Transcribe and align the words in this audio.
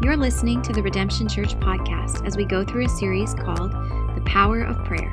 You're 0.00 0.16
listening 0.16 0.62
to 0.62 0.72
the 0.72 0.80
Redemption 0.80 1.26
Church 1.26 1.56
podcast 1.56 2.24
as 2.24 2.36
we 2.36 2.44
go 2.44 2.62
through 2.62 2.86
a 2.86 2.88
series 2.88 3.34
called 3.34 3.72
The 4.14 4.22
Power 4.24 4.62
of 4.62 4.76
Prayer. 4.84 5.12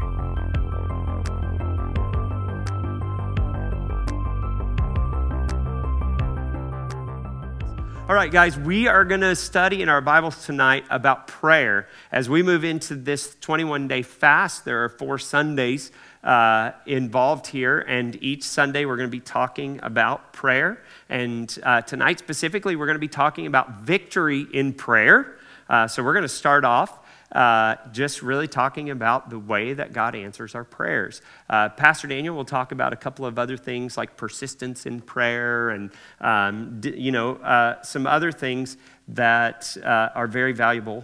All 8.08 8.14
right, 8.14 8.32
guys, 8.32 8.60
we 8.60 8.88
are 8.88 9.04
going 9.04 9.22
to 9.22 9.36
study 9.36 9.82
in 9.82 9.90
our 9.90 10.02
Bibles 10.02 10.46
tonight 10.46 10.86
about 10.92 11.26
prayer. 11.26 11.88
As 12.12 12.30
we 12.30 12.44
move 12.44 12.64
into 12.64 12.94
this 12.94 13.36
21 13.42 13.88
day 13.88 14.04
fast, 14.04 14.66
there 14.66 14.84
are 14.84 14.90
four 14.90 15.18
Sundays 15.18 15.92
uh, 16.26 16.72
involved 16.88 17.46
here, 17.46 17.80
and 17.82 18.22
each 18.22 18.44
Sunday 18.44 18.86
we're 18.86 18.98
going 18.98 19.08
to 19.08 19.16
be 19.16 19.20
talking 19.20 19.80
about 19.84 20.34
prayer. 20.34 20.84
And 21.08 21.56
uh, 21.62 21.82
tonight, 21.82 22.18
specifically, 22.18 22.76
we're 22.76 22.88
going 22.88 22.96
to 22.96 23.00
be 23.00 23.08
talking 23.08 23.46
about 23.46 23.82
victory 23.82 24.48
in 24.52 24.74
prayer. 24.74 25.38
Uh, 25.70 25.88
so 25.88 26.04
we're 26.04 26.14
going 26.14 26.24
to 26.24 26.28
start 26.28 26.66
off 26.66 27.00
uh, 27.32 27.76
just 27.92 28.24
really 28.24 28.48
talking 28.48 28.90
about 28.90 29.30
the 29.30 29.38
way 29.38 29.74
that 29.74 29.94
God 29.94 30.16
answers 30.16 30.56
our 30.56 30.64
prayers. 30.64 31.22
Uh, 31.48 31.70
Pastor 31.70 32.08
Daniel 32.08 32.36
will 32.36 32.46
talk 32.46 32.72
about 32.72 32.92
a 32.92 32.96
couple 32.96 33.26
of 33.26 33.38
other 33.38 33.58
things 33.58 33.96
like 33.96 34.18
persistence 34.18 34.88
in 34.88 35.02
prayer 35.02 35.70
and, 35.70 35.92
um, 36.22 36.82
you 36.84 37.12
know, 37.12 37.36
uh, 37.36 37.82
some 37.84 38.08
other 38.08 38.32
things 38.32 38.78
that 39.10 39.78
are 39.84 40.28
very 40.28 40.54
valuable, 40.54 41.04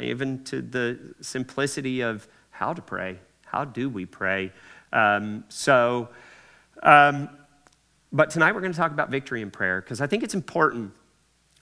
even 0.00 0.42
to 0.44 0.60
the 0.60 0.98
simplicity 1.20 2.00
of 2.00 2.26
how 2.50 2.72
to 2.72 2.82
pray. 2.82 3.18
How 3.46 3.64
do 3.64 3.88
we 3.88 4.04
pray? 4.04 4.52
Um, 4.92 5.44
so, 5.48 6.08
um, 6.82 7.28
but 8.12 8.30
tonight 8.30 8.54
we're 8.54 8.60
going 8.60 8.72
to 8.72 8.78
talk 8.78 8.92
about 8.92 9.10
victory 9.10 9.40
in 9.40 9.50
prayer 9.50 9.80
because 9.80 10.00
I 10.00 10.06
think 10.06 10.22
it's 10.22 10.34
important 10.34 10.92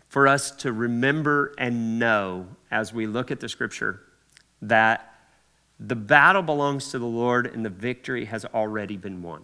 for 0.08 0.26
us 0.26 0.50
to 0.52 0.72
remember 0.72 1.54
and 1.58 1.98
know 1.98 2.48
as 2.70 2.92
we 2.92 3.06
look 3.06 3.30
at 3.30 3.40
the 3.40 3.48
scripture 3.48 4.00
that 4.62 5.14
the 5.80 5.96
battle 5.96 6.42
belongs 6.42 6.90
to 6.90 6.98
the 6.98 7.06
Lord 7.06 7.46
and 7.46 7.64
the 7.64 7.70
victory 7.70 8.24
has 8.26 8.44
already 8.44 8.96
been 8.96 9.22
won. 9.22 9.42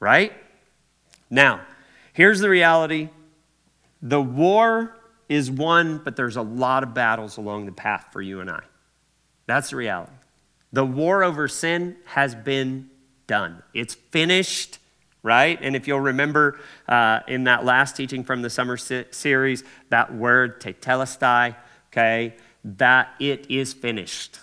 Right? 0.00 0.32
Now, 1.30 1.60
here's 2.12 2.40
the 2.40 2.48
reality 2.48 3.08
the 4.02 4.20
war 4.20 4.96
is 5.28 5.50
won, 5.50 5.98
but 6.04 6.16
there's 6.16 6.36
a 6.36 6.42
lot 6.42 6.82
of 6.82 6.94
battles 6.94 7.36
along 7.36 7.66
the 7.66 7.72
path 7.72 8.06
for 8.12 8.22
you 8.22 8.40
and 8.40 8.50
I. 8.50 8.62
That's 9.46 9.70
the 9.70 9.76
reality. 9.76 10.12
The 10.72 10.84
war 10.84 11.24
over 11.24 11.48
sin 11.48 11.96
has 12.04 12.34
been 12.34 12.90
done, 13.26 13.62
it's 13.74 13.94
finished 13.94 14.78
right? 15.22 15.58
And 15.60 15.74
if 15.74 15.88
you'll 15.88 16.00
remember 16.00 16.58
uh, 16.88 17.20
in 17.26 17.44
that 17.44 17.64
last 17.64 17.96
teaching 17.96 18.24
from 18.24 18.42
the 18.42 18.50
summer 18.50 18.76
se- 18.76 19.06
series, 19.10 19.64
that 19.90 20.14
word 20.14 20.60
tetelestai, 20.60 21.56
okay, 21.90 22.36
that 22.64 23.08
it 23.20 23.50
is 23.50 23.72
finished. 23.72 24.40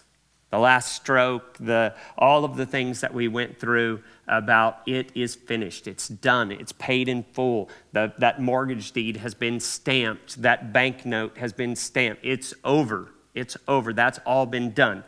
The 0.51 0.59
last 0.59 0.93
stroke, 0.95 1.57
the, 1.59 1.95
all 2.17 2.45
of 2.45 2.55
the 2.55 2.65
things 2.65 3.01
that 3.01 3.13
we 3.13 3.27
went 3.27 3.59
through 3.59 4.03
about 4.27 4.81
it 4.85 5.11
is 5.15 5.35
finished. 5.35 5.87
It's 5.87 6.07
done. 6.07 6.51
It's 6.51 6.71
paid 6.71 7.09
in 7.09 7.23
full. 7.23 7.69
The, 7.91 8.13
that 8.19 8.41
mortgage 8.41 8.91
deed 8.91 9.17
has 9.17 9.33
been 9.33 9.59
stamped. 9.59 10.41
That 10.41 10.71
banknote 10.71 11.37
has 11.37 11.51
been 11.51 11.75
stamped. 11.75 12.23
It's 12.23 12.53
over. 12.63 13.11
It's 13.33 13.57
over. 13.67 13.91
That's 13.91 14.19
all 14.25 14.45
been 14.45 14.71
done. 14.71 15.03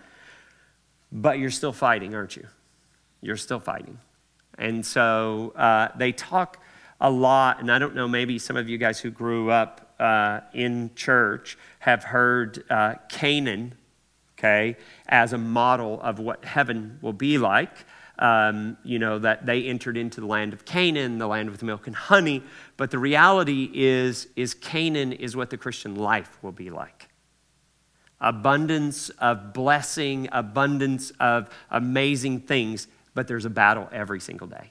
But 1.12 1.40
you're 1.40 1.52
still 1.52 1.74
fighting, 1.74 2.16
aren't 2.16 2.36
you? 2.36 2.48
You're 3.22 3.38
still 3.38 3.60
fighting. 3.60 4.00
And 4.58 4.86
so 4.86 5.54
uh, 5.56 5.90
they 5.98 6.12
talk 6.12 6.60
a 7.00 7.10
lot, 7.10 7.60
and 7.60 7.72
I 7.72 7.80
don't 7.80 7.96
know, 7.96 8.08
maybe 8.08 8.40
some 8.40 8.58
of 8.58 8.68
you 8.68 8.78
guys 8.78 9.00
who 9.00 9.12
grew 9.12 9.52
up 9.52 9.94
uh, 10.00 10.42
in 10.54 10.92
church 10.96 11.58
have 11.80 12.04
heard 12.04 12.64
uh, 12.70 12.96
Canaan, 13.10 13.76
okay, 14.38 14.78
as 15.08 15.34
a 15.34 15.38
model 15.38 16.02
of 16.02 16.20
what 16.20 16.44
heaven 16.44 16.98
will 17.02 17.14
be 17.14 17.38
like. 17.38 17.86
Um, 18.20 18.78
you 18.84 18.98
know, 18.98 19.20
that 19.20 19.46
they 19.46 19.66
entered 19.66 19.96
into 19.96 20.22
the 20.22 20.26
land 20.26 20.52
of 20.54 20.66
Canaan, 20.66 21.20
the 21.20 21.28
land 21.28 21.52
with 21.52 21.62
milk 21.62 21.86
and 21.86 21.96
honey. 21.96 22.42
But 22.76 22.90
the 22.90 22.98
reality 22.98 23.70
is, 23.72 24.28
is 24.36 24.56
Canaan 24.56 25.14
is 25.14 25.36
what 25.36 25.52
the 25.52 25.58
Christian 25.58 25.96
life 25.96 26.40
will 26.42 26.52
be 26.52 26.72
like. 26.72 27.07
Abundance 28.20 29.10
of 29.10 29.54
blessing, 29.54 30.28
abundance 30.32 31.12
of 31.20 31.50
amazing 31.70 32.42
things 32.42 32.88
but 33.18 33.28
there's 33.28 33.46
a 33.46 33.50
battle 33.50 33.90
every 33.92 34.20
single 34.20 34.46
day. 34.46 34.70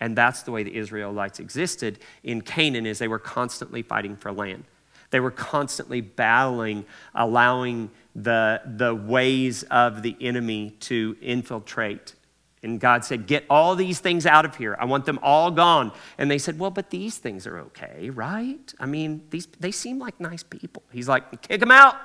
And 0.00 0.16
that's 0.16 0.40
the 0.40 0.50
way 0.50 0.62
the 0.62 0.74
Israelites 0.74 1.38
existed 1.38 1.98
in 2.22 2.40
Canaan 2.40 2.86
is 2.86 2.98
they 2.98 3.08
were 3.08 3.18
constantly 3.18 3.82
fighting 3.82 4.16
for 4.16 4.32
land. 4.32 4.64
They 5.10 5.20
were 5.20 5.30
constantly 5.30 6.00
battling, 6.00 6.86
allowing 7.14 7.90
the, 8.16 8.62
the 8.64 8.94
ways 8.94 9.64
of 9.64 10.02
the 10.02 10.16
enemy 10.18 10.70
to 10.80 11.14
infiltrate. 11.20 12.14
And 12.62 12.80
God 12.80 13.04
said, 13.04 13.26
Get 13.26 13.44
all 13.50 13.76
these 13.76 14.00
things 14.00 14.24
out 14.24 14.46
of 14.46 14.56
here. 14.56 14.78
I 14.80 14.86
want 14.86 15.04
them 15.04 15.18
all 15.22 15.50
gone. 15.50 15.92
And 16.16 16.30
they 16.30 16.38
said, 16.38 16.58
Well, 16.58 16.70
but 16.70 16.88
these 16.88 17.18
things 17.18 17.46
are 17.46 17.58
okay, 17.58 18.08
right? 18.08 18.72
I 18.80 18.86
mean, 18.86 19.24
these, 19.28 19.46
they 19.60 19.72
seem 19.72 19.98
like 19.98 20.18
nice 20.20 20.42
people. 20.42 20.82
He's 20.90 21.06
like, 21.06 21.42
Kick 21.42 21.60
them 21.60 21.70
out. 21.70 21.96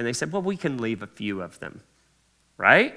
And 0.00 0.06
they 0.06 0.14
said, 0.14 0.32
Well, 0.32 0.40
we 0.40 0.56
can 0.56 0.78
leave 0.78 1.02
a 1.02 1.06
few 1.06 1.42
of 1.42 1.58
them, 1.58 1.82
right? 2.56 2.94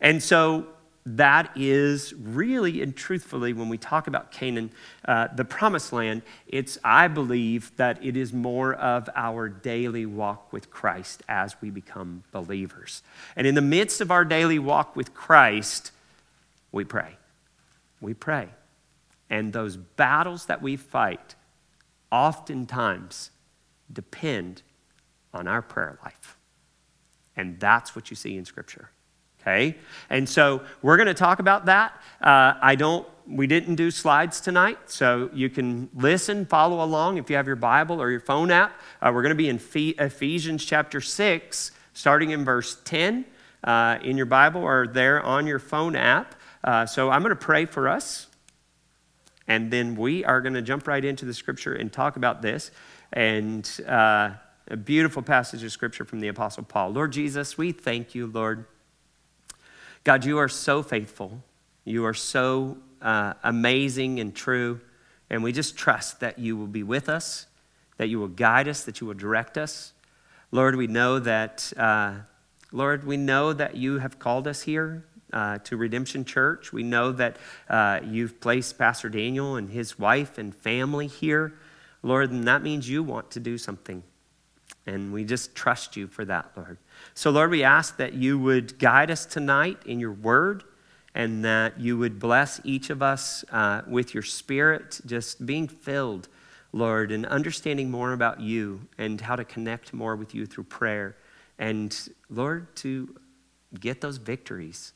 And 0.00 0.22
so 0.22 0.68
that 1.04 1.50
is 1.54 2.14
really 2.14 2.80
and 2.80 2.96
truthfully, 2.96 3.52
when 3.52 3.68
we 3.68 3.76
talk 3.76 4.06
about 4.06 4.32
Canaan, 4.32 4.70
uh, 5.06 5.28
the 5.36 5.44
promised 5.44 5.92
land, 5.92 6.22
it's, 6.46 6.78
I 6.82 7.08
believe, 7.08 7.76
that 7.76 8.02
it 8.02 8.16
is 8.16 8.32
more 8.32 8.72
of 8.72 9.10
our 9.14 9.50
daily 9.50 10.06
walk 10.06 10.50
with 10.50 10.70
Christ 10.70 11.22
as 11.28 11.56
we 11.60 11.68
become 11.68 12.24
believers. 12.32 13.02
And 13.36 13.46
in 13.46 13.54
the 13.54 13.60
midst 13.60 14.00
of 14.00 14.10
our 14.10 14.24
daily 14.24 14.58
walk 14.58 14.96
with 14.96 15.12
Christ, 15.12 15.92
we 16.72 16.84
pray. 16.84 17.18
We 18.00 18.14
pray. 18.14 18.48
And 19.28 19.52
those 19.52 19.76
battles 19.76 20.46
that 20.46 20.62
we 20.62 20.76
fight 20.76 21.34
oftentimes 22.10 23.30
depend 23.92 24.62
on 25.34 25.46
our 25.46 25.62
prayer 25.62 25.98
life. 26.02 26.38
And 27.36 27.58
that's 27.60 27.96
what 27.96 28.10
you 28.10 28.16
see 28.16 28.36
in 28.36 28.44
Scripture 28.44 28.90
okay? 29.44 29.76
And 30.10 30.28
so 30.28 30.62
we're 30.82 30.96
going 30.96 31.06
to 31.06 31.14
talk 31.14 31.38
about 31.38 31.66
that. 31.66 32.00
Uh, 32.20 32.54
I 32.60 32.74
don't, 32.74 33.06
we 33.26 33.46
didn't 33.46 33.76
do 33.76 33.90
slides 33.90 34.40
tonight, 34.40 34.78
so 34.86 35.30
you 35.32 35.48
can 35.48 35.88
listen, 35.94 36.46
follow 36.46 36.84
along 36.84 37.18
if 37.18 37.30
you 37.30 37.36
have 37.36 37.46
your 37.46 37.56
Bible 37.56 38.00
or 38.00 38.10
your 38.10 38.20
phone 38.20 38.50
app. 38.50 38.80
Uh, 39.00 39.10
we're 39.14 39.22
going 39.22 39.30
to 39.30 39.34
be 39.34 39.48
in 39.48 39.60
Ephesians 39.98 40.64
chapter 40.64 41.00
6, 41.00 41.70
starting 41.92 42.30
in 42.30 42.44
verse 42.44 42.78
10 42.84 43.24
uh, 43.64 43.98
in 44.02 44.16
your 44.16 44.26
Bible 44.26 44.62
or 44.62 44.86
there 44.86 45.22
on 45.22 45.46
your 45.46 45.58
phone 45.58 45.96
app. 45.96 46.34
Uh, 46.62 46.86
so 46.86 47.10
I'm 47.10 47.22
going 47.22 47.30
to 47.30 47.36
pray 47.36 47.66
for 47.66 47.88
us, 47.88 48.26
and 49.46 49.70
then 49.70 49.96
we 49.96 50.24
are 50.24 50.40
going 50.40 50.54
to 50.54 50.62
jump 50.62 50.86
right 50.86 51.04
into 51.04 51.26
the 51.26 51.34
scripture 51.34 51.74
and 51.74 51.92
talk 51.92 52.16
about 52.16 52.40
this. 52.40 52.70
And 53.12 53.68
uh, 53.86 54.30
a 54.68 54.76
beautiful 54.76 55.22
passage 55.22 55.62
of 55.62 55.72
scripture 55.72 56.04
from 56.04 56.20
the 56.20 56.28
Apostle 56.28 56.62
Paul. 56.62 56.90
Lord 56.90 57.12
Jesus, 57.12 57.58
we 57.58 57.72
thank 57.72 58.14
you, 58.14 58.26
Lord 58.26 58.64
God, 60.04 60.24
you 60.26 60.38
are 60.38 60.48
so 60.48 60.82
faithful. 60.82 61.42
You 61.84 62.04
are 62.04 62.14
so 62.14 62.76
uh, 63.00 63.34
amazing 63.42 64.20
and 64.20 64.34
true. 64.34 64.80
And 65.30 65.42
we 65.42 65.50
just 65.50 65.76
trust 65.76 66.20
that 66.20 66.38
you 66.38 66.56
will 66.56 66.66
be 66.66 66.82
with 66.82 67.08
us, 67.08 67.46
that 67.96 68.08
you 68.08 68.18
will 68.18 68.28
guide 68.28 68.68
us, 68.68 68.84
that 68.84 69.00
you 69.00 69.06
will 69.06 69.14
direct 69.14 69.56
us. 69.56 69.92
Lord, 70.50 70.76
we 70.76 70.86
know 70.86 71.18
that, 71.20 71.72
uh, 71.76 72.16
Lord, 72.70 73.04
we 73.04 73.16
know 73.16 73.54
that 73.54 73.76
you 73.76 73.98
have 73.98 74.18
called 74.18 74.46
us 74.46 74.62
here 74.62 75.04
uh, 75.32 75.58
to 75.58 75.76
Redemption 75.76 76.24
Church. 76.24 76.72
We 76.72 76.82
know 76.82 77.10
that 77.12 77.36
uh, 77.68 78.00
you've 78.04 78.40
placed 78.40 78.78
Pastor 78.78 79.08
Daniel 79.08 79.56
and 79.56 79.70
his 79.70 79.98
wife 79.98 80.36
and 80.36 80.54
family 80.54 81.06
here. 81.06 81.54
Lord, 82.02 82.30
and 82.30 82.46
that 82.46 82.62
means 82.62 82.88
you 82.88 83.02
want 83.02 83.30
to 83.32 83.40
do 83.40 83.56
something. 83.56 84.02
And 84.86 85.12
we 85.12 85.24
just 85.24 85.54
trust 85.54 85.96
you 85.96 86.06
for 86.06 86.24
that, 86.26 86.50
Lord. 86.56 86.78
So, 87.14 87.30
Lord, 87.30 87.50
we 87.50 87.62
ask 87.62 87.96
that 87.96 88.12
you 88.14 88.38
would 88.38 88.78
guide 88.78 89.10
us 89.10 89.24
tonight 89.24 89.78
in 89.86 89.98
your 89.98 90.12
word 90.12 90.64
and 91.14 91.44
that 91.44 91.80
you 91.80 91.96
would 91.96 92.18
bless 92.18 92.60
each 92.64 92.90
of 92.90 93.02
us 93.02 93.44
uh, 93.50 93.82
with 93.86 94.12
your 94.12 94.22
spirit, 94.22 95.00
just 95.06 95.46
being 95.46 95.68
filled, 95.68 96.28
Lord, 96.72 97.12
and 97.12 97.24
understanding 97.26 97.90
more 97.90 98.12
about 98.12 98.40
you 98.40 98.80
and 98.98 99.20
how 99.20 99.36
to 99.36 99.44
connect 99.44 99.94
more 99.94 100.16
with 100.16 100.34
you 100.34 100.44
through 100.44 100.64
prayer. 100.64 101.16
And, 101.58 101.96
Lord, 102.28 102.74
to 102.76 103.14
get 103.78 104.00
those 104.00 104.18
victories 104.18 104.92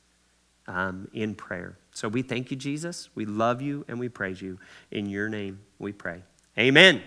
um, 0.66 1.08
in 1.12 1.34
prayer. 1.34 1.78
So 1.92 2.08
we 2.08 2.22
thank 2.22 2.50
you, 2.50 2.56
Jesus. 2.56 3.08
We 3.14 3.24
love 3.24 3.62
you 3.62 3.84
and 3.88 3.98
we 3.98 4.08
praise 4.08 4.40
you. 4.42 4.58
In 4.90 5.06
your 5.06 5.28
name 5.28 5.60
we 5.78 5.92
pray. 5.92 6.22
Amen. 6.58 7.02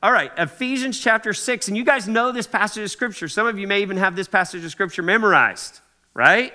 All 0.00 0.12
right, 0.12 0.30
Ephesians 0.36 0.98
chapter 1.00 1.32
6. 1.32 1.68
And 1.68 1.76
you 1.76 1.84
guys 1.84 2.06
know 2.06 2.30
this 2.30 2.46
passage 2.46 2.84
of 2.84 2.90
scripture. 2.90 3.28
Some 3.28 3.46
of 3.46 3.58
you 3.58 3.66
may 3.66 3.82
even 3.82 3.96
have 3.96 4.14
this 4.14 4.28
passage 4.28 4.64
of 4.64 4.70
scripture 4.70 5.02
memorized, 5.02 5.80
right? 6.14 6.52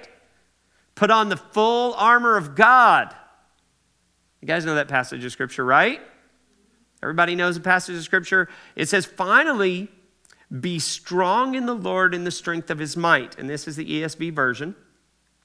Put 0.96 1.12
on 1.12 1.30
the 1.30 1.38
full 1.38 1.94
armor 1.96 2.38
of 2.38 2.56
God. 2.56 3.14
You 4.42 4.48
guys 4.48 4.66
know 4.66 4.76
that 4.76 4.88
passage 4.88 5.26
of 5.26 5.32
scripture, 5.32 5.66
right? 5.66 6.02
Everybody 7.02 7.36
knows 7.36 7.56
the 7.56 7.62
passage 7.62 7.98
of 7.98 8.04
scripture. 8.04 8.48
It 8.78 8.88
says, 8.88 9.06
finally, 9.06 9.90
be 10.62 10.80
strong 10.80 11.56
in 11.56 11.66
the 11.66 11.76
Lord 11.76 12.14
in 12.14 12.24
the 12.24 12.32
strength 12.32 12.70
of 12.70 12.80
his 12.80 12.96
might. 12.96 13.38
And 13.38 13.50
this 13.50 13.68
is 13.68 13.76
the 13.76 13.86
ESV 13.86 14.34
version. 14.34 14.76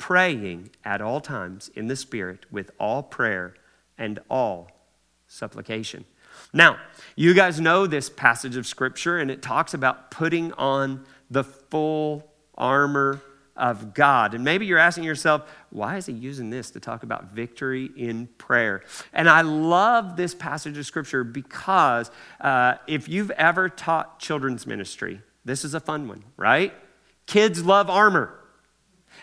praying 0.00 0.70
at 0.82 1.02
all 1.02 1.20
times 1.20 1.70
in 1.74 1.86
the 1.86 1.94
Spirit 1.94 2.46
with 2.50 2.70
all 2.80 3.02
prayer 3.02 3.52
and 3.98 4.18
all 4.30 4.70
supplication. 5.28 6.06
Now, 6.54 6.78
you 7.16 7.34
guys 7.34 7.60
know 7.60 7.86
this 7.86 8.08
passage 8.08 8.56
of 8.56 8.66
Scripture, 8.66 9.18
and 9.18 9.30
it 9.30 9.42
talks 9.42 9.74
about 9.74 10.10
putting 10.10 10.54
on 10.54 11.04
the 11.30 11.44
full 11.44 12.32
armor 12.56 13.20
of 13.54 13.92
God. 13.92 14.32
And 14.32 14.42
maybe 14.42 14.64
you're 14.64 14.78
asking 14.78 15.04
yourself, 15.04 15.42
why 15.68 15.98
is 15.98 16.06
he 16.06 16.14
using 16.14 16.48
this 16.48 16.70
to 16.70 16.80
talk 16.80 17.02
about 17.02 17.32
victory 17.32 17.90
in 17.94 18.26
prayer? 18.38 18.82
And 19.12 19.28
I 19.28 19.42
love 19.42 20.16
this 20.16 20.34
passage 20.34 20.78
of 20.78 20.86
scripture 20.86 21.24
because 21.24 22.10
uh, 22.40 22.76
if 22.86 23.06
you've 23.06 23.32
ever 23.32 23.68
taught 23.68 24.18
children's 24.18 24.66
ministry, 24.66 25.20
this 25.44 25.62
is 25.62 25.74
a 25.74 25.80
fun 25.80 26.08
one, 26.08 26.24
right? 26.38 26.72
Kids 27.26 27.62
love 27.66 27.90
armor. 27.90 28.39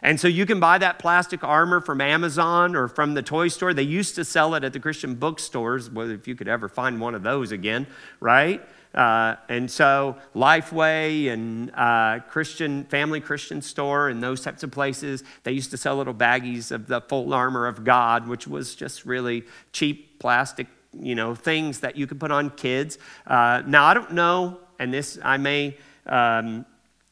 And 0.02 0.20
so 0.20 0.28
you 0.28 0.46
can 0.46 0.60
buy 0.60 0.78
that 0.78 1.00
plastic 1.00 1.44
armor 1.44 1.82
from 1.82 2.02
Amazon 2.02 2.76
or 2.76 2.88
from 2.88 3.14
the 3.14 3.22
toy 3.22 3.48
store. 3.48 3.74
They 3.74 3.84
used 3.84 4.16
to 4.16 4.26
sell 4.26 4.54
it 4.56 4.64
at 4.64 4.74
the 4.74 4.80
Christian 4.80 5.16
bookstores, 5.16 5.90
well, 5.90 6.10
if 6.10 6.28
you 6.28 6.36
could 6.36 6.48
ever 6.48 6.70
find 6.70 7.02
one 7.02 7.16
of 7.16 7.24
those 7.24 7.52
again, 7.52 7.88
right? 8.20 8.62
Uh, 8.94 9.36
and 9.50 9.70
so 9.70 10.18
Lifeway 10.36 11.30
and 11.32 11.72
uh, 11.76 12.20
Christian 12.30 12.84
Family 12.86 13.20
Christian 13.20 13.62
Store 13.62 14.10
and 14.10 14.24
those 14.24 14.42
types 14.42 14.64
of 14.64 14.72
places, 14.72 15.24
they 15.44 15.52
used 15.52 15.72
to 15.72 15.78
sell 15.78 15.98
little 15.98 16.14
baggies 16.14 16.72
of 16.72 16.88
the 16.88 17.02
full 17.02 17.34
armor 17.34 17.68
of 17.68 17.84
God, 17.84 18.28
which 18.28 18.48
was 18.48 18.76
just 18.76 19.06
really 19.06 19.44
cheap 19.72 20.20
plastic, 20.20 20.68
you 21.00 21.16
know, 21.16 21.36
things 21.36 21.82
that 21.82 21.96
you 21.96 22.08
could 22.08 22.20
put 22.20 22.32
on 22.32 22.50
kids. 22.52 22.98
Uh, 23.26 23.62
now 23.68 23.86
I 23.86 23.94
don't 23.94 24.14
know, 24.14 24.60
and 24.80 24.94
this 24.94 25.20
I 25.24 25.38
may. 25.38 25.78
Um, 26.06 26.66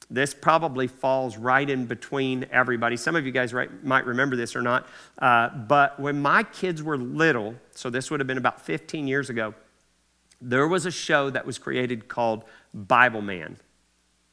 this 0.09 0.33
probably 0.33 0.87
falls 0.87 1.37
right 1.37 1.67
in 1.69 1.85
between 1.85 2.45
everybody. 2.51 2.95
Some 2.97 3.15
of 3.15 3.25
you 3.25 3.31
guys 3.31 3.53
right, 3.53 3.83
might 3.83 4.05
remember 4.05 4.35
this 4.35 4.55
or 4.55 4.61
not. 4.61 4.87
Uh, 5.17 5.49
but 5.49 5.99
when 5.99 6.21
my 6.21 6.43
kids 6.43 6.83
were 6.83 6.97
little, 6.97 7.55
so 7.73 7.89
this 7.89 8.11
would 8.11 8.19
have 8.19 8.27
been 8.27 8.37
about 8.37 8.61
15 8.61 9.07
years 9.07 9.29
ago, 9.29 9.53
there 10.41 10.67
was 10.67 10.85
a 10.85 10.91
show 10.91 11.29
that 11.29 11.45
was 11.45 11.57
created 11.57 12.07
called 12.07 12.43
Bible 12.73 13.21
Man. 13.21 13.57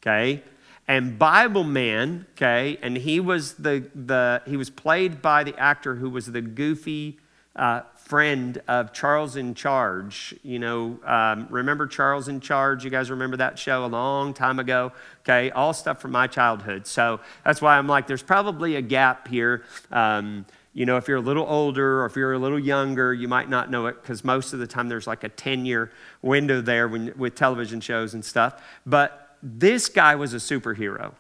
Okay? 0.02 0.42
And 0.88 1.19
Bible 1.19 1.64
Man, 1.64 2.26
okay, 2.32 2.76
and 2.82 2.96
he 2.96 3.20
was 3.20 3.54
the, 3.54 3.88
the 3.94 4.42
he 4.46 4.56
was 4.56 4.69
played 4.69 5.22
by 5.22 5.44
the 5.44 5.56
actor 5.56 5.94
who 5.94 6.10
was 6.10 6.26
the 6.26 6.40
goofy 6.40 7.19
uh, 7.56 7.82
friend 7.96 8.60
of 8.69 8.93
Charles 8.93 9.37
in 9.37 9.54
Charge. 9.54 10.34
You 10.43 10.58
know, 10.58 10.99
um, 11.04 11.46
remember 11.50 11.87
Charles 11.87 12.28
in 12.28 12.40
Charge? 12.40 12.84
You 12.84 12.90
guys 12.90 13.10
remember 13.10 13.37
that 13.38 13.58
show 13.58 13.84
a 13.84 13.87
long 13.87 14.34
time 14.34 14.58
ago? 14.58 14.93
Okay, 15.20 15.50
all 15.50 15.72
stuff 15.72 16.00
from 16.00 16.12
my 16.12 16.26
childhood. 16.26 16.87
So 16.87 17.20
that's 17.44 17.62
why 17.62 17.78
I'm 17.78 17.87
like, 17.87 18.06
there's 18.06 18.22
probably 18.22 18.76
a 18.76 18.82
gap 18.82 19.28
here. 19.28 19.64
Um, 19.90 20.46
you 20.75 20.87
know, 20.87 20.96
if 20.96 21.06
you're 21.06 21.19
a 21.19 21.22
little 21.22 21.46
older 21.46 22.02
or 22.02 22.06
if 22.06 22.16
you're 22.16 22.32
a 22.32 22.38
little 22.38 22.58
younger, 22.58 23.12
you 23.12 23.28
might 23.28 23.49
not 23.49 23.70
know 23.70 23.87
it 23.87 24.00
because 24.00 24.25
most 24.25 24.52
of 24.55 24.58
the 24.58 24.66
time 24.66 24.88
there's 24.88 25.06
like 25.06 25.22
a 25.22 25.28
10 25.28 25.66
year 25.66 25.90
window 26.22 26.62
there 26.62 26.88
when, 26.88 27.12
with 27.16 27.34
television 27.34 27.81
shows 27.81 28.14
and 28.14 28.25
stuff. 28.25 28.62
But 28.87 29.37
this 29.43 29.88
guy 29.88 30.14
was 30.14 30.32
a 30.32 30.38
superhero. 30.38 31.12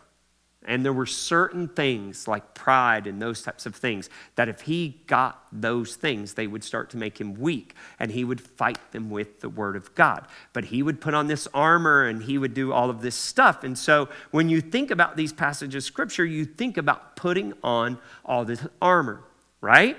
And 0.66 0.84
there 0.84 0.92
were 0.92 1.06
certain 1.06 1.68
things 1.68 2.28
like 2.28 2.54
pride 2.54 3.06
and 3.06 3.20
those 3.20 3.42
types 3.42 3.66
of 3.66 3.74
things 3.74 4.08
that 4.36 4.48
if 4.48 4.62
he 4.62 5.00
got 5.06 5.42
those 5.50 5.96
things, 5.96 6.34
they 6.34 6.46
would 6.46 6.62
start 6.62 6.90
to 6.90 6.96
make 6.96 7.20
him 7.20 7.34
weak 7.34 7.74
and 7.98 8.10
he 8.10 8.24
would 8.24 8.40
fight 8.40 8.92
them 8.92 9.10
with 9.10 9.40
the 9.40 9.48
word 9.48 9.76
of 9.76 9.94
God. 9.94 10.26
But 10.52 10.66
he 10.66 10.82
would 10.82 11.00
put 11.00 11.14
on 11.14 11.26
this 11.26 11.48
armor 11.52 12.04
and 12.04 12.22
he 12.22 12.38
would 12.38 12.54
do 12.54 12.72
all 12.72 12.90
of 12.90 13.02
this 13.02 13.16
stuff. 13.16 13.64
And 13.64 13.76
so 13.76 14.08
when 14.30 14.48
you 14.48 14.60
think 14.60 14.90
about 14.90 15.16
these 15.16 15.32
passages 15.32 15.84
of 15.84 15.86
scripture, 15.86 16.24
you 16.24 16.44
think 16.44 16.76
about 16.76 17.16
putting 17.16 17.54
on 17.62 17.98
all 18.24 18.44
this 18.44 18.66
armor 18.80 19.24
right? 19.62 19.96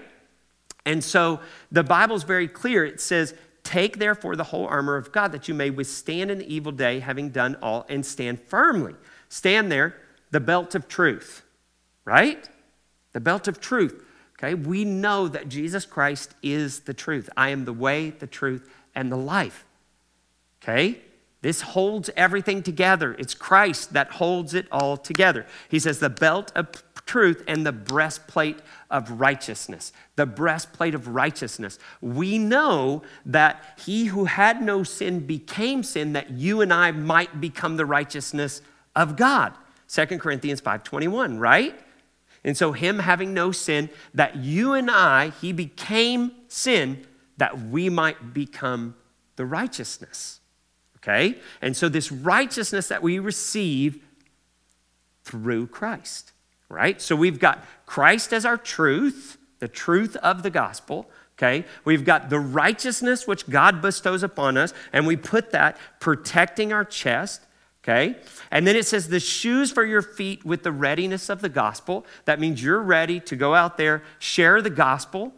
And 0.86 1.04
so 1.04 1.39
the 1.71 1.83
Bible's 1.83 2.24
very 2.24 2.48
clear. 2.48 2.86
It 2.86 3.01
says, 3.01 3.33
Take 3.63 3.98
therefore 3.98 4.36
the 4.36 4.44
whole 4.44 4.68
armor 4.68 4.98
of 4.98 5.12
God 5.12 5.31
that 5.31 5.48
you 5.48 5.54
may 5.54 5.69
withstand 5.71 6.30
the 6.30 6.54
evil 6.54 6.74
day, 6.74 7.00
having 7.00 7.30
done 7.30 7.56
all, 7.63 7.86
and 7.89 8.06
stand 8.06 8.42
firmly. 8.42 8.94
Stand 9.30 9.71
there, 9.71 9.95
the 10.33 10.39
belt 10.39 10.74
of 10.74 10.88
truth, 10.88 11.44
right? 12.06 12.50
The 13.12 13.19
belt 13.19 13.47
of 13.47 13.62
truth. 13.62 14.03
Okay, 14.33 14.56
we 14.56 14.83
know 14.83 15.27
that 15.27 15.47
Jesus 15.47 15.85
Christ 15.85 16.33
is 16.41 16.81
the 16.81 16.94
truth. 16.94 17.30
I 17.38 17.50
am 17.50 17.65
the 17.65 17.71
way, 17.71 18.09
the 18.09 18.25
truth, 18.25 18.68
and 18.95 19.12
the 19.12 19.15
life. 19.15 19.63
Okay? 20.62 21.00
This 21.41 21.62
holds 21.62 22.09
everything 22.18 22.63
together. 22.63 23.15
It's 23.19 23.35
Christ 23.35 23.94
that 23.94 24.13
holds 24.13 24.56
it 24.56 24.65
all 24.71 24.97
together. 24.97 25.45
He 25.69 25.77
says, 25.77 26.00
the 26.00 26.09
belt 26.09 26.51
of 26.55 26.67
truth 27.05 27.43
and 27.48 27.63
the 27.63 27.72
breastplate 27.72 28.57
of 28.89 29.19
righteousness. 29.19 29.93
The 30.15 30.25
breastplate 30.25 30.96
of 30.96 31.10
righteousness. 31.10 31.77
We 32.01 32.39
know 32.39 33.03
that 33.24 33.63
he 33.86 34.05
who 34.05 34.25
had 34.25 34.63
no 34.63 34.81
sin 34.81 35.27
became 35.27 35.84
sin 35.84 36.13
that 36.13 36.31
you 36.31 36.62
and 36.62 36.74
I 36.74 36.91
might 36.91 37.39
become 37.39 37.77
the 37.77 37.86
righteousness 37.86 38.63
of 38.96 39.15
God. 39.15 39.53
2 39.87 40.19
Corinthians 40.19 40.61
5:21, 40.61 41.39
right? 41.39 41.79
And 42.43 42.57
so 42.57 42.73
him 42.73 42.99
having 42.99 43.33
no 43.33 43.51
sin 43.51 43.89
that 44.13 44.35
you 44.35 44.73
and 44.73 44.91
I 44.91 45.29
he 45.29 45.53
became 45.53 46.31
sin 46.47 47.05
that 47.37 47.59
we 47.59 47.89
might 47.89 48.33
become 48.33 48.95
the 49.35 49.45
righteousness. 49.45 50.39
Okay? 50.97 51.39
And 51.61 51.75
so 51.75 51.89
this 51.89 52.11
righteousness 52.11 52.87
that 52.87 53.01
we 53.01 53.19
receive 53.19 54.03
through 55.23 55.67
Christ 55.67 56.33
right? 56.73 57.01
So 57.01 57.15
we've 57.15 57.39
got 57.39 57.63
Christ 57.85 58.33
as 58.33 58.45
our 58.45 58.57
truth, 58.57 59.37
the 59.59 59.67
truth 59.67 60.15
of 60.17 60.43
the 60.43 60.49
gospel. 60.49 61.09
Okay, 61.37 61.65
we've 61.83 62.05
got 62.05 62.29
the 62.29 62.39
righteousness 62.39 63.27
which 63.27 63.49
God 63.49 63.81
bestows 63.81 64.21
upon 64.21 64.55
us, 64.55 64.71
and 64.91 65.07
we 65.07 65.15
put 65.15 65.51
that 65.51 65.77
protecting 65.99 66.71
our 66.71 66.85
chest. 66.85 67.41
Okay, 67.83 68.15
and 68.49 68.65
then 68.65 68.77
it 68.77 68.85
says 68.85 69.09
the 69.09 69.19
shoes 69.19 69.69
for 69.69 69.83
your 69.83 70.01
feet 70.01 70.45
with 70.45 70.63
the 70.63 70.71
readiness 70.71 71.29
of 71.29 71.41
the 71.41 71.49
gospel. 71.49 72.05
That 72.23 72.39
means 72.39 72.63
you're 72.63 72.81
ready 72.81 73.19
to 73.21 73.35
go 73.35 73.53
out 73.53 73.77
there, 73.77 74.03
share 74.19 74.61
the 74.61 74.69
gospel, 74.69 75.33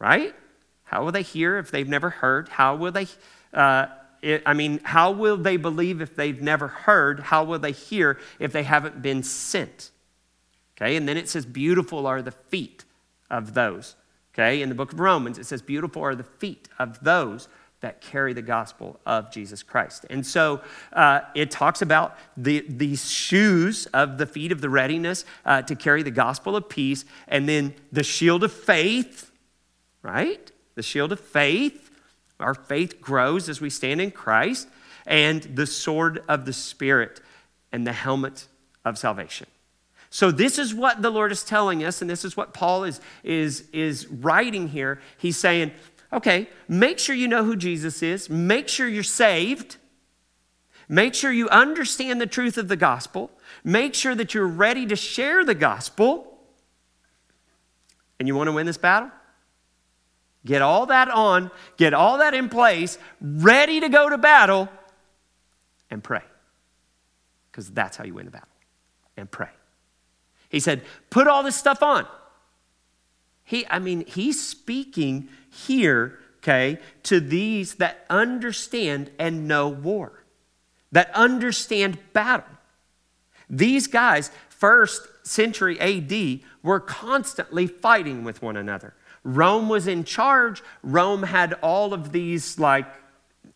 right? 0.00 0.34
How 0.82 1.04
will 1.04 1.12
they 1.12 1.22
hear 1.22 1.58
if 1.58 1.70
they've 1.70 1.88
never 1.88 2.10
heard? 2.10 2.48
How 2.48 2.74
will 2.74 2.90
they? 2.90 3.06
Uh, 3.54 3.86
it, 4.20 4.42
I 4.44 4.52
mean, 4.52 4.80
how 4.82 5.12
will 5.12 5.36
they 5.36 5.56
believe 5.56 6.00
if 6.00 6.16
they've 6.16 6.42
never 6.42 6.66
heard? 6.66 7.20
How 7.20 7.44
will 7.44 7.60
they 7.60 7.72
hear 7.72 8.18
if 8.40 8.52
they 8.52 8.64
haven't 8.64 9.00
been 9.00 9.22
sent? 9.22 9.92
Okay, 10.76 10.96
and 10.96 11.08
then 11.08 11.16
it 11.16 11.28
says, 11.28 11.46
Beautiful 11.46 12.06
are 12.06 12.22
the 12.22 12.32
feet 12.32 12.84
of 13.30 13.54
those. 13.54 13.96
Okay, 14.34 14.62
in 14.62 14.68
the 14.68 14.74
book 14.74 14.92
of 14.92 15.00
Romans, 15.00 15.38
it 15.38 15.46
says, 15.46 15.62
Beautiful 15.62 16.02
are 16.02 16.14
the 16.14 16.24
feet 16.24 16.68
of 16.78 17.02
those 17.04 17.48
that 17.80 18.00
carry 18.00 18.32
the 18.32 18.42
gospel 18.42 19.00
of 19.06 19.32
Jesus 19.32 19.62
Christ. 19.62 20.04
And 20.10 20.26
so 20.26 20.60
uh, 20.92 21.20
it 21.34 21.50
talks 21.50 21.80
about 21.80 22.16
the, 22.36 22.64
these 22.68 23.10
shoes 23.10 23.86
of 23.86 24.18
the 24.18 24.26
feet 24.26 24.52
of 24.52 24.60
the 24.60 24.68
readiness 24.68 25.24
uh, 25.44 25.62
to 25.62 25.74
carry 25.74 26.02
the 26.02 26.10
gospel 26.10 26.56
of 26.56 26.68
peace, 26.68 27.04
and 27.26 27.48
then 27.48 27.74
the 27.90 28.04
shield 28.04 28.44
of 28.44 28.52
faith, 28.52 29.30
right? 30.02 30.52
The 30.74 30.82
shield 30.82 31.12
of 31.12 31.20
faith. 31.20 31.90
Our 32.38 32.54
faith 32.54 33.00
grows 33.00 33.48
as 33.48 33.60
we 33.60 33.70
stand 33.70 34.00
in 34.00 34.10
Christ. 34.10 34.68
and 35.06 35.42
the 35.42 35.66
sword 35.66 36.22
of 36.28 36.44
the 36.44 36.52
Spirit 36.52 37.20
and 37.72 37.86
the 37.86 37.92
helmet 37.92 38.46
of 38.84 38.98
salvation. 38.98 39.46
So, 40.12 40.32
this 40.32 40.58
is 40.58 40.74
what 40.74 41.02
the 41.02 41.10
Lord 41.10 41.30
is 41.30 41.44
telling 41.44 41.84
us, 41.84 42.02
and 42.02 42.10
this 42.10 42.24
is 42.24 42.36
what 42.36 42.52
Paul 42.52 42.82
is, 42.82 43.00
is, 43.22 43.68
is 43.72 44.08
writing 44.08 44.66
here. 44.66 45.00
He's 45.18 45.36
saying, 45.36 45.70
okay, 46.12 46.48
make 46.68 46.98
sure 46.98 47.14
you 47.14 47.28
know 47.28 47.44
who 47.44 47.56
Jesus 47.56 48.02
is, 48.02 48.28
make 48.28 48.68
sure 48.68 48.88
you're 48.88 49.02
saved, 49.02 49.76
make 50.88 51.14
sure 51.14 51.32
you 51.32 51.48
understand 51.48 52.20
the 52.20 52.26
truth 52.26 52.58
of 52.58 52.68
the 52.68 52.76
gospel, 52.76 53.30
make 53.64 53.94
sure 53.94 54.14
that 54.14 54.34
you're 54.34 54.46
ready 54.46 54.86
to 54.86 54.96
share 54.96 55.44
the 55.44 55.54
gospel. 55.54 56.26
And 58.18 58.28
you 58.28 58.34
want 58.34 58.48
to 58.48 58.52
win 58.52 58.66
this 58.66 58.76
battle? 58.76 59.10
Get 60.44 60.62
all 60.62 60.86
that 60.86 61.08
on, 61.08 61.50
get 61.76 61.94
all 61.94 62.18
that 62.18 62.34
in 62.34 62.48
place, 62.48 62.98
ready 63.20 63.80
to 63.80 63.88
go 63.88 64.08
to 64.08 64.18
battle, 64.18 64.68
and 65.90 66.02
pray. 66.02 66.22
Because 67.50 67.70
that's 67.70 67.96
how 67.96 68.04
you 68.04 68.14
win 68.14 68.24
the 68.24 68.30
battle. 68.30 68.48
And 69.16 69.30
pray. 69.30 69.50
He 70.48 70.60
said, 70.60 70.82
put 71.10 71.26
all 71.26 71.42
this 71.42 71.56
stuff 71.56 71.82
on. 71.82 72.06
He, 73.44 73.66
I 73.68 73.78
mean, 73.80 74.04
he's 74.06 74.46
speaking 74.46 75.28
here, 75.66 76.18
okay, 76.38 76.78
to 77.04 77.20
these 77.20 77.74
that 77.76 78.04
understand 78.08 79.10
and 79.18 79.46
know 79.46 79.68
war, 79.68 80.24
that 80.92 81.14
understand 81.14 81.98
battle. 82.12 82.46
These 83.48 83.86
guys, 83.88 84.30
first 84.48 85.02
century 85.22 85.78
AD, 85.80 86.40
were 86.62 86.80
constantly 86.80 87.66
fighting 87.66 88.24
with 88.24 88.42
one 88.42 88.56
another. 88.56 88.94
Rome 89.22 89.68
was 89.68 89.86
in 89.86 90.04
charge. 90.04 90.62
Rome 90.82 91.24
had 91.24 91.54
all 91.62 91.92
of 91.92 92.12
these, 92.12 92.58
like, 92.58 92.86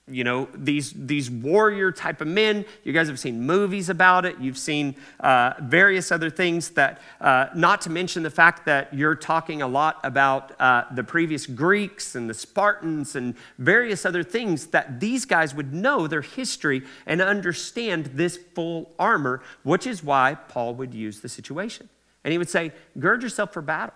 you 0.06 0.22
know, 0.22 0.48
these, 0.54 0.92
these 0.92 1.30
warrior 1.30 1.90
type 1.90 2.20
of 2.20 2.28
men. 2.28 2.66
You 2.82 2.92
guys 2.92 3.08
have 3.08 3.18
seen 3.18 3.40
movies 3.40 3.88
about 3.88 4.26
it. 4.26 4.38
You've 4.38 4.58
seen 4.58 4.96
uh, 5.20 5.54
various 5.62 6.12
other 6.12 6.28
things 6.28 6.70
that, 6.70 7.00
uh, 7.22 7.46
not 7.54 7.80
to 7.82 7.90
mention 7.90 8.22
the 8.22 8.30
fact 8.30 8.66
that 8.66 8.92
you're 8.92 9.14
talking 9.14 9.62
a 9.62 9.66
lot 9.66 10.00
about 10.04 10.60
uh, 10.60 10.84
the 10.94 11.02
previous 11.02 11.46
Greeks 11.46 12.14
and 12.14 12.28
the 12.28 12.34
Spartans 12.34 13.16
and 13.16 13.34
various 13.58 14.04
other 14.04 14.22
things 14.22 14.66
that 14.68 15.00
these 15.00 15.24
guys 15.24 15.54
would 15.54 15.72
know 15.72 16.06
their 16.06 16.22
history 16.22 16.82
and 17.06 17.22
understand 17.22 18.06
this 18.06 18.38
full 18.54 18.92
armor, 18.98 19.42
which 19.62 19.86
is 19.86 20.04
why 20.04 20.34
Paul 20.34 20.74
would 20.74 20.92
use 20.92 21.20
the 21.20 21.30
situation. 21.30 21.88
And 22.24 22.32
he 22.32 22.36
would 22.36 22.50
say, 22.50 22.72
gird 22.98 23.22
yourself 23.22 23.54
for 23.54 23.62
battle. 23.62 23.94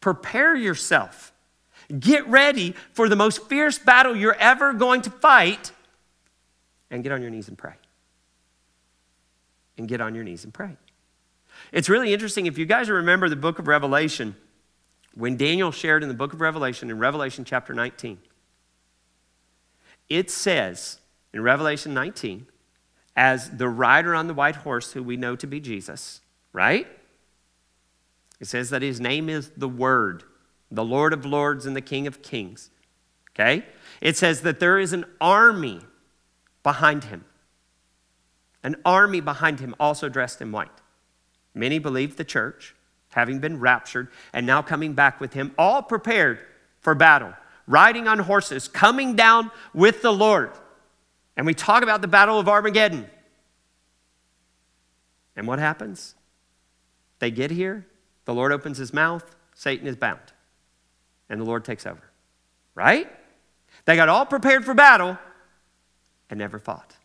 Prepare 0.00 0.54
yourself. 0.54 1.32
Get 1.98 2.26
ready 2.28 2.74
for 2.92 3.08
the 3.08 3.16
most 3.16 3.48
fierce 3.48 3.78
battle 3.78 4.16
you're 4.16 4.34
ever 4.34 4.72
going 4.72 5.02
to 5.02 5.10
fight 5.10 5.72
and 6.90 7.02
get 7.02 7.12
on 7.12 7.20
your 7.22 7.30
knees 7.30 7.48
and 7.48 7.58
pray. 7.58 7.74
And 9.76 9.88
get 9.88 10.00
on 10.00 10.14
your 10.14 10.24
knees 10.24 10.44
and 10.44 10.54
pray. 10.54 10.76
It's 11.72 11.88
really 11.88 12.12
interesting. 12.12 12.46
If 12.46 12.58
you 12.58 12.66
guys 12.66 12.88
remember 12.88 13.28
the 13.28 13.36
book 13.36 13.58
of 13.58 13.66
Revelation, 13.66 14.36
when 15.14 15.36
Daniel 15.36 15.72
shared 15.72 16.02
in 16.02 16.08
the 16.08 16.14
book 16.14 16.32
of 16.32 16.40
Revelation, 16.40 16.90
in 16.90 16.98
Revelation 16.98 17.44
chapter 17.44 17.74
19, 17.74 18.18
it 20.08 20.30
says 20.30 21.00
in 21.32 21.42
Revelation 21.42 21.94
19, 21.94 22.46
as 23.16 23.50
the 23.50 23.68
rider 23.68 24.14
on 24.14 24.26
the 24.26 24.34
white 24.34 24.56
horse, 24.56 24.92
who 24.92 25.02
we 25.02 25.16
know 25.16 25.36
to 25.36 25.46
be 25.46 25.60
Jesus, 25.60 26.20
right? 26.52 26.86
It 28.40 28.46
says 28.46 28.70
that 28.70 28.82
his 28.82 29.00
name 29.00 29.28
is 29.28 29.50
the 29.56 29.68
Word, 29.68 30.24
the 30.70 30.84
Lord 30.84 31.12
of 31.12 31.24
Lords 31.24 31.66
and 31.66 31.76
the 31.76 31.80
King 31.80 32.06
of 32.06 32.22
Kings. 32.22 32.70
Okay? 33.32 33.64
It 34.00 34.16
says 34.16 34.42
that 34.42 34.60
there 34.60 34.78
is 34.78 34.92
an 34.92 35.04
army 35.20 35.80
behind 36.62 37.04
him. 37.04 37.24
An 38.62 38.76
army 38.84 39.20
behind 39.20 39.60
him, 39.60 39.74
also 39.78 40.08
dressed 40.08 40.40
in 40.40 40.50
white. 40.50 40.70
Many 41.54 41.78
believe 41.78 42.16
the 42.16 42.24
church, 42.24 42.74
having 43.10 43.38
been 43.38 43.60
raptured 43.60 44.08
and 44.32 44.46
now 44.46 44.62
coming 44.62 44.94
back 44.94 45.20
with 45.20 45.34
him, 45.34 45.54
all 45.58 45.82
prepared 45.82 46.40
for 46.80 46.94
battle, 46.94 47.34
riding 47.66 48.08
on 48.08 48.18
horses, 48.20 48.68
coming 48.68 49.14
down 49.14 49.50
with 49.72 50.02
the 50.02 50.12
Lord. 50.12 50.50
And 51.36 51.46
we 51.46 51.54
talk 51.54 51.82
about 51.82 52.00
the 52.00 52.08
Battle 52.08 52.38
of 52.38 52.48
Armageddon. 52.48 53.08
And 55.36 55.46
what 55.46 55.58
happens? 55.58 56.14
They 57.18 57.30
get 57.30 57.50
here, 57.50 57.86
the 58.24 58.34
Lord 58.34 58.52
opens 58.52 58.78
his 58.78 58.92
mouth, 58.92 59.34
Satan 59.54 59.86
is 59.86 59.96
bound, 59.96 60.20
and 61.28 61.40
the 61.40 61.44
Lord 61.44 61.64
takes 61.64 61.86
over. 61.86 62.02
Right? 62.74 63.10
They 63.84 63.96
got 63.96 64.08
all 64.08 64.26
prepared 64.26 64.64
for 64.64 64.74
battle 64.74 65.18
and 66.30 66.38
never 66.38 66.58
fought. 66.58 66.96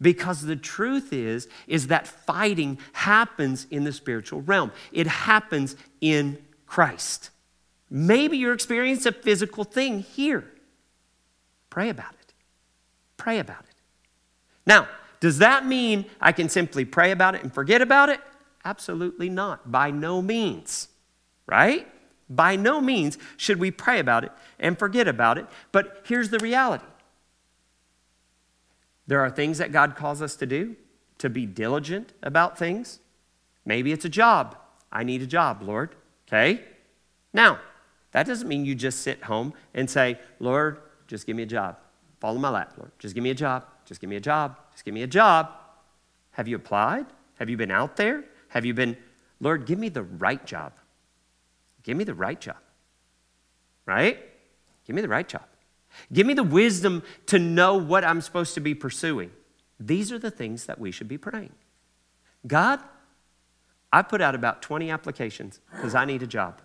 Because 0.00 0.42
the 0.42 0.56
truth 0.56 1.12
is 1.12 1.48
is 1.66 1.88
that 1.88 2.06
fighting 2.06 2.78
happens 2.92 3.66
in 3.70 3.84
the 3.84 3.92
spiritual 3.92 4.42
realm. 4.42 4.72
It 4.92 5.06
happens 5.06 5.76
in 6.00 6.38
Christ. 6.66 7.30
Maybe 7.90 8.38
you're 8.38 8.54
experiencing 8.54 9.10
a 9.10 9.12
physical 9.12 9.64
thing 9.64 10.00
here. 10.00 10.50
Pray 11.70 11.90
about 11.90 12.12
it. 12.14 12.32
Pray 13.16 13.38
about 13.38 13.60
it. 13.60 13.76
Now, 14.66 14.88
does 15.20 15.38
that 15.38 15.64
mean 15.64 16.06
I 16.20 16.32
can 16.32 16.48
simply 16.48 16.84
pray 16.84 17.10
about 17.10 17.34
it 17.34 17.42
and 17.42 17.52
forget 17.52 17.80
about 17.82 18.08
it? 18.08 18.20
Absolutely 18.64 19.28
not. 19.28 19.70
By 19.70 19.90
no 19.90 20.20
means. 20.22 20.88
Right? 21.46 21.86
By 22.28 22.56
no 22.56 22.80
means 22.80 23.18
should 23.36 23.58
we 23.58 23.70
pray 23.70 23.98
about 23.98 24.24
it 24.24 24.32
and 24.58 24.78
forget 24.78 25.06
about 25.08 25.38
it. 25.38 25.46
But 25.72 26.02
here's 26.06 26.30
the 26.30 26.38
reality 26.38 26.84
there 29.06 29.20
are 29.20 29.30
things 29.30 29.58
that 29.58 29.72
God 29.72 29.96
calls 29.96 30.22
us 30.22 30.34
to 30.36 30.46
do, 30.46 30.76
to 31.18 31.28
be 31.28 31.46
diligent 31.46 32.12
about 32.22 32.58
things. 32.58 33.00
Maybe 33.64 33.92
it's 33.92 34.04
a 34.04 34.10
job. 34.10 34.56
I 34.90 35.04
need 35.04 35.22
a 35.22 35.26
job, 35.26 35.62
Lord. 35.62 35.94
Okay? 36.28 36.62
Now, 37.32 37.58
that 38.12 38.26
doesn't 38.26 38.48
mean 38.48 38.64
you 38.64 38.74
just 38.74 39.00
sit 39.00 39.24
home 39.24 39.52
and 39.74 39.90
say, 39.90 40.18
Lord, 40.38 40.78
just 41.06 41.26
give 41.26 41.36
me 41.36 41.42
a 41.42 41.46
job. 41.46 41.76
Fall 42.20 42.36
in 42.36 42.40
my 42.40 42.48
lap, 42.48 42.74
Lord. 42.78 42.92
Just 42.98 43.14
give 43.14 43.24
me 43.24 43.30
a 43.30 43.34
job. 43.34 43.66
Just 43.84 44.00
give 44.00 44.08
me 44.08 44.16
a 44.16 44.20
job. 44.20 44.56
Just 44.72 44.84
give 44.84 44.94
me 44.94 45.02
a 45.02 45.06
job. 45.06 45.50
Have 46.32 46.48
you 46.48 46.56
applied? 46.56 47.06
Have 47.38 47.50
you 47.50 47.56
been 47.56 47.70
out 47.70 47.96
there? 47.96 48.24
Have 48.48 48.64
you 48.64 48.72
been, 48.72 48.96
Lord, 49.40 49.66
give 49.66 49.78
me 49.78 49.88
the 49.88 50.04
right 50.04 50.44
job? 50.46 50.72
Give 51.84 51.96
me 51.96 52.02
the 52.04 52.14
right 52.14 52.40
job. 52.40 52.56
Right? 53.86 54.18
Give 54.86 54.96
me 54.96 55.02
the 55.02 55.08
right 55.08 55.28
job. 55.28 55.44
Give 56.12 56.26
me 56.26 56.34
the 56.34 56.42
wisdom 56.42 57.04
to 57.26 57.38
know 57.38 57.76
what 57.76 58.04
I'm 58.04 58.20
supposed 58.20 58.54
to 58.54 58.60
be 58.60 58.74
pursuing. 58.74 59.30
These 59.78 60.10
are 60.10 60.18
the 60.18 60.30
things 60.30 60.66
that 60.66 60.78
we 60.78 60.90
should 60.90 61.08
be 61.08 61.18
praying. 61.18 61.52
God, 62.46 62.80
I 63.92 64.02
put 64.02 64.20
out 64.20 64.34
about 64.34 64.60
20 64.60 64.90
applications 64.90 65.60
because 65.70 65.94
I 65.94 66.04
need 66.04 66.22
a 66.22 66.26
job. 66.26 66.60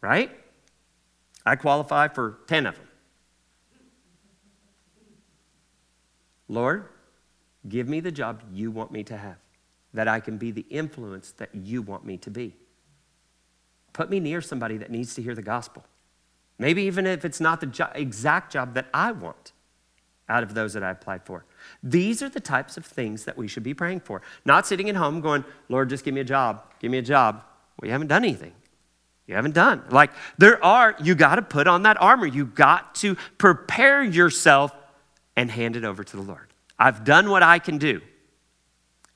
Right? 0.00 0.30
I 1.44 1.56
qualify 1.56 2.08
for 2.08 2.38
10 2.46 2.66
of 2.66 2.76
them. 2.76 2.86
Lord, 6.48 6.86
give 7.68 7.88
me 7.88 8.00
the 8.00 8.12
job 8.12 8.42
you 8.52 8.70
want 8.70 8.92
me 8.92 9.02
to 9.04 9.16
have 9.16 9.36
that 9.94 10.08
I 10.08 10.20
can 10.20 10.38
be 10.38 10.50
the 10.50 10.66
influence 10.70 11.32
that 11.32 11.54
you 11.54 11.82
want 11.82 12.04
me 12.04 12.16
to 12.18 12.30
be. 12.30 12.54
Put 13.92 14.10
me 14.10 14.20
near 14.20 14.40
somebody 14.40 14.76
that 14.78 14.90
needs 14.90 15.14
to 15.14 15.22
hear 15.22 15.34
the 15.34 15.42
gospel. 15.42 15.84
Maybe 16.58 16.82
even 16.82 17.06
if 17.06 17.24
it's 17.24 17.40
not 17.40 17.60
the 17.60 17.66
jo- 17.66 17.90
exact 17.94 18.52
job 18.52 18.74
that 18.74 18.86
I 18.94 19.12
want 19.12 19.52
out 20.28 20.42
of 20.42 20.54
those 20.54 20.72
that 20.74 20.82
I 20.82 20.90
applied 20.90 21.24
for. 21.24 21.44
These 21.82 22.22
are 22.22 22.28
the 22.28 22.40
types 22.40 22.76
of 22.76 22.86
things 22.86 23.24
that 23.24 23.36
we 23.36 23.48
should 23.48 23.62
be 23.62 23.74
praying 23.74 24.00
for. 24.00 24.22
Not 24.44 24.66
sitting 24.66 24.88
at 24.88 24.96
home 24.96 25.20
going, 25.20 25.44
Lord, 25.68 25.88
just 25.88 26.04
give 26.04 26.14
me 26.14 26.20
a 26.20 26.24
job, 26.24 26.62
give 26.80 26.90
me 26.90 26.98
a 26.98 27.02
job. 27.02 27.42
Well, 27.80 27.86
you 27.86 27.92
haven't 27.92 28.08
done 28.08 28.24
anything. 28.24 28.52
You 29.26 29.34
haven't 29.34 29.54
done. 29.54 29.82
Like, 29.90 30.10
there 30.38 30.62
are, 30.64 30.96
you 31.02 31.14
got 31.14 31.36
to 31.36 31.42
put 31.42 31.66
on 31.66 31.82
that 31.82 32.00
armor. 32.00 32.26
You 32.26 32.46
got 32.46 32.94
to 32.96 33.16
prepare 33.38 34.02
yourself 34.02 34.74
and 35.36 35.50
hand 35.50 35.76
it 35.76 35.84
over 35.84 36.04
to 36.04 36.16
the 36.16 36.22
Lord. 36.22 36.52
I've 36.78 37.04
done 37.04 37.30
what 37.30 37.42
I 37.42 37.58
can 37.58 37.78
do 37.78 38.00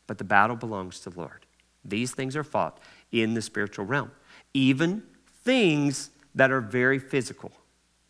but 0.07 0.19
the 0.19 0.25
battle 0.25 0.57
belongs 0.57 1.01
to 1.01 1.11
the 1.11 1.21
Lord. 1.21 1.47
These 1.85 2.13
things 2.13 2.37
are 2.37 2.45
fought 2.45 2.79
in 3.13 3.35
the 3.35 3.43
spiritual 3.43 3.85
realm, 3.85 4.11
even 4.55 5.03
things 5.45 6.11
that 6.35 6.51
are 6.51 6.61
very 6.61 6.99
physical. 6.99 7.53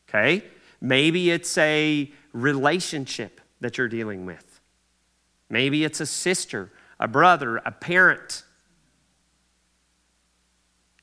Okay? 0.08 0.44
Maybe 0.80 1.30
it's 1.30 1.56
a 1.58 2.10
relationship 2.32 3.40
that 3.60 3.78
you're 3.78 3.88
dealing 3.88 4.26
with. 4.26 4.60
Maybe 5.48 5.84
it's 5.84 6.00
a 6.00 6.06
sister, 6.06 6.72
a 6.98 7.08
brother, 7.08 7.58
a 7.58 7.70
parent. 7.70 8.44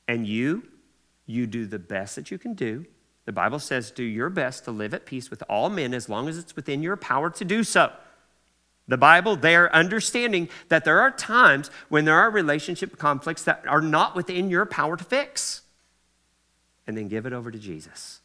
And 0.08 0.28
you, 0.28 0.63
you 1.25 1.48
do 1.48 1.66
the 1.66 1.80
best 1.80 2.16
that 2.16 2.30
you 2.30 2.38
can 2.38 2.54
do. 2.54 2.86
The 3.25 3.32
Bible 3.32 3.60
says, 3.60 3.90
do 3.90 4.04
your 4.04 4.30
best 4.30 4.66
to 4.66 4.72
live 4.72 4.94
at 4.94 5.06
peace 5.06 5.30
with 5.30 5.44
all 5.50 5.70
men 5.70 5.94
as 5.94 6.10
long 6.10 6.28
as 6.28 6.38
it's 6.38 6.56
within 6.56 6.84
your 6.84 6.98
power 6.98 7.30
to 7.30 7.46
do 7.46 7.63
so. 7.63 7.92
The 8.88 8.98
Bible, 8.98 9.36
they're 9.38 9.74
understanding 9.74 10.50
that 10.68 10.84
there 10.84 11.00
are 11.00 11.12
times 11.12 11.72
when 11.90 12.06
there 12.06 12.18
are 12.18 12.30
relationship 12.30 12.98
conflicts 12.98 13.44
that 13.44 13.63
are 13.68 13.82
not 13.82 14.16
within 14.16 14.50
your 14.50 14.66
power 14.66 14.98
to 14.98 15.04
fix. 15.04 15.62
And 16.86 16.98
then 16.98 17.08
give 17.08 17.25
it 17.25 17.32
over 17.32 17.50
to 17.50 17.58
Jesus 17.58 18.20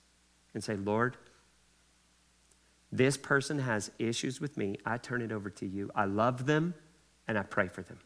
and 0.55 0.65
say, 0.65 0.75
Lord, 0.75 1.17
This 2.91 3.17
person 3.17 3.59
has 3.59 3.91
issues 3.99 4.41
with 4.41 4.57
me. 4.57 4.77
I 4.85 4.97
turn 4.97 5.21
it 5.23 5.33
over 5.33 5.51
to 5.51 5.67
you. 5.67 5.91
I 5.95 6.07
love 6.07 6.47
them 6.47 6.75
and 7.27 7.39
I 7.39 7.43
pray 7.43 7.69
for 7.69 7.83
them. 7.83 7.99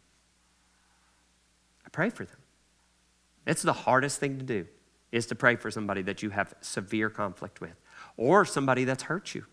I 1.87 1.89
pray 1.91 2.11
for 2.11 2.25
them. 2.25 2.39
It's 3.47 3.63
the 3.63 3.73
hardest 3.73 4.19
thing 4.19 4.39
to 4.39 4.45
do 4.45 4.67
is 5.13 5.27
to 5.27 5.35
pray 5.35 5.57
for 5.57 5.71
somebody 5.71 6.03
that 6.03 6.23
you 6.23 6.31
have 6.31 6.55
severe 6.61 7.11
conflict 7.11 7.61
with 7.61 7.81
or 8.17 8.45
somebody 8.45 8.85
that's 8.85 9.05
hurt 9.05 9.35
you 9.35 9.45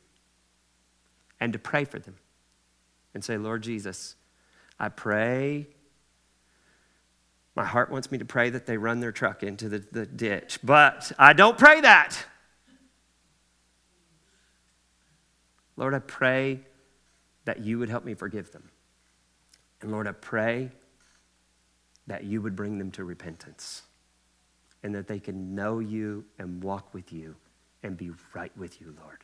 and 1.40 1.54
to 1.54 1.60
pray 1.60 1.86
for 1.86 2.00
them 2.00 2.16
and 3.14 3.24
say, 3.24 3.38
Lord 3.38 3.64
Jesus, 3.64 4.16
I 4.80 4.90
pray. 4.90 5.68
My 7.56 7.66
heart 7.66 7.92
wants 7.92 8.12
me 8.12 8.18
to 8.20 8.26
pray 8.26 8.50
that 8.50 8.66
they 8.66 8.78
run 8.78 9.00
their 9.00 9.12
truck 9.12 9.44
into 9.44 9.68
the, 9.68 9.84
the 9.92 10.06
ditch, 10.06 10.60
but 10.64 11.12
I 11.18 11.34
don't 11.34 11.58
pray 11.58 11.82
that. 11.82 12.18
Lord, 15.76 15.94
I 15.94 16.00
pray 16.00 16.62
that 17.46 17.60
you 17.60 17.80
would 17.80 17.90
help 17.90 18.06
me 18.06 18.14
forgive 18.14 18.52
them. 18.52 18.70
And 19.82 19.92
Lord, 19.92 20.08
I 20.08 20.12
pray 20.12 20.72
that 22.08 22.24
you 22.24 22.42
would 22.42 22.56
bring 22.56 22.78
them 22.78 22.92
to 22.92 23.04
repentance 23.04 23.84
and 24.84 24.94
that 24.96 25.08
they 25.08 25.20
can 25.20 25.56
know 25.56 25.80
you 25.80 26.26
and 26.38 26.64
walk 26.64 26.94
with 26.94 27.14
you 27.14 27.36
and 27.84 27.96
be 27.96 28.12
right 28.34 28.56
with 28.58 28.82
you, 28.82 28.94
Lord. 29.02 29.24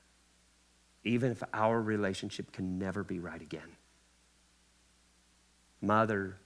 Even 1.06 1.32
if 1.32 1.42
our 1.54 1.82
relationship 1.82 2.52
can 2.52 2.78
never 2.78 3.04
be 3.04 3.20
right 3.20 3.42
again. 3.42 3.78
Mother, 5.82 6.38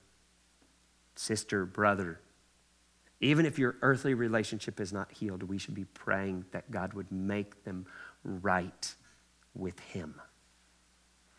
sister, 1.16 1.66
brother, 1.66 2.20
even 3.22 3.46
if 3.46 3.60
your 3.60 3.76
earthly 3.82 4.14
relationship 4.14 4.80
is 4.80 4.94
not 4.94 5.12
healed, 5.12 5.44
we 5.44 5.58
should 5.58 5.76
be 5.76 5.86
praying 5.86 6.46
that 6.52 6.70
God 6.72 6.94
would 6.94 7.12
make 7.12 7.64
them 7.64 7.86
right 8.24 8.94
with 9.54 9.80
Him. 9.80 10.22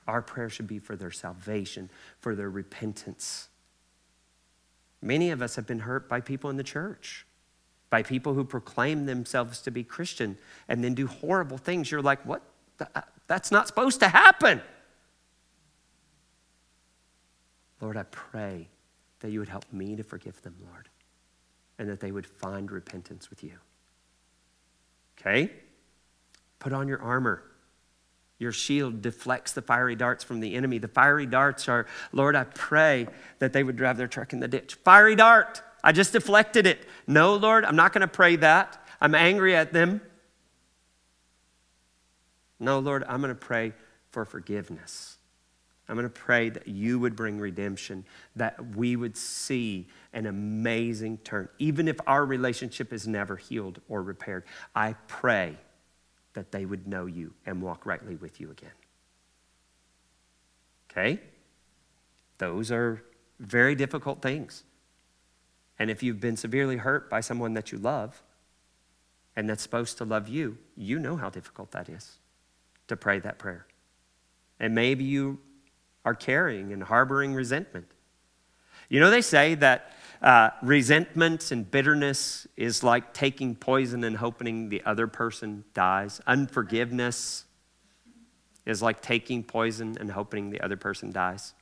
Our 0.07 0.23
prayer 0.23 0.51
should 0.51 0.67
be 0.67 0.79
for 0.79 0.97
their 0.97 1.11
salvation, 1.11 1.89
for 2.19 2.35
their 2.35 2.51
repentance. 2.51 3.49
Many 5.01 5.31
of 5.31 5.41
us 5.41 5.57
have 5.57 5.67
been 5.67 5.81
hurt 5.81 6.09
by 6.09 6.21
people 6.21 6.51
in 6.51 6.57
the 6.57 6.65
church, 6.65 7.27
by 7.89 8.03
people 8.03 8.35
who 8.35 8.45
proclaim 8.45 9.07
themselves 9.07 9.61
to 9.63 9.71
be 9.71 9.83
Christian 9.83 10.37
and 10.69 10.85
then 10.85 10.95
do 10.95 11.07
horrible 11.07 11.59
things. 11.59 11.91
You're 11.91 12.03
like, 12.03 12.25
what? 12.27 12.43
Uh, 12.81 13.01
that's 13.27 13.51
not 13.51 13.67
supposed 13.67 14.01
to 14.01 14.09
happen. 14.09 14.61
Lord, 17.81 17.97
I 17.97 18.03
pray 18.05 18.69
that 19.21 19.31
you 19.31 19.39
would 19.39 19.49
help 19.49 19.65
me 19.73 19.97
to 19.97 20.03
forgive 20.03 20.41
them, 20.43 20.55
Lord, 20.71 20.89
and 21.79 21.89
that 21.89 22.01
they 22.01 22.13
would 22.13 22.27
find 22.27 22.71
repentance 22.71 23.31
with 23.31 23.43
you. 23.43 23.55
Okay? 25.19 25.51
Put 26.59 26.73
on 26.73 26.89
your 26.89 27.01
armor. 27.01 27.43
Your 28.39 28.53
shield 28.53 29.03
deflects 29.03 29.53
the 29.53 29.63
fiery 29.63 29.95
darts 29.95 30.25
from 30.25 30.41
the 30.41 30.55
enemy. 30.55 30.79
The 30.79 30.89
fiery 30.89 31.27
darts 31.27 31.69
are, 31.69 31.87
Lord, 32.13 32.35
I 32.35 32.45
pray 32.45 33.07
that 33.39 33.53
they 33.53 33.63
would 33.63 33.77
drive 33.77 33.99
their 33.99 34.09
truck 34.09 34.33
in 34.33 34.41
the 34.41 34.49
ditch. 34.49 34.75
Fiery 34.77 35.15
dart, 35.15 35.63
I 35.85 35.93
just 35.93 36.13
deflected 36.13 36.67
it. 36.67 36.87
No, 37.07 37.35
Lord, 37.35 37.65
I'm 37.65 37.77
not 37.77 37.93
going 37.93 38.01
to 38.01 38.09
pray 38.09 38.37
that. 38.37 38.83
I'm 39.01 39.15
angry 39.15 39.55
at 39.55 39.73
them. 39.73 40.01
No, 42.61 42.79
Lord, 42.79 43.05
I'm 43.09 43.23
going 43.23 43.31
to 43.31 43.35
pray 43.35 43.73
for 44.11 44.27
forgiveness. 44.27 45.17
I'm 45.89 45.97
going 45.97 46.05
to 46.05 46.11
pray 46.11 46.51
that 46.51 46.69
you 46.69 47.01
would 47.01 47.17
bring 47.17 47.41
redemption, 47.41 48.05
that 48.37 48.77
we 48.77 48.95
would 48.95 49.17
see 49.17 49.89
an 50.13 50.27
amazing 50.27 51.19
turn. 51.19 51.49
Even 51.59 51.89
if 51.89 51.97
our 52.07 52.25
relationship 52.25 52.93
is 52.93 53.09
never 53.09 53.37
healed 53.37 53.81
or 53.89 54.03
repaired, 54.03 54.45
I 54.73 54.95
pray 55.09 55.57
that 56.35 56.53
they 56.53 56.65
would 56.65 56.87
know 56.87 57.07
you 57.07 57.33
and 57.45 57.61
walk 57.61 57.87
rightly 57.87 58.15
with 58.15 58.41
you 58.41 58.53
again. 58.53 58.71
Okay? 60.91 61.19
Those 62.39 62.71
are 62.71 63.03
very 63.41 63.75
difficult 63.75 64.23
things. 64.23 64.63
And 65.77 65.91
if 65.91 66.05
you've 66.05 66.21
been 66.21 66.37
severely 66.37 66.77
hurt 66.77 67.11
by 67.11 67.21
someone 67.21 67.55
that 67.55 67.73
you 67.73 67.79
love 67.79 68.23
and 69.35 69.51
that's 69.51 69.63
supposed 69.63 69.99
to 69.99 70.05
love 70.05 70.29
you, 70.29 70.59
you 70.77 71.01
know 71.01 71.17
how 71.17 71.31
difficult 71.31 71.73
that 71.73 71.89
is 71.89 72.20
to 72.91 72.97
pray 72.97 73.19
that 73.19 73.39
prayer. 73.39 73.67
And 74.61 74.75
maybe 74.75 75.05
you 75.05 75.39
are 76.05 76.15
carrying 76.15 76.73
and 76.73 76.83
harboring 76.83 77.35
resentment. 77.35 77.87
You 78.89 79.01
know, 79.01 79.11
they 79.11 79.23
say 79.23 79.55
that 79.57 79.93
uh, 80.21 80.51
resentment 80.63 81.51
and 81.51 81.71
bitterness 81.71 82.47
is 82.57 82.83
like 82.83 83.15
taking 83.15 83.55
poison 83.55 84.05
and 84.05 84.17
hoping 84.17 84.69
the 84.69 84.83
other 84.85 85.07
person 85.07 85.65
dies. 85.73 86.21
Unforgiveness 86.27 87.45
is 88.67 88.83
like 88.83 89.01
taking 89.01 89.43
poison 89.43 89.97
and 89.99 90.11
hoping 90.11 90.51
the 90.51 90.61
other 90.61 90.77
person 90.77 91.11
dies. 91.13 91.55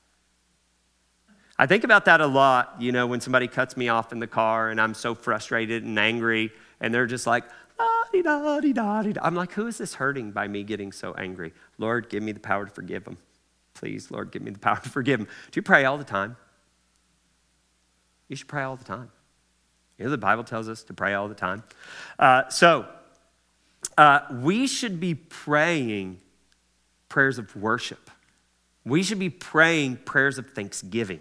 I 1.58 1.66
think 1.66 1.84
about 1.84 2.06
that 2.06 2.20
a 2.20 2.26
lot, 2.26 2.76
you 2.80 2.90
know, 2.90 3.06
when 3.06 3.20
somebody 3.20 3.48
cuts 3.48 3.76
me 3.76 3.88
off 3.88 4.12
in 4.12 4.18
the 4.18 4.26
car 4.26 4.70
and 4.70 4.80
I'm 4.80 4.94
so 4.94 5.14
frustrated 5.14 5.84
and 5.84 5.98
angry, 5.98 6.52
and 6.80 6.92
they're 6.92 7.06
just 7.06 7.26
like. 7.26 7.44
I'm 9.22 9.34
like, 9.34 9.52
who 9.52 9.66
is 9.66 9.78
this 9.78 9.94
hurting 9.94 10.32
by 10.32 10.48
me 10.48 10.64
getting 10.64 10.92
so 10.92 11.14
angry? 11.14 11.52
Lord, 11.78 12.08
give 12.08 12.22
me 12.22 12.32
the 12.32 12.40
power 12.40 12.64
to 12.64 12.70
forgive 12.70 13.04
them. 13.04 13.18
Please, 13.74 14.10
Lord, 14.10 14.32
give 14.32 14.42
me 14.42 14.50
the 14.50 14.58
power 14.58 14.80
to 14.82 14.88
forgive 14.88 15.20
them. 15.20 15.28
Do 15.50 15.58
you 15.58 15.62
pray 15.62 15.84
all 15.84 15.98
the 15.98 16.04
time? 16.04 16.36
You 18.28 18.36
should 18.36 18.48
pray 18.48 18.62
all 18.62 18.76
the 18.76 18.84
time. 18.84 19.10
You 19.98 20.04
know, 20.04 20.10
the 20.10 20.18
Bible 20.18 20.44
tells 20.44 20.68
us 20.68 20.82
to 20.84 20.94
pray 20.94 21.14
all 21.14 21.28
the 21.28 21.34
time. 21.34 21.62
Uh, 22.18 22.48
so, 22.48 22.86
uh, 23.96 24.20
we 24.30 24.66
should 24.66 25.00
be 25.00 25.14
praying 25.14 26.18
prayers 27.08 27.38
of 27.38 27.54
worship. 27.56 28.10
We 28.84 29.02
should 29.02 29.18
be 29.18 29.30
praying 29.30 29.98
prayers 29.98 30.38
of 30.38 30.50
thanksgiving. 30.50 31.20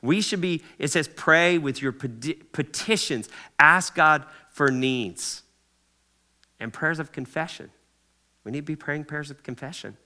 We 0.00 0.20
should 0.20 0.40
be, 0.40 0.62
it 0.78 0.88
says, 0.88 1.08
pray 1.08 1.58
with 1.58 1.80
your 1.80 1.92
petitions, 1.92 3.28
ask 3.58 3.94
God 3.94 4.24
for 4.50 4.70
needs, 4.70 5.41
and 6.62 6.72
prayers 6.72 6.98
of 6.98 7.12
confession. 7.12 7.70
We 8.44 8.52
need 8.52 8.60
to 8.60 8.62
be 8.62 8.76
praying 8.76 9.04
prayers 9.04 9.30
of 9.30 9.42
confession. 9.42 9.96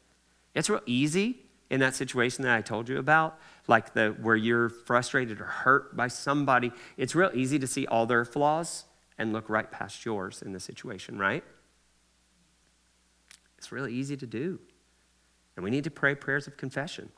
It's 0.54 0.70
real 0.70 0.80
easy 0.86 1.42
in 1.68 1.80
that 1.80 1.94
situation 1.94 2.44
that 2.44 2.56
I 2.56 2.62
told 2.62 2.88
you 2.88 2.98
about, 2.98 3.38
like 3.66 3.92
the 3.92 4.10
where 4.22 4.36
you're 4.36 4.68
frustrated 4.68 5.40
or 5.40 5.44
hurt 5.44 5.96
by 5.96 6.08
somebody, 6.08 6.72
it's 6.96 7.14
real 7.14 7.30
easy 7.34 7.58
to 7.58 7.66
see 7.66 7.86
all 7.86 8.06
their 8.06 8.24
flaws 8.24 8.84
and 9.18 9.32
look 9.32 9.50
right 9.50 9.70
past 9.70 10.04
yours 10.04 10.42
in 10.42 10.52
the 10.52 10.60
situation, 10.60 11.18
right? 11.18 11.44
It's 13.58 13.72
really 13.72 13.92
easy 13.92 14.16
to 14.16 14.26
do. 14.26 14.60
And 15.56 15.64
we 15.64 15.70
need 15.70 15.84
to 15.84 15.90
pray 15.90 16.14
prayers 16.14 16.46
of 16.46 16.56
confession. 16.56 17.10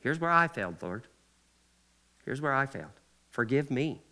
Here's 0.00 0.20
where 0.20 0.30
I 0.30 0.48
failed, 0.48 0.76
Lord. 0.82 1.06
Here's 2.24 2.40
where 2.40 2.52
I 2.52 2.66
failed. 2.66 3.00
Forgive 3.30 3.70
me. 3.70 4.02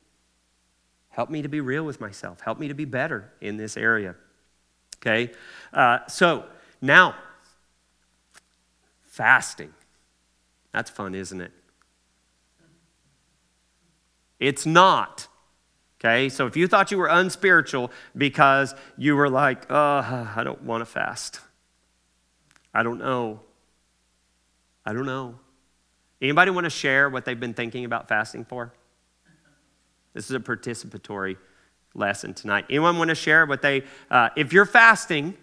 Help 1.11 1.29
me 1.29 1.42
to 1.42 1.49
be 1.49 1.61
real 1.61 1.85
with 1.85 2.01
myself. 2.01 2.40
Help 2.40 2.59
me 2.59 2.68
to 2.68 2.75
be 2.75 2.87
better 2.87 3.33
in 3.40 3.59
this 3.59 3.77
area. 3.77 4.14
Okay? 5.03 5.33
Uh, 5.73 5.99
so, 6.07 6.45
now, 6.81 7.15
fasting. 9.03 9.75
That's 10.73 10.91
fun, 10.91 11.15
isn't 11.15 11.41
it? 11.41 11.53
It's 14.38 14.65
not. 14.65 15.29
Okay, 16.01 16.29
so 16.29 16.47
if 16.47 16.57
you 16.57 16.67
thought 16.67 16.91
you 16.91 16.99
were 16.99 17.07
unspiritual 17.07 17.93
because 18.17 18.75
you 18.97 19.15
were 19.15 19.31
like, 19.31 19.71
oh, 19.71 20.33
I 20.35 20.43
don't 20.43 20.62
want 20.62 20.81
to 20.81 20.85
fast. 20.85 21.38
I 22.75 22.83
don't 22.83 22.99
know. 22.99 23.41
I 24.85 24.93
don't 24.93 25.07
know. 25.07 25.37
Anybody 26.21 26.51
want 26.51 26.65
to 26.65 26.71
share 26.71 27.09
what 27.09 27.25
they've 27.25 27.38
been 27.38 27.55
thinking 27.55 27.85
about 27.85 28.09
fasting 28.09 28.45
for? 28.45 28.73
This 30.12 30.25
is 30.29 30.33
a 30.33 30.41
participatory 30.41 31.37
lesson 31.94 32.35
tonight. 32.35 32.66
Anyone 32.70 32.98
want 32.98 33.09
to 33.09 33.14
share 33.14 33.46
what 33.46 33.62
they, 33.62 33.85
uh, 34.11 34.31
if 34.37 34.52
you're 34.52 34.66
fasting, 34.66 35.35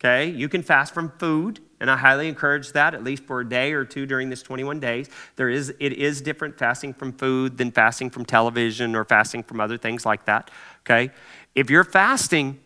okay, 0.00 0.28
you 0.28 0.48
can 0.48 0.62
fast 0.62 0.92
from 0.92 1.12
food. 1.18 1.60
And 1.80 1.90
I 1.90 1.96
highly 1.96 2.28
encourage 2.28 2.72
that, 2.72 2.94
at 2.94 3.04
least 3.04 3.24
for 3.24 3.40
a 3.40 3.48
day 3.48 3.72
or 3.72 3.84
two 3.84 4.06
during 4.06 4.30
this 4.30 4.42
21 4.42 4.80
days. 4.80 5.10
There 5.36 5.50
is, 5.50 5.74
it 5.80 5.92
is 5.92 6.22
different 6.22 6.58
fasting 6.58 6.94
from 6.94 7.12
food 7.12 7.58
than 7.58 7.72
fasting 7.72 8.10
from 8.10 8.24
television 8.24 8.94
or 8.94 9.04
fasting 9.04 9.42
from 9.42 9.60
other 9.60 9.76
things 9.76 10.06
like 10.06 10.24
that. 10.24 10.50
Okay? 10.80 11.10
If 11.54 11.70
you're 11.70 11.84
fasting 11.84 12.60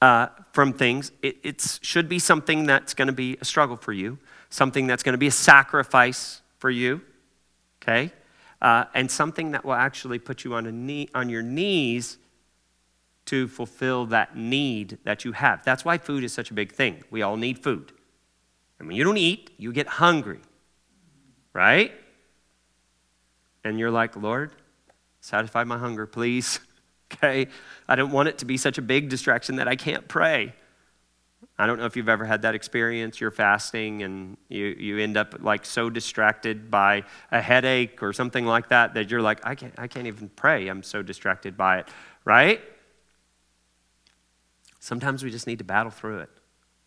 uh, 0.00 0.28
from 0.52 0.72
things, 0.72 1.12
it 1.22 1.78
should 1.82 2.08
be 2.08 2.18
something 2.18 2.64
that's 2.64 2.94
going 2.94 3.06
to 3.06 3.12
be 3.12 3.36
a 3.40 3.44
struggle 3.44 3.76
for 3.76 3.92
you, 3.92 4.18
something 4.48 4.86
that's 4.86 5.02
going 5.02 5.12
to 5.12 5.18
be 5.18 5.26
a 5.26 5.32
sacrifice 5.32 6.40
for 6.58 6.70
you. 6.70 7.02
Okay? 7.82 8.12
Uh, 8.62 8.84
and 8.94 9.10
something 9.10 9.50
that 9.50 9.64
will 9.64 9.74
actually 9.74 10.20
put 10.20 10.44
you 10.44 10.54
on, 10.54 10.66
a 10.66 10.72
knee, 10.72 11.08
on 11.16 11.28
your 11.28 11.42
knees 11.42 12.16
to 13.26 13.48
fulfill 13.48 14.06
that 14.06 14.36
need 14.36 14.98
that 15.02 15.24
you 15.24 15.32
have. 15.32 15.64
That's 15.64 15.84
why 15.84 15.98
food 15.98 16.22
is 16.22 16.32
such 16.32 16.52
a 16.52 16.54
big 16.54 16.70
thing. 16.72 17.02
We 17.10 17.22
all 17.22 17.36
need 17.36 17.58
food. 17.58 17.92
And 18.78 18.86
when 18.86 18.96
you 18.96 19.02
don't 19.02 19.16
eat, 19.16 19.50
you 19.58 19.72
get 19.72 19.88
hungry, 19.88 20.38
right? 21.52 21.92
And 23.64 23.80
you're 23.80 23.90
like, 23.90 24.14
Lord, 24.14 24.52
satisfy 25.20 25.64
my 25.64 25.78
hunger, 25.78 26.06
please. 26.06 26.60
okay? 27.12 27.48
I 27.88 27.96
don't 27.96 28.12
want 28.12 28.28
it 28.28 28.38
to 28.38 28.44
be 28.44 28.56
such 28.56 28.78
a 28.78 28.82
big 28.82 29.08
distraction 29.08 29.56
that 29.56 29.66
I 29.66 29.74
can't 29.74 30.06
pray. 30.06 30.54
I 31.62 31.66
don't 31.66 31.78
know 31.78 31.84
if 31.84 31.96
you've 31.96 32.08
ever 32.08 32.24
had 32.24 32.42
that 32.42 32.56
experience. 32.56 33.20
You're 33.20 33.30
fasting 33.30 34.02
and 34.02 34.36
you, 34.48 34.74
you 34.80 34.98
end 34.98 35.16
up 35.16 35.36
like 35.38 35.64
so 35.64 35.88
distracted 35.88 36.72
by 36.72 37.04
a 37.30 37.40
headache 37.40 38.02
or 38.02 38.12
something 38.12 38.44
like 38.44 38.70
that 38.70 38.94
that 38.94 39.12
you're 39.12 39.22
like, 39.22 39.46
I 39.46 39.54
can't, 39.54 39.72
I 39.78 39.86
can't 39.86 40.08
even 40.08 40.28
pray. 40.30 40.66
I'm 40.66 40.82
so 40.82 41.02
distracted 41.02 41.56
by 41.56 41.78
it, 41.78 41.88
right? 42.24 42.60
Sometimes 44.80 45.22
we 45.22 45.30
just 45.30 45.46
need 45.46 45.58
to 45.58 45.64
battle 45.64 45.92
through 45.92 46.18
it. 46.18 46.30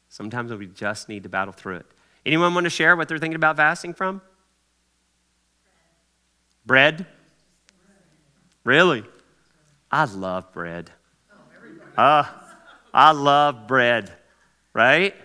Sometimes 0.10 0.52
we 0.52 0.68
just 0.68 1.08
need 1.08 1.24
to 1.24 1.30
battle 1.30 1.54
through 1.54 1.78
it. 1.78 1.86
Anyone 2.26 2.54
want 2.54 2.66
to 2.66 2.70
share 2.70 2.98
what 2.98 3.08
they're 3.08 3.18
thinking 3.18 3.38
about 3.38 3.56
fasting 3.56 3.94
from? 3.94 4.22
Bread? 6.66 7.06
Really? 8.66 9.06
I 9.90 10.04
love 10.04 10.52
bread. 10.52 10.92
Uh, 11.96 12.26
I 12.94 13.14
love 13.14 13.68
bread, 13.68 14.12
right? 14.76 15.16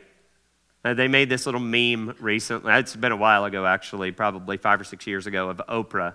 Uh, 0.83 0.95
they 0.95 1.09
made 1.09 1.29
this 1.29 1.45
little 1.45 1.61
meme 1.61 2.15
recently. 2.21 2.73
It's 2.73 2.97
been 2.97 3.13
a 3.13 3.17
while 3.17 3.45
ago, 3.45 3.67
actually, 3.67 4.13
probably 4.13 4.57
five 4.57 4.81
or 4.81 4.85
six 4.85 5.07
years 5.07 5.27
ago, 5.27 5.51
of 5.51 5.61
Oprah 5.69 6.15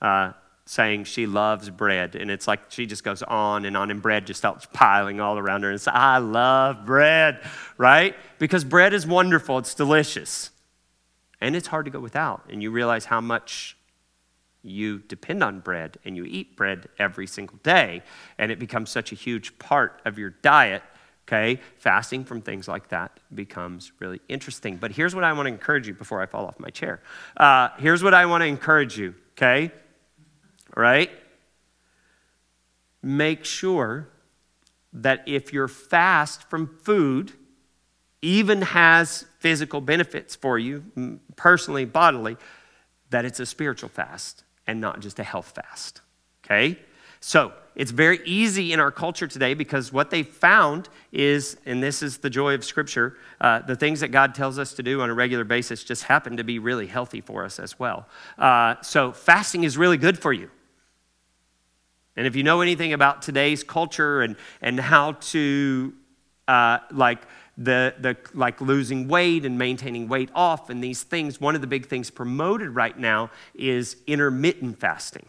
uh, 0.00 0.32
saying 0.66 1.04
she 1.04 1.26
loves 1.26 1.68
bread. 1.70 2.14
And 2.14 2.30
it's 2.30 2.46
like 2.46 2.60
she 2.68 2.86
just 2.86 3.02
goes 3.02 3.24
on 3.24 3.64
and 3.64 3.76
on, 3.76 3.90
and 3.90 4.00
bread 4.00 4.26
just 4.26 4.38
starts 4.38 4.68
piling 4.72 5.18
all 5.18 5.36
around 5.38 5.62
her. 5.62 5.70
And 5.70 5.74
it's, 5.74 5.88
I 5.88 6.18
love 6.18 6.86
bread, 6.86 7.40
right? 7.76 8.14
Because 8.38 8.62
bread 8.62 8.92
is 8.92 9.04
wonderful, 9.06 9.58
it's 9.58 9.74
delicious. 9.74 10.50
And 11.40 11.56
it's 11.56 11.66
hard 11.66 11.86
to 11.86 11.90
go 11.90 12.00
without. 12.00 12.42
And 12.48 12.62
you 12.62 12.70
realize 12.70 13.06
how 13.06 13.20
much 13.20 13.76
you 14.62 15.00
depend 15.00 15.42
on 15.42 15.60
bread 15.60 15.98
and 16.04 16.16
you 16.16 16.24
eat 16.24 16.56
bread 16.56 16.88
every 16.98 17.26
single 17.26 17.58
day, 17.62 18.02
and 18.38 18.52
it 18.52 18.58
becomes 18.58 18.90
such 18.90 19.10
a 19.10 19.14
huge 19.14 19.58
part 19.58 20.00
of 20.04 20.18
your 20.18 20.30
diet. 20.30 20.82
Okay, 21.26 21.58
fasting 21.78 22.24
from 22.24 22.42
things 22.42 22.68
like 22.68 22.88
that 22.88 23.18
becomes 23.34 23.92
really 23.98 24.20
interesting. 24.28 24.76
But 24.76 24.90
here's 24.90 25.14
what 25.14 25.24
I 25.24 25.32
want 25.32 25.46
to 25.46 25.52
encourage 25.52 25.88
you 25.88 25.94
before 25.94 26.20
I 26.20 26.26
fall 26.26 26.46
off 26.46 26.60
my 26.60 26.68
chair. 26.68 27.00
Uh, 27.36 27.70
here's 27.78 28.02
what 28.02 28.12
I 28.12 28.26
want 28.26 28.42
to 28.42 28.46
encourage 28.46 28.98
you, 28.98 29.14
okay? 29.32 29.72
Right? 30.76 31.10
Make 33.02 33.46
sure 33.46 34.08
that 34.92 35.22
if 35.26 35.50
your 35.50 35.66
fast 35.66 36.42
from 36.50 36.78
food 36.82 37.32
even 38.20 38.62
has 38.62 39.24
physical 39.38 39.80
benefits 39.80 40.36
for 40.36 40.58
you, 40.58 41.20
personally, 41.36 41.86
bodily, 41.86 42.36
that 43.10 43.24
it's 43.24 43.40
a 43.40 43.46
spiritual 43.46 43.88
fast 43.88 44.44
and 44.66 44.80
not 44.80 45.00
just 45.00 45.18
a 45.18 45.24
health 45.24 45.52
fast. 45.54 46.00
Okay? 46.44 46.78
So 47.26 47.54
it's 47.74 47.90
very 47.90 48.20
easy 48.26 48.74
in 48.74 48.80
our 48.80 48.90
culture 48.90 49.26
today 49.26 49.54
because 49.54 49.90
what 49.90 50.10
they 50.10 50.22
found 50.22 50.90
is, 51.10 51.56
and 51.64 51.82
this 51.82 52.02
is 52.02 52.18
the 52.18 52.28
joy 52.28 52.52
of 52.52 52.62
Scripture, 52.66 53.16
uh, 53.40 53.60
the 53.60 53.74
things 53.74 54.00
that 54.00 54.08
God 54.08 54.34
tells 54.34 54.58
us 54.58 54.74
to 54.74 54.82
do 54.82 55.00
on 55.00 55.08
a 55.08 55.14
regular 55.14 55.42
basis 55.42 55.82
just 55.82 56.02
happen 56.02 56.36
to 56.36 56.44
be 56.44 56.58
really 56.58 56.86
healthy 56.86 57.22
for 57.22 57.42
us 57.42 57.58
as 57.58 57.78
well. 57.78 58.06
Uh, 58.36 58.74
so 58.82 59.10
fasting 59.10 59.64
is 59.64 59.78
really 59.78 59.96
good 59.96 60.18
for 60.18 60.34
you. 60.34 60.50
And 62.14 62.26
if 62.26 62.36
you 62.36 62.42
know 62.42 62.60
anything 62.60 62.92
about 62.92 63.22
today's 63.22 63.64
culture 63.64 64.20
and, 64.20 64.36
and 64.60 64.78
how 64.78 65.12
to, 65.12 65.94
uh, 66.46 66.80
like, 66.90 67.22
the, 67.56 67.94
the 68.00 68.18
like 68.34 68.60
losing 68.60 69.08
weight 69.08 69.46
and 69.46 69.56
maintaining 69.56 70.08
weight 70.08 70.28
off 70.34 70.68
and 70.68 70.84
these 70.84 71.02
things, 71.04 71.40
one 71.40 71.54
of 71.54 71.62
the 71.62 71.66
big 71.66 71.86
things 71.86 72.10
promoted 72.10 72.68
right 72.74 72.98
now 72.98 73.30
is 73.54 73.96
intermittent 74.06 74.78
fasting. 74.78 75.24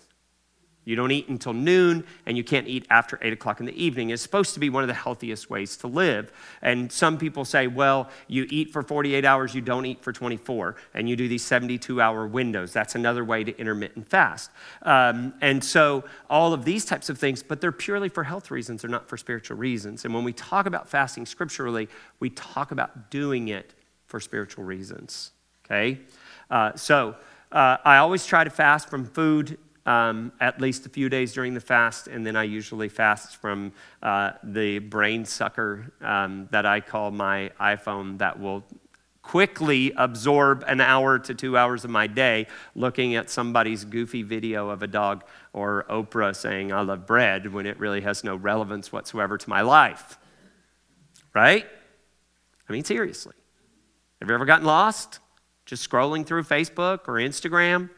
You 0.86 0.96
don't 0.96 1.12
eat 1.12 1.28
until 1.28 1.54
noon, 1.54 2.06
and 2.28 2.38
you 2.38 2.44
can't 2.44 2.68
eat 2.68 2.86
after 2.92 3.18
8 3.22 3.34
o'clock 3.34 3.60
in 3.60 3.66
the 3.66 3.84
evening. 3.84 4.12
It's 4.12 4.22
supposed 4.22 4.54
to 4.54 4.60
be 4.60 4.70
one 4.70 4.84
of 4.84 4.88
the 4.88 4.94
healthiest 4.94 5.50
ways 5.50 5.76
to 5.78 5.88
live. 5.88 6.32
And 6.62 6.92
some 6.92 7.18
people 7.18 7.44
say, 7.44 7.66
well, 7.66 8.10
you 8.28 8.46
eat 8.50 8.72
for 8.72 8.84
48 8.84 9.26
hours, 9.26 9.56
you 9.56 9.62
don't 9.62 9.86
eat 9.88 10.04
for 10.04 10.14
24, 10.14 10.76
and 10.94 11.10
you 11.10 11.16
do 11.16 11.28
these 11.28 11.44
72 11.44 12.00
hour 12.00 12.28
windows. 12.28 12.72
That's 12.72 12.94
another 12.94 13.26
way 13.26 13.44
to 13.44 13.58
intermittent 13.58 14.08
fast. 14.08 14.52
Um, 14.84 15.34
and 15.42 15.64
so, 15.64 16.04
all 16.30 16.54
of 16.54 16.66
these 16.66 16.86
types 16.86 17.10
of 17.10 17.18
things, 17.18 17.42
but 17.42 17.62
they're 17.62 17.72
purely 17.72 18.10
for 18.10 18.24
health 18.24 18.52
reasons, 18.52 18.84
they're 18.84 18.92
not 18.92 19.10
for 19.10 19.18
spiritual 19.18 19.58
reasons. 19.58 20.06
And 20.06 20.14
when 20.14 20.24
we 20.24 20.34
talk 20.34 20.68
about 20.68 20.88
fasting 20.88 21.26
scripturally, 21.26 21.90
we 22.20 22.30
talk 22.30 22.72
about 22.72 23.10
doing 23.10 23.48
it 23.48 23.74
for 24.06 24.20
spiritual 24.20 24.64
reasons. 24.64 25.32
Okay? 25.66 26.00
Uh, 26.52 26.76
so, 26.76 27.16
uh, 27.52 27.78
I 27.84 27.98
always 27.98 28.26
try 28.26 28.44
to 28.44 28.50
fast 28.50 28.90
from 28.90 29.06
food 29.06 29.58
um, 29.86 30.32
at 30.40 30.60
least 30.60 30.86
a 30.86 30.90
few 30.90 31.10
days 31.10 31.34
during 31.34 31.54
the 31.54 31.60
fast, 31.60 32.08
and 32.08 32.26
then 32.26 32.36
I 32.36 32.44
usually 32.44 32.90
fast 32.90 33.38
from 33.38 33.72
uh, 34.02 34.32
the 34.44 34.80
brain 34.80 35.26
sucker 35.26 35.92
um, 36.02 36.48
that 36.52 36.66
I 36.66 36.80
call 36.82 37.12
my 37.12 37.52
iPhone 37.60 38.18
that 38.18 38.40
will 38.40 38.64
quickly 39.22 39.92
absorb 39.98 40.64
an 40.68 40.80
hour 40.80 41.18
to 41.18 41.34
two 41.34 41.58
hours 41.58 41.84
of 41.84 41.90
my 41.90 42.06
day 42.06 42.46
looking 42.76 43.16
at 43.16 43.30
somebody's 43.30 43.84
goofy 43.84 44.22
video 44.22 44.70
of 44.70 44.84
a 44.84 44.88
dog 44.88 45.24
or 45.52 45.86
Oprah 45.90 46.36
saying, 46.36 46.72
I 46.72 46.82
love 46.82 47.08
bread, 47.08 47.52
when 47.52 47.66
it 47.66 47.80
really 47.80 48.02
has 48.02 48.24
no 48.24 48.36
relevance 48.36 48.92
whatsoever 48.92 49.38
to 49.38 49.50
my 49.50 49.62
life. 49.62 50.20
Right? 51.34 51.66
I 52.70 52.74
mean, 52.74 52.84
seriously. 52.84 53.34
Have 54.22 54.30
you 54.30 54.36
ever 54.36 54.46
gotten 54.46 54.66
lost? 54.66 55.20
Just 55.66 55.90
scrolling 55.90 56.26
through 56.26 56.44
Facebook 56.44 57.08
or 57.08 57.14
Instagram? 57.14 57.90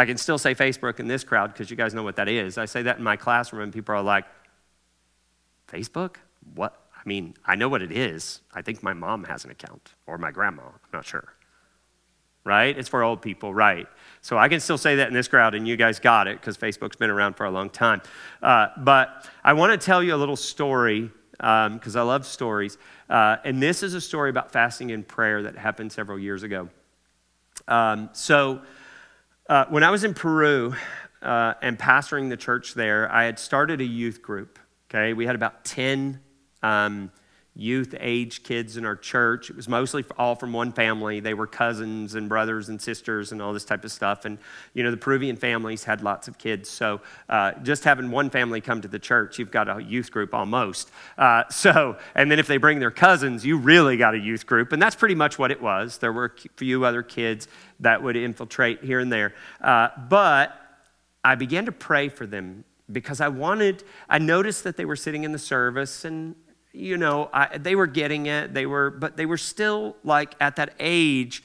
I 0.00 0.06
can 0.06 0.16
still 0.16 0.38
say 0.38 0.54
Facebook 0.54 0.98
in 0.98 1.08
this 1.08 1.24
crowd 1.24 1.52
because 1.52 1.70
you 1.70 1.76
guys 1.76 1.92
know 1.92 2.02
what 2.02 2.16
that 2.16 2.26
is. 2.26 2.56
I 2.56 2.64
say 2.64 2.80
that 2.84 2.96
in 2.96 3.04
my 3.04 3.16
classroom, 3.16 3.64
and 3.64 3.70
people 3.70 3.94
are 3.94 4.00
like, 4.00 4.24
Facebook? 5.70 6.16
What? 6.54 6.74
I 6.94 7.02
mean, 7.04 7.34
I 7.44 7.54
know 7.54 7.68
what 7.68 7.82
it 7.82 7.92
is. 7.92 8.40
I 8.54 8.62
think 8.62 8.82
my 8.82 8.94
mom 8.94 9.24
has 9.24 9.44
an 9.44 9.50
account, 9.50 9.92
or 10.06 10.16
my 10.16 10.30
grandma. 10.30 10.62
I'm 10.62 10.90
not 10.90 11.04
sure. 11.04 11.34
Right? 12.44 12.78
It's 12.78 12.88
for 12.88 13.02
old 13.02 13.20
people, 13.20 13.52
right? 13.52 13.86
So 14.22 14.38
I 14.38 14.48
can 14.48 14.60
still 14.60 14.78
say 14.78 14.96
that 14.96 15.08
in 15.08 15.12
this 15.12 15.28
crowd, 15.28 15.54
and 15.54 15.68
you 15.68 15.76
guys 15.76 15.98
got 15.98 16.28
it 16.28 16.40
because 16.40 16.56
Facebook's 16.56 16.96
been 16.96 17.10
around 17.10 17.34
for 17.34 17.44
a 17.44 17.50
long 17.50 17.68
time. 17.68 18.00
Uh, 18.42 18.68
but 18.78 19.28
I 19.44 19.52
want 19.52 19.78
to 19.78 19.84
tell 19.84 20.02
you 20.02 20.14
a 20.14 20.16
little 20.16 20.34
story 20.34 21.10
because 21.32 21.96
um, 21.96 22.00
I 22.00 22.02
love 22.02 22.24
stories. 22.24 22.78
Uh, 23.10 23.36
and 23.44 23.62
this 23.62 23.82
is 23.82 23.92
a 23.92 24.00
story 24.00 24.30
about 24.30 24.50
fasting 24.50 24.92
and 24.92 25.06
prayer 25.06 25.42
that 25.42 25.58
happened 25.58 25.92
several 25.92 26.18
years 26.18 26.42
ago. 26.42 26.70
Um, 27.68 28.08
so, 28.14 28.62
uh, 29.50 29.66
when 29.68 29.82
I 29.82 29.90
was 29.90 30.04
in 30.04 30.14
Peru 30.14 30.76
uh, 31.22 31.54
and 31.60 31.76
pastoring 31.76 32.28
the 32.28 32.36
church 32.36 32.74
there, 32.74 33.10
I 33.12 33.24
had 33.24 33.36
started 33.36 33.80
a 33.80 33.84
youth 33.84 34.22
group. 34.22 34.60
Okay, 34.88 35.12
we 35.12 35.26
had 35.26 35.34
about 35.34 35.64
10 35.64 36.20
um, 36.62 37.10
youth 37.56 37.94
age 37.98 38.42
kids 38.42 38.76
in 38.76 38.84
our 38.84 38.96
church. 38.96 39.50
It 39.50 39.56
was 39.56 39.68
mostly 39.68 40.04
all 40.16 40.34
from 40.36 40.52
one 40.52 40.72
family. 40.72 41.20
They 41.20 41.34
were 41.34 41.46
cousins 41.46 42.14
and 42.14 42.28
brothers 42.28 42.68
and 42.68 42.80
sisters 42.80 43.32
and 43.32 43.42
all 43.42 43.52
this 43.52 43.64
type 43.64 43.84
of 43.84 43.90
stuff. 43.90 44.24
And, 44.24 44.38
you 44.72 44.84
know, 44.84 44.90
the 44.90 44.96
Peruvian 44.96 45.36
families 45.36 45.84
had 45.84 46.02
lots 46.02 46.28
of 46.28 46.38
kids. 46.38 46.70
So 46.70 47.00
uh, 47.28 47.52
just 47.62 47.84
having 47.84 48.10
one 48.10 48.30
family 48.30 48.60
come 48.60 48.80
to 48.82 48.88
the 48.88 49.00
church, 49.00 49.38
you've 49.38 49.50
got 49.50 49.68
a 49.68 49.82
youth 49.82 50.12
group 50.12 50.32
almost. 50.32 50.90
Uh, 51.18 51.44
so, 51.50 51.98
and 52.14 52.30
then 52.30 52.38
if 52.38 52.46
they 52.46 52.56
bring 52.56 52.78
their 52.78 52.90
cousins, 52.90 53.44
you 53.44 53.58
really 53.58 53.96
got 53.96 54.14
a 54.14 54.18
youth 54.18 54.46
group. 54.46 54.72
And 54.72 54.80
that's 54.80 54.96
pretty 54.96 55.16
much 55.16 55.38
what 55.38 55.50
it 55.50 55.60
was. 55.60 55.98
There 55.98 56.12
were 56.12 56.26
a 56.26 56.48
few 56.56 56.84
other 56.84 57.02
kids 57.02 57.48
that 57.80 58.02
would 58.02 58.16
infiltrate 58.16 58.84
here 58.84 59.00
and 59.00 59.12
there. 59.12 59.34
Uh, 59.60 59.88
but 60.08 60.56
I 61.24 61.34
began 61.34 61.66
to 61.66 61.72
pray 61.72 62.08
for 62.08 62.26
them 62.26 62.64
because 62.90 63.20
I 63.20 63.28
wanted, 63.28 63.82
I 64.08 64.18
noticed 64.18 64.64
that 64.64 64.76
they 64.76 64.84
were 64.84 64.96
sitting 64.96 65.24
in 65.24 65.32
the 65.32 65.38
service 65.38 66.04
and, 66.04 66.34
you 66.72 66.96
know, 66.96 67.28
I, 67.32 67.58
they 67.58 67.74
were 67.74 67.86
getting 67.86 68.26
it. 68.26 68.54
They 68.54 68.66
were, 68.66 68.90
but 68.90 69.16
they 69.16 69.26
were 69.26 69.38
still 69.38 69.96
like 70.04 70.34
at 70.40 70.56
that 70.56 70.74
age, 70.78 71.42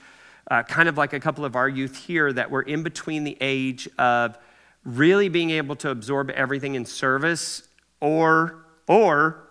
uh, 0.49 0.63
kind 0.63 0.87
of 0.87 0.97
like 0.97 1.13
a 1.13 1.19
couple 1.19 1.45
of 1.45 1.55
our 1.55 1.67
youth 1.67 1.95
here 1.95 2.31
that 2.33 2.51
were 2.51 2.61
in 2.61 2.83
between 2.83 3.23
the 3.23 3.37
age 3.41 3.89
of 3.97 4.37
really 4.83 5.29
being 5.29 5.49
able 5.49 5.75
to 5.77 5.89
absorb 5.89 6.29
everything 6.31 6.75
in 6.75 6.85
service 6.85 7.67
or, 7.99 8.65
or 8.87 9.47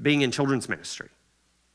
being 0.00 0.22
in 0.22 0.30
children's 0.30 0.68
ministry. 0.68 1.08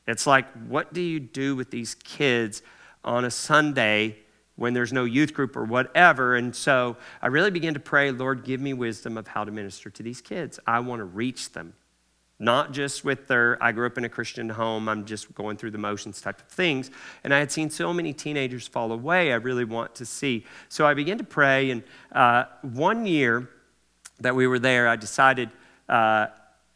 It's 0.06 0.26
like, 0.26 0.46
what 0.68 0.92
do 0.92 1.00
you 1.00 1.20
do 1.20 1.56
with 1.56 1.70
these 1.70 1.94
kids 1.94 2.62
on 3.04 3.24
a 3.24 3.30
Sunday 3.30 4.16
when 4.56 4.72
there's 4.72 4.92
no 4.92 5.04
youth 5.04 5.34
group 5.34 5.56
or 5.56 5.64
whatever. 5.64 6.36
And 6.36 6.54
so 6.54 6.96
I 7.20 7.26
really 7.26 7.50
began 7.50 7.74
to 7.74 7.80
pray, 7.80 8.10
Lord, 8.10 8.44
give 8.44 8.60
me 8.60 8.72
wisdom 8.72 9.18
of 9.18 9.26
how 9.26 9.44
to 9.44 9.50
minister 9.50 9.90
to 9.90 10.02
these 10.02 10.20
kids. 10.20 10.60
I 10.66 10.80
want 10.80 11.00
to 11.00 11.04
reach 11.04 11.52
them. 11.52 11.74
Not 12.44 12.72
just 12.72 13.06
with 13.06 13.26
their, 13.26 13.56
I 13.62 13.72
grew 13.72 13.86
up 13.86 13.96
in 13.96 14.04
a 14.04 14.08
Christian 14.10 14.50
home, 14.50 14.86
I'm 14.86 15.06
just 15.06 15.34
going 15.34 15.56
through 15.56 15.70
the 15.70 15.78
motions 15.78 16.20
type 16.20 16.42
of 16.42 16.48
things. 16.48 16.90
And 17.24 17.32
I 17.32 17.38
had 17.38 17.50
seen 17.50 17.70
so 17.70 17.94
many 17.94 18.12
teenagers 18.12 18.68
fall 18.68 18.92
away, 18.92 19.32
I 19.32 19.36
really 19.36 19.64
want 19.64 19.94
to 19.94 20.04
see. 20.04 20.44
So 20.68 20.86
I 20.86 20.92
began 20.92 21.16
to 21.16 21.24
pray, 21.24 21.70
and 21.70 21.82
uh, 22.12 22.44
one 22.60 23.06
year 23.06 23.48
that 24.20 24.34
we 24.34 24.46
were 24.46 24.58
there, 24.58 24.88
I 24.88 24.96
decided, 24.96 25.48
uh, 25.88 26.26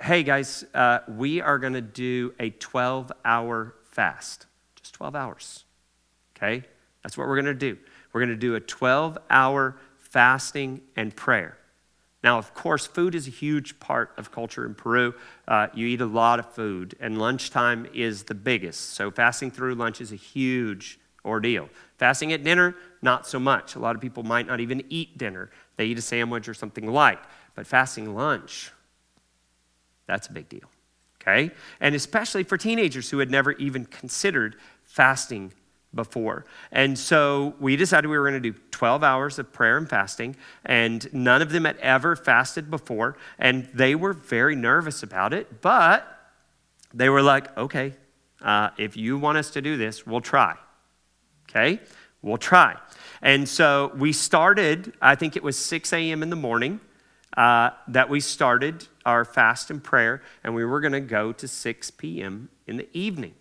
hey 0.00 0.22
guys, 0.22 0.64
uh, 0.72 1.00
we 1.06 1.42
are 1.42 1.58
going 1.58 1.74
to 1.74 1.82
do 1.82 2.32
a 2.40 2.48
12 2.48 3.12
hour 3.26 3.74
fast. 3.90 4.46
Just 4.74 4.94
12 4.94 5.14
hours. 5.14 5.64
Okay? 6.34 6.64
That's 7.02 7.18
what 7.18 7.28
we're 7.28 7.36
going 7.42 7.44
to 7.44 7.52
do. 7.54 7.76
We're 8.14 8.22
going 8.22 8.30
to 8.30 8.36
do 8.36 8.54
a 8.54 8.60
12 8.60 9.18
hour 9.28 9.76
fasting 9.98 10.80
and 10.96 11.14
prayer. 11.14 11.57
Now, 12.22 12.38
of 12.38 12.52
course, 12.52 12.86
food 12.86 13.14
is 13.14 13.28
a 13.28 13.30
huge 13.30 13.78
part 13.78 14.12
of 14.16 14.32
culture 14.32 14.66
in 14.66 14.74
Peru. 14.74 15.14
Uh, 15.46 15.68
you 15.72 15.86
eat 15.86 16.00
a 16.00 16.06
lot 16.06 16.40
of 16.40 16.52
food, 16.52 16.96
and 16.98 17.18
lunchtime 17.18 17.86
is 17.94 18.24
the 18.24 18.34
biggest. 18.34 18.94
So, 18.94 19.10
fasting 19.10 19.52
through 19.52 19.76
lunch 19.76 20.00
is 20.00 20.10
a 20.10 20.16
huge 20.16 20.98
ordeal. 21.24 21.68
Fasting 21.96 22.32
at 22.32 22.42
dinner, 22.42 22.74
not 23.02 23.26
so 23.26 23.38
much. 23.38 23.76
A 23.76 23.78
lot 23.78 23.94
of 23.94 24.02
people 24.02 24.24
might 24.24 24.46
not 24.46 24.58
even 24.60 24.82
eat 24.88 25.16
dinner, 25.16 25.50
they 25.76 25.86
eat 25.86 25.98
a 25.98 26.02
sandwich 26.02 26.48
or 26.48 26.54
something 26.54 26.86
light. 26.86 27.20
But 27.54 27.66
fasting 27.66 28.14
lunch, 28.14 28.72
that's 30.06 30.28
a 30.28 30.32
big 30.32 30.48
deal. 30.48 30.68
Okay? 31.20 31.52
And 31.80 31.94
especially 31.94 32.42
for 32.42 32.56
teenagers 32.56 33.10
who 33.10 33.18
had 33.18 33.30
never 33.30 33.52
even 33.52 33.84
considered 33.84 34.56
fasting 34.84 35.52
before. 35.98 36.44
And 36.70 36.96
so 36.96 37.56
we 37.58 37.74
decided 37.74 38.06
we 38.06 38.16
were 38.16 38.30
going 38.30 38.40
to 38.40 38.52
do 38.52 38.56
12 38.70 39.02
hours 39.02 39.40
of 39.40 39.52
prayer 39.52 39.76
and 39.76 39.90
fasting, 39.90 40.36
and 40.64 41.12
none 41.12 41.42
of 41.42 41.50
them 41.50 41.64
had 41.64 41.76
ever 41.78 42.14
fasted 42.14 42.70
before, 42.70 43.16
and 43.36 43.68
they 43.74 43.96
were 43.96 44.12
very 44.12 44.54
nervous 44.54 45.02
about 45.02 45.34
it, 45.34 45.60
but 45.60 46.06
they 46.94 47.08
were 47.08 47.20
like, 47.20 47.58
okay, 47.58 47.94
uh, 48.42 48.70
if 48.78 48.96
you 48.96 49.18
want 49.18 49.38
us 49.38 49.50
to 49.50 49.60
do 49.60 49.76
this, 49.76 50.06
we'll 50.06 50.20
try. 50.20 50.54
Okay? 51.50 51.80
We'll 52.22 52.38
try. 52.38 52.76
And 53.20 53.48
so 53.48 53.90
we 53.96 54.12
started, 54.12 54.92
I 55.02 55.16
think 55.16 55.34
it 55.34 55.42
was 55.42 55.58
6 55.58 55.92
a.m. 55.92 56.22
in 56.22 56.30
the 56.30 56.36
morning 56.36 56.78
uh, 57.36 57.70
that 57.88 58.08
we 58.08 58.20
started 58.20 58.86
our 59.04 59.24
fast 59.24 59.68
and 59.68 59.82
prayer, 59.82 60.22
and 60.44 60.54
we 60.54 60.64
were 60.64 60.78
going 60.78 60.92
to 60.92 61.00
go 61.00 61.32
to 61.32 61.48
6 61.48 61.90
p.m. 61.90 62.50
in 62.68 62.76
the 62.76 62.88
evening 62.96 63.34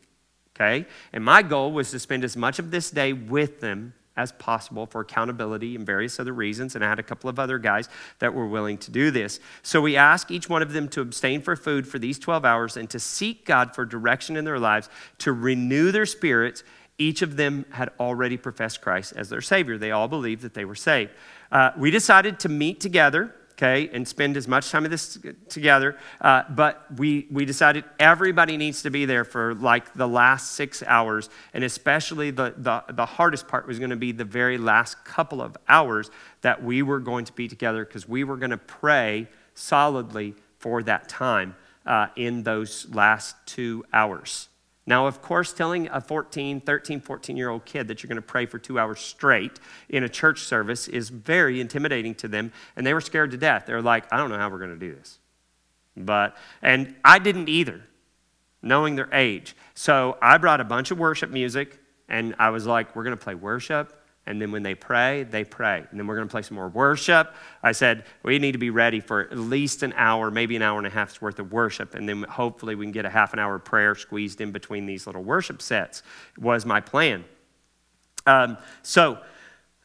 okay? 0.60 0.86
And 1.14 1.24
my 1.24 1.42
goal 1.42 1.72
was 1.72 1.92
to 1.92 2.00
spend 2.00 2.24
as 2.24 2.36
much 2.36 2.60
of 2.60 2.72
this 2.72 2.90
day 2.90 3.14
with 3.14 3.62
them 3.62 3.94
as 4.16 4.32
possible 4.34 4.88
for 4.88 5.02
accountability 5.02 5.76
and 5.76 5.86
various 5.86 6.20
other 6.20 6.34
reasons. 6.34 6.76
And 6.76 6.84
I 6.84 6.90
had 6.90 6.98
a 6.98 7.04
couple 7.04 7.30
of 7.30 7.38
other 7.38 7.60
guys 7.60 7.88
that 8.18 8.34
were 8.34 8.48
willing 8.48 8.80
to 8.80 8.92
do 8.92 9.12
this. 9.12 9.40
So 9.62 9.80
we 9.80 9.96
asked 9.96 10.32
each 10.32 10.50
one 10.50 10.64
of 10.64 10.74
them 10.74 10.90
to 10.90 11.02
abstain 11.02 11.42
for 11.42 11.56
food 11.56 11.88
for 11.88 12.00
these 12.00 12.18
12 12.18 12.44
hours 12.44 12.78
and 12.78 12.90
to 12.90 13.00
seek 13.00 13.46
God 13.46 13.76
for 13.76 13.86
direction 13.86 14.36
in 14.36 14.44
their 14.44 14.60
lives, 14.60 14.90
to 15.20 15.32
renew 15.32 15.92
their 15.92 16.08
spirits. 16.08 16.64
Each 16.98 17.22
of 17.22 17.38
them 17.38 17.66
had 17.70 17.92
already 18.00 18.38
professed 18.38 18.82
Christ 18.82 19.14
as 19.16 19.30
their 19.30 19.42
Savior. 19.42 19.78
They 19.78 19.92
all 19.92 20.08
believed 20.08 20.42
that 20.42 20.56
they 20.56 20.66
were 20.66 20.76
saved. 20.76 21.12
Uh, 21.52 21.72
we 21.78 21.92
decided 21.92 22.40
to 22.40 22.50
meet 22.50 22.80
together 22.80 23.36
okay, 23.58 23.90
and 23.92 24.08
spend 24.08 24.38
as 24.38 24.48
much 24.48 24.70
time 24.70 24.86
of 24.86 24.92
this 24.92 25.18
together. 25.50 25.98
Uh, 26.22 26.44
but 26.50 26.86
we, 26.98 27.28
we 27.32 27.44
decided 27.44 27.84
everybody 28.00 28.56
needs 28.56 28.84
to 28.84 28.92
be 28.92 29.06
there 29.06 29.26
for 29.26 29.56
like 29.56 29.94
the 29.96 30.08
last 30.08 30.52
six 30.52 30.84
hours, 30.84 31.30
and 31.54 31.64
especially 31.64 32.30
the, 32.30 32.54
the, 32.58 32.84
the 32.94 33.06
hardest 33.06 33.48
part 33.48 33.68
was 33.68 33.80
going 33.80 33.90
to 33.90 33.96
be 33.96 34.12
the 34.12 34.26
very 34.26 34.60
last 34.60 35.04
couple 35.04 35.42
of 35.42 35.58
hours 35.68 36.12
that 36.42 36.64
we 36.64 36.84
were 36.84 37.00
going 37.00 37.26
to 37.26 37.34
be 37.34 37.48
together 37.48 37.84
because 37.84 38.08
we 38.08 38.24
were 38.24 38.38
going 38.38 38.52
to 38.52 38.58
pray 38.58 39.28
solidly 39.56 40.36
for 40.60 40.84
that 40.84 41.10
time 41.10 41.56
uh, 41.86 42.08
in 42.16 42.44
those 42.44 42.88
last 42.94 43.36
two 43.48 43.84
hours. 43.92 44.50
Now, 44.88 45.06
of 45.06 45.22
course, 45.22 45.52
telling 45.52 45.90
a 45.90 46.00
14, 46.00 46.62
13, 46.62 47.02
14 47.02 47.38
year 47.38 47.50
old 47.50 47.66
kid 47.66 47.90
that 47.90 48.02
you're 48.02 48.08
going 48.08 48.16
to 48.16 48.22
pray 48.22 48.46
for 48.46 48.58
two 48.58 48.80
hours 48.80 49.02
straight 49.02 49.60
in 49.90 50.04
a 50.04 50.10
church 50.10 50.40
service 50.40 50.88
is 50.88 51.10
very 51.10 51.60
intimidating 51.60 52.16
to 52.16 52.30
them, 52.30 52.54
and 52.76 52.88
they 52.88 52.94
were 52.94 53.02
scared 53.02 53.32
to 53.32 53.38
death. 53.38 53.66
They're 53.68 53.82
like, 53.82 54.12
I 54.14 54.18
don't 54.18 54.30
know 54.30 54.38
how 54.38 54.50
we're 54.50 54.60
going 54.60 54.72
to 54.72 54.78
do 54.78 54.96
this. 54.96 55.20
But, 55.98 56.38
and 56.62 56.96
I 57.04 57.20
didn't 57.20 57.50
either, 57.50 57.82
knowing 58.62 58.96
their 58.96 59.14
age. 59.14 59.58
So 59.74 60.18
I 60.22 60.38
brought 60.38 60.62
a 60.62 60.66
bunch 60.66 60.90
of 60.90 60.98
worship 60.98 61.32
music, 61.32 61.78
and 62.08 62.34
I 62.40 62.52
was 62.52 62.66
like, 62.66 62.96
we're 62.96 63.04
going 63.04 63.18
to 63.18 63.24
play 63.24 63.36
worship 63.36 63.97
and 64.28 64.42
then 64.42 64.52
when 64.52 64.62
they 64.62 64.76
pray, 64.76 65.24
they 65.24 65.44
pray. 65.44 65.86
And 65.90 66.00
then 66.00 66.06
we're 66.06 66.16
going 66.16 66.28
to 66.28 66.32
play 66.32 66.42
some 66.42 66.56
more 66.56 66.68
worship. 66.68 67.34
I 67.64 67.72
said, 67.72 68.06
we 68.24 68.38
need 68.40 68.52
to 68.52 68.58
be 68.58 68.70
ready 68.70 69.00
for 69.00 69.22
at 69.22 69.38
least 69.38 69.84
an 69.84 69.94
hour, 69.96 70.30
maybe 70.30 70.56
an 70.56 70.62
hour 70.62 70.78
and 70.78 70.86
a 70.86 70.90
half's 70.90 71.22
worth 71.22 71.40
of 71.40 71.52
worship. 71.52 71.96
And 71.96 72.08
then 72.08 72.24
hopefully 72.24 72.76
we 72.76 72.86
can 72.86 72.92
get 72.92 73.06
a 73.06 73.10
half 73.10 73.34
an 73.34 73.40
hour 73.40 73.56
of 73.56 73.66
prayer 73.66 73.96
squeezed 73.96 74.42
in 74.42 74.52
between 74.52 74.86
these 74.86 75.08
little 75.08 75.24
worship 75.24 75.62
sets, 75.62 76.04
was 76.38 76.66
my 76.66 76.82
plan. 76.82 77.24
Um, 78.26 78.58
so 78.84 79.20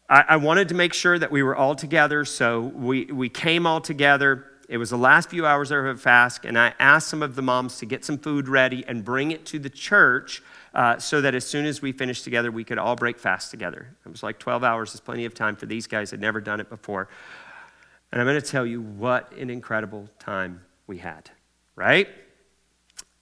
I, 0.09 0.25
I 0.31 0.37
wanted 0.37 0.69
to 0.71 0.75
make 0.75 0.93
sure 0.93 1.19
that 1.19 1.31
we 1.31 1.43
were 1.43 1.57
all 1.57 1.75
together. 1.75 2.25
So 2.25 2.61
we, 2.61 3.07
we 3.07 3.29
came 3.29 3.67
all 3.67 3.81
together. 3.81 4.47
It 4.69 4.79
was 4.79 4.91
the 4.91 4.99
last 4.99 5.31
few 5.31 5.47
hours 5.47 5.71
of 5.71 5.85
a 5.85 5.97
fast, 5.97 6.45
and 6.45 6.59
I 6.59 6.75
asked 6.79 7.09
some 7.09 7.23
of 7.23 7.35
the 7.35 7.43
moms 7.43 7.79
to 7.79 7.87
get 7.87 8.05
some 8.05 8.19
food 8.19 8.49
ready 8.49 8.85
and 8.87 9.05
bring 9.05 9.31
it 9.31 9.45
to 9.47 9.59
the 9.59 9.69
church 9.69 10.43
uh, 10.75 10.99
so 10.99 11.21
that 11.21 11.35
as 11.35 11.45
soon 11.45 11.67
as 11.67 11.83
we 11.83 11.93
finished 11.93 12.25
together, 12.25 12.51
we 12.51 12.65
could 12.65 12.79
all 12.79 12.97
break 12.97 13.19
fast 13.19 13.51
together. 13.51 13.95
It 14.05 14.09
was 14.09 14.23
like 14.23 14.39
12 14.39 14.65
hours 14.65 14.95
is 14.95 15.01
plenty 15.01 15.25
of 15.25 15.35
time 15.35 15.57
for 15.57 15.67
these 15.67 15.87
guys 15.87 16.11
had 16.11 16.21
never 16.21 16.41
done 16.41 16.61
it 16.61 16.71
before. 16.71 17.09
And 18.11 18.21
I'm 18.21 18.27
going 18.27 18.41
to 18.41 18.47
tell 18.47 18.67
you 18.67 18.81
what 18.81 19.33
an 19.33 19.51
incredible 19.51 20.09
time 20.19 20.63
we 20.87 20.99
had, 20.99 21.31
right? 21.77 22.09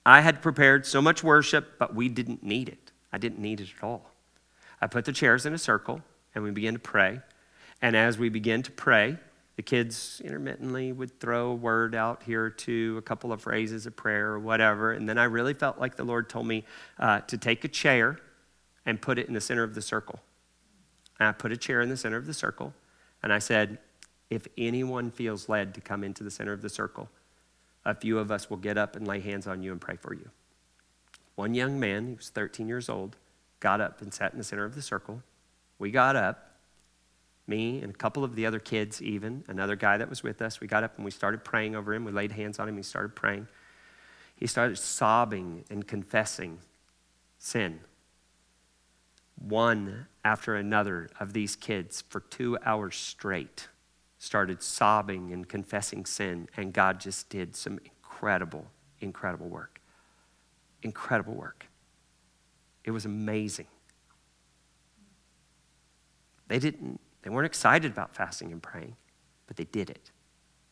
I 0.04 0.20
had 0.20 0.42
prepared 0.42 0.86
so 0.86 1.02
much 1.02 1.22
worship, 1.22 1.78
but 1.78 1.94
we 1.94 2.08
didn't 2.08 2.42
need 2.42 2.68
it. 2.68 2.92
I 3.12 3.18
didn't 3.18 3.40
need 3.40 3.60
it 3.60 3.68
at 3.76 3.84
all. 3.84 4.10
I 4.80 4.86
put 4.86 5.04
the 5.04 5.12
chairs 5.12 5.46
in 5.46 5.52
a 5.52 5.58
circle 5.58 6.00
and 6.34 6.42
we 6.42 6.50
began 6.50 6.72
to 6.74 6.78
pray. 6.78 7.20
And 7.82 7.96
as 7.96 8.18
we 8.18 8.28
began 8.28 8.62
to 8.62 8.70
pray, 8.70 9.18
the 9.56 9.62
kids 9.62 10.22
intermittently 10.24 10.92
would 10.92 11.20
throw 11.20 11.50
a 11.50 11.54
word 11.54 11.94
out 11.94 12.22
here 12.22 12.48
two, 12.48 12.96
a 12.98 13.02
couple 13.02 13.32
of 13.32 13.42
phrases 13.42 13.86
of 13.86 13.96
prayer 13.96 14.28
or 14.28 14.38
whatever. 14.38 14.92
And 14.92 15.08
then 15.08 15.18
I 15.18 15.24
really 15.24 15.54
felt 15.54 15.78
like 15.78 15.96
the 15.96 16.04
Lord 16.04 16.28
told 16.28 16.46
me 16.46 16.64
uh, 16.98 17.20
to 17.22 17.36
take 17.36 17.64
a 17.64 17.68
chair 17.68 18.18
and 18.86 19.00
put 19.00 19.18
it 19.18 19.28
in 19.28 19.34
the 19.34 19.40
center 19.40 19.62
of 19.62 19.74
the 19.74 19.82
circle. 19.82 20.20
And 21.18 21.28
I 21.28 21.32
put 21.32 21.52
a 21.52 21.56
chair 21.56 21.80
in 21.82 21.88
the 21.88 21.96
center 21.96 22.16
of 22.16 22.26
the 22.26 22.34
circle. 22.34 22.72
And 23.22 23.32
I 23.32 23.38
said, 23.38 23.78
if 24.30 24.46
anyone 24.56 25.10
feels 25.10 25.48
led 25.48 25.74
to 25.74 25.80
come 25.80 26.04
into 26.04 26.24
the 26.24 26.30
center 26.30 26.52
of 26.52 26.62
the 26.62 26.68
circle, 26.68 27.10
a 27.84 27.94
few 27.94 28.18
of 28.18 28.30
us 28.30 28.48
will 28.48 28.56
get 28.56 28.78
up 28.78 28.96
and 28.96 29.06
lay 29.06 29.20
hands 29.20 29.46
on 29.46 29.62
you 29.62 29.72
and 29.72 29.80
pray 29.80 29.96
for 29.96 30.14
you. 30.14 30.30
One 31.34 31.54
young 31.54 31.78
man, 31.80 32.06
he 32.06 32.14
was 32.14 32.30
13 32.30 32.68
years 32.68 32.88
old, 32.88 33.16
got 33.58 33.80
up 33.80 34.00
and 34.00 34.12
sat 34.12 34.32
in 34.32 34.38
the 34.38 34.44
center 34.44 34.64
of 34.64 34.74
the 34.74 34.82
circle. 34.82 35.22
We 35.78 35.90
got 35.90 36.16
up 36.16 36.49
me 37.50 37.82
and 37.82 37.90
a 37.90 37.96
couple 37.96 38.24
of 38.24 38.34
the 38.34 38.46
other 38.46 38.58
kids, 38.58 39.02
even, 39.02 39.44
another 39.48 39.76
guy 39.76 39.98
that 39.98 40.08
was 40.08 40.22
with 40.22 40.40
us. 40.40 40.60
We 40.60 40.66
got 40.66 40.84
up 40.84 40.96
and 40.96 41.04
we 41.04 41.10
started 41.10 41.44
praying 41.44 41.76
over 41.76 41.92
him. 41.92 42.04
We 42.04 42.12
laid 42.12 42.32
hands 42.32 42.58
on 42.58 42.68
him. 42.68 42.76
He 42.78 42.82
started 42.82 43.14
praying. 43.14 43.48
He 44.36 44.46
started 44.46 44.78
sobbing 44.78 45.64
and 45.68 45.86
confessing 45.86 46.60
sin. 47.36 47.80
One 49.36 50.06
after 50.24 50.54
another 50.54 51.10
of 51.18 51.34
these 51.34 51.56
kids 51.56 52.02
for 52.08 52.20
two 52.20 52.56
hours 52.64 52.96
straight 52.96 53.68
started 54.18 54.62
sobbing 54.62 55.32
and 55.32 55.48
confessing 55.48 56.04
sin, 56.06 56.48
and 56.56 56.72
God 56.72 57.00
just 57.00 57.28
did 57.30 57.56
some 57.56 57.78
incredible, 57.84 58.66
incredible 59.00 59.48
work. 59.48 59.80
Incredible 60.82 61.34
work. 61.34 61.66
It 62.84 62.90
was 62.90 63.04
amazing. 63.04 63.66
They 66.48 66.58
didn't 66.58 67.00
they 67.22 67.30
weren't 67.30 67.46
excited 67.46 67.92
about 67.92 68.14
fasting 68.14 68.52
and 68.52 68.62
praying, 68.62 68.96
but 69.46 69.56
they 69.56 69.64
did 69.64 69.90
it. 69.90 70.10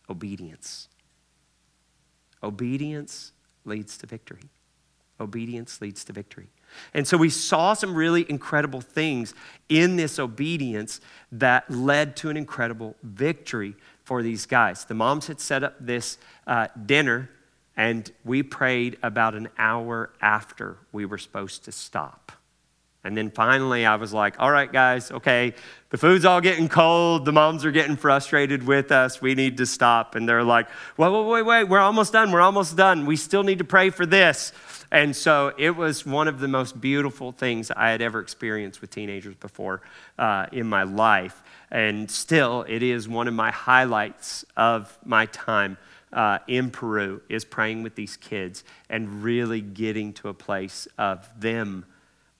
Obedience. 0.08 0.88
Obedience 2.42 3.32
leads 3.64 3.98
to 3.98 4.06
victory. 4.06 4.50
Obedience 5.20 5.80
leads 5.80 6.04
to 6.04 6.12
victory. 6.12 6.48
And 6.94 7.06
so 7.06 7.16
we 7.16 7.30
saw 7.30 7.74
some 7.74 7.94
really 7.94 8.28
incredible 8.30 8.80
things 8.80 9.34
in 9.68 9.96
this 9.96 10.18
obedience 10.18 11.00
that 11.32 11.70
led 11.70 12.16
to 12.16 12.30
an 12.30 12.36
incredible 12.36 12.94
victory 13.02 13.74
for 14.04 14.22
these 14.22 14.46
guys. 14.46 14.84
The 14.84 14.94
moms 14.94 15.26
had 15.26 15.40
set 15.40 15.64
up 15.64 15.74
this 15.80 16.18
uh, 16.46 16.68
dinner, 16.86 17.30
and 17.76 18.10
we 18.24 18.42
prayed 18.42 18.98
about 19.02 19.34
an 19.34 19.48
hour 19.58 20.10
after 20.20 20.78
we 20.92 21.04
were 21.04 21.18
supposed 21.18 21.64
to 21.64 21.72
stop. 21.72 22.32
And 23.04 23.16
then 23.16 23.30
finally, 23.30 23.86
I 23.86 23.94
was 23.94 24.12
like, 24.12 24.40
all 24.40 24.50
right, 24.50 24.70
guys, 24.70 25.10
okay, 25.10 25.54
the 25.90 25.96
food's 25.96 26.24
all 26.24 26.40
getting 26.40 26.68
cold. 26.68 27.24
The 27.24 27.32
moms 27.32 27.64
are 27.64 27.70
getting 27.70 27.96
frustrated 27.96 28.66
with 28.66 28.90
us. 28.90 29.22
We 29.22 29.34
need 29.34 29.56
to 29.58 29.66
stop. 29.66 30.14
And 30.14 30.28
they're 30.28 30.42
like, 30.42 30.68
wait, 30.96 31.10
wait, 31.10 31.26
wait, 31.26 31.42
wait, 31.42 31.64
we're 31.64 31.78
almost 31.78 32.12
done. 32.12 32.32
We're 32.32 32.40
almost 32.40 32.76
done. 32.76 33.06
We 33.06 33.16
still 33.16 33.44
need 33.44 33.58
to 33.58 33.64
pray 33.64 33.90
for 33.90 34.04
this. 34.04 34.52
And 34.90 35.14
so 35.14 35.52
it 35.58 35.76
was 35.76 36.04
one 36.04 36.28
of 36.28 36.40
the 36.40 36.48
most 36.48 36.80
beautiful 36.80 37.32
things 37.32 37.70
I 37.70 37.90
had 37.90 38.02
ever 38.02 38.20
experienced 38.20 38.80
with 38.80 38.90
teenagers 38.90 39.34
before 39.36 39.82
uh, 40.18 40.46
in 40.50 40.66
my 40.66 40.82
life. 40.82 41.42
And 41.70 42.10
still, 42.10 42.64
it 42.66 42.82
is 42.82 43.08
one 43.08 43.28
of 43.28 43.34
my 43.34 43.50
highlights 43.50 44.44
of 44.56 44.98
my 45.04 45.26
time 45.26 45.76
uh, 46.12 46.38
in 46.48 46.70
Peru 46.70 47.20
is 47.28 47.44
praying 47.44 47.82
with 47.82 47.94
these 47.94 48.16
kids 48.16 48.64
and 48.88 49.22
really 49.22 49.60
getting 49.60 50.14
to 50.14 50.28
a 50.28 50.34
place 50.34 50.88
of 50.96 51.28
them 51.38 51.84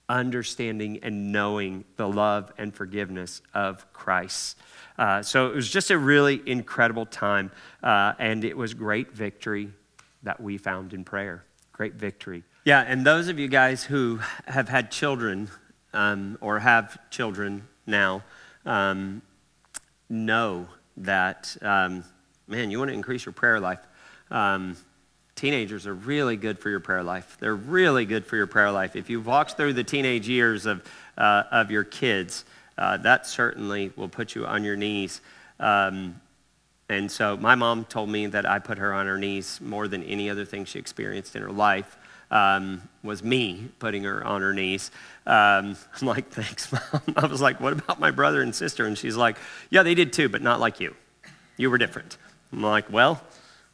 understanding 0.09 0.99
and 1.03 1.31
knowing 1.31 1.85
the 1.95 2.07
love 2.07 2.51
and 2.57 2.73
forgiveness 2.73 3.41
of 3.53 3.91
Christ. 3.93 4.57
Uh, 4.97 5.21
so 5.21 5.47
it 5.47 5.55
was 5.55 5.69
just 5.69 5.91
a 5.91 5.97
really 5.97 6.41
incredible 6.45 7.05
time, 7.05 7.51
uh, 7.83 8.13
and 8.19 8.43
it 8.43 8.57
was 8.57 8.73
great 8.73 9.13
victory 9.13 9.71
that 10.23 10.41
we 10.41 10.57
found 10.57 10.93
in 10.93 11.05
prayer. 11.05 11.45
Great 11.71 11.93
victory. 11.93 12.43
Yeah, 12.65 12.81
and 12.81 13.05
those 13.05 13.29
of 13.29 13.39
you 13.39 13.47
guys 13.47 13.83
who 13.83 14.19
have 14.45 14.67
had 14.67 14.91
children 14.91 15.49
um, 15.93 16.37
or 16.41 16.59
have 16.59 16.99
children 17.09 17.67
now 17.87 18.23
um, 18.65 19.21
know 20.09 20.67
that 20.97 21.55
um, 21.61 22.03
man, 22.49 22.71
you 22.71 22.79
want 22.79 22.89
to 22.89 22.95
increase 22.95 23.25
your 23.25 23.33
prayer 23.33 23.59
life. 23.59 23.79
Teenagers 25.39 25.87
are 25.87 25.93
really 25.93 26.35
good 26.35 26.59
for 26.59 26.69
your 26.69 26.81
prayer 26.81 27.01
life. 27.01 27.37
They're 27.39 27.55
really 27.55 28.03
good 28.03 28.25
for 28.25 28.35
your 28.35 28.45
prayer 28.45 28.71
life. 28.71 28.97
If 28.97 29.09
you've 29.09 29.25
walked 29.25 29.55
through 29.55 29.71
the 29.71 29.85
teenage 29.85 30.27
years 30.27 30.65
of, 30.65 30.83
uh, 31.17 31.43
of 31.49 31.71
your 31.71 31.85
kids, 31.85 32.43
uh, 32.77 32.97
that 32.97 33.25
certainly 33.25 33.93
will 33.95 34.09
put 34.09 34.35
you 34.35 34.45
on 34.45 34.65
your 34.65 34.75
knees. 34.75 35.21
Um, 35.57 36.19
and 36.89 37.09
so 37.09 37.37
my 37.37 37.55
mom 37.55 37.85
told 37.85 38.09
me 38.09 38.25
that 38.27 38.45
I 38.45 38.59
put 38.59 38.79
her 38.79 38.93
on 38.93 39.05
her 39.05 39.17
knees 39.17 39.61
more 39.61 39.87
than 39.87 40.03
any 40.03 40.29
other 40.29 40.43
thing 40.43 40.65
she 40.65 40.77
experienced 40.77 41.37
in 41.37 41.41
her 41.41 41.53
life. 41.53 41.95
Um, 42.31 42.81
was 43.01 43.23
me 43.23 43.69
putting 43.79 44.03
her 44.03 44.21
on 44.21 44.41
her 44.41 44.53
knees. 44.53 44.91
Um, 45.25 45.77
I'm 46.01 46.07
like, 46.07 46.31
thanks, 46.31 46.69
mom. 46.73 47.01
I 47.15 47.27
was 47.27 47.39
like, 47.39 47.61
what 47.61 47.71
about 47.71 47.97
my 47.97 48.11
brother 48.11 48.41
and 48.41 48.53
sister? 48.53 48.85
And 48.85 48.97
she's 48.97 49.15
like, 49.15 49.37
yeah, 49.69 49.83
they 49.83 49.95
did 49.95 50.11
too, 50.11 50.27
but 50.27 50.41
not 50.41 50.59
like 50.59 50.81
you. 50.81 50.97
You 51.55 51.69
were 51.69 51.77
different. 51.77 52.17
I'm 52.51 52.61
like, 52.61 52.91
well, 52.91 53.21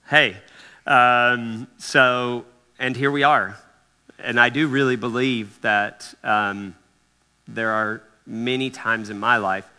hey, 0.10 0.38
um, 0.86 1.67
so, 1.78 2.45
and 2.80 2.95
here 2.95 3.12
we 3.12 3.24
are. 3.24 3.58
And 4.19 4.39
I 4.39 4.50
do 4.50 4.67
really 4.67 4.95
believe 4.95 5.60
that 5.62 6.13
um, 6.24 6.76
there 7.48 7.71
are 7.71 8.02
many 8.26 8.69
times 8.69 9.10
in 9.10 9.19
my 9.19 9.38
life 9.38 9.69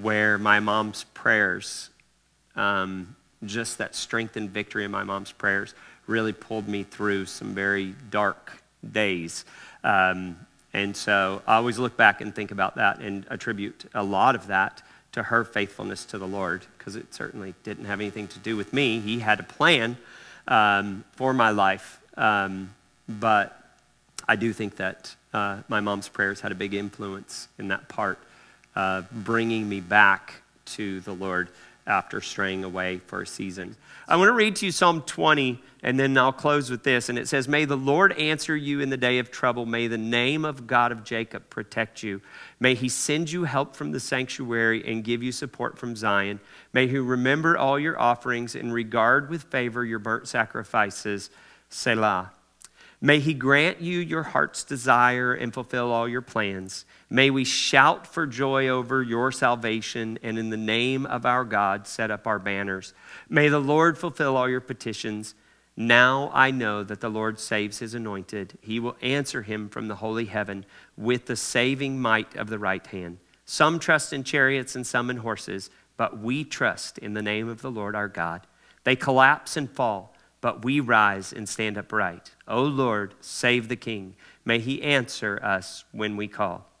where 0.00 0.38
my 0.38 0.60
mom's 0.60 1.04
prayers, 1.14 1.90
um, 2.56 3.16
just 3.44 3.78
that 3.78 3.94
strength 3.94 4.36
and 4.36 4.48
victory 4.48 4.84
in 4.84 4.90
my 4.90 5.02
mom's 5.02 5.32
prayers, 5.32 5.74
really 6.06 6.32
pulled 6.32 6.68
me 6.68 6.84
through 6.84 7.26
some 7.26 7.54
very 7.54 7.94
dark 8.10 8.62
days. 8.92 9.44
Um, 9.84 10.36
and 10.72 10.96
so 10.96 11.42
I 11.46 11.56
always 11.56 11.78
look 11.78 11.96
back 11.96 12.20
and 12.20 12.34
think 12.34 12.50
about 12.50 12.76
that 12.76 13.00
and 13.00 13.26
attribute 13.28 13.84
a 13.94 14.02
lot 14.02 14.34
of 14.34 14.46
that 14.46 14.82
to 15.12 15.24
her 15.24 15.44
faithfulness 15.44 16.04
to 16.06 16.18
the 16.18 16.26
Lord, 16.26 16.64
because 16.78 16.96
it 16.96 17.12
certainly 17.12 17.54
didn't 17.64 17.84
have 17.84 18.00
anything 18.00 18.28
to 18.28 18.38
do 18.38 18.56
with 18.56 18.72
me. 18.72 19.00
He 19.00 19.18
had 19.18 19.40
a 19.40 19.42
plan 19.42 19.98
um, 20.48 21.04
for 21.12 21.32
my 21.32 21.50
life. 21.50 22.00
Um, 22.16 22.74
but 23.08 23.58
I 24.28 24.36
do 24.36 24.52
think 24.52 24.76
that 24.76 25.14
uh, 25.32 25.58
my 25.68 25.80
mom's 25.80 26.08
prayers 26.08 26.40
had 26.40 26.52
a 26.52 26.54
big 26.54 26.74
influence 26.74 27.48
in 27.58 27.68
that 27.68 27.88
part, 27.88 28.18
uh, 28.76 29.02
bringing 29.10 29.68
me 29.68 29.80
back 29.80 30.42
to 30.64 31.00
the 31.00 31.12
Lord 31.12 31.48
after 31.86 32.20
straying 32.20 32.64
away 32.64 32.98
for 32.98 33.22
a 33.22 33.26
season. 33.26 33.76
I 34.06 34.16
want 34.16 34.28
to 34.28 34.32
read 34.32 34.56
to 34.56 34.66
you 34.66 34.72
Psalm 34.72 35.02
20, 35.02 35.60
and 35.82 35.98
then 35.98 36.16
I'll 36.16 36.32
close 36.32 36.70
with 36.70 36.84
this. 36.84 37.08
And 37.08 37.18
it 37.18 37.28
says, 37.28 37.48
May 37.48 37.64
the 37.64 37.76
Lord 37.76 38.12
answer 38.12 38.56
you 38.56 38.80
in 38.80 38.90
the 38.90 38.96
day 38.96 39.18
of 39.18 39.30
trouble. 39.30 39.66
May 39.66 39.88
the 39.88 39.98
name 39.98 40.44
of 40.44 40.66
God 40.66 40.92
of 40.92 41.04
Jacob 41.04 41.50
protect 41.50 42.02
you. 42.02 42.20
May 42.60 42.74
he 42.74 42.88
send 42.88 43.32
you 43.32 43.44
help 43.44 43.74
from 43.74 43.90
the 43.90 44.00
sanctuary 44.00 44.82
and 44.86 45.02
give 45.02 45.22
you 45.22 45.32
support 45.32 45.78
from 45.78 45.96
Zion. 45.96 46.40
May 46.72 46.86
he 46.86 46.98
remember 46.98 47.56
all 47.56 47.78
your 47.78 48.00
offerings 48.00 48.54
and 48.54 48.72
regard 48.72 49.28
with 49.28 49.44
favor 49.44 49.84
your 49.84 49.98
burnt 49.98 50.28
sacrifices. 50.28 51.30
Selah. 51.68 52.32
May 53.04 53.18
he 53.18 53.34
grant 53.34 53.80
you 53.80 53.98
your 53.98 54.22
heart's 54.22 54.62
desire 54.62 55.34
and 55.34 55.52
fulfill 55.52 55.90
all 55.90 56.08
your 56.08 56.22
plans. 56.22 56.84
May 57.12 57.28
we 57.28 57.44
shout 57.44 58.06
for 58.06 58.26
joy 58.26 58.68
over 58.68 59.02
your 59.02 59.32
salvation 59.32 60.18
and 60.22 60.38
in 60.38 60.48
the 60.48 60.56
name 60.56 61.04
of 61.04 61.26
our 61.26 61.44
God 61.44 61.86
set 61.86 62.10
up 62.10 62.26
our 62.26 62.38
banners. 62.38 62.94
May 63.28 63.50
the 63.50 63.58
Lord 63.58 63.98
fulfill 63.98 64.34
all 64.34 64.48
your 64.48 64.62
petitions. 64.62 65.34
Now 65.76 66.30
I 66.32 66.50
know 66.50 66.82
that 66.82 67.02
the 67.02 67.10
Lord 67.10 67.38
saves 67.38 67.80
his 67.80 67.92
anointed. 67.92 68.56
He 68.62 68.80
will 68.80 68.96
answer 69.02 69.42
him 69.42 69.68
from 69.68 69.88
the 69.88 69.96
holy 69.96 70.24
heaven 70.24 70.64
with 70.96 71.26
the 71.26 71.36
saving 71.36 72.00
might 72.00 72.34
of 72.34 72.48
the 72.48 72.58
right 72.58 72.86
hand. 72.86 73.18
Some 73.44 73.78
trust 73.78 74.14
in 74.14 74.24
chariots 74.24 74.74
and 74.74 74.86
some 74.86 75.10
in 75.10 75.18
horses, 75.18 75.68
but 75.98 76.18
we 76.18 76.44
trust 76.44 76.96
in 76.96 77.12
the 77.12 77.20
name 77.20 77.46
of 77.46 77.60
the 77.60 77.70
Lord 77.70 77.94
our 77.94 78.08
God. 78.08 78.46
They 78.84 78.96
collapse 78.96 79.58
and 79.58 79.70
fall 79.70 80.14
but 80.40 80.64
we 80.64 80.80
rise 80.80 81.32
and 81.32 81.48
stand 81.48 81.78
upright. 81.78 82.32
O 82.48 82.62
Lord, 82.62 83.14
save 83.20 83.68
the 83.68 83.76
king. 83.76 84.16
May 84.44 84.58
he 84.58 84.82
answer 84.82 85.38
us 85.40 85.84
when 85.92 86.16
we 86.16 86.26
call. 86.26 86.71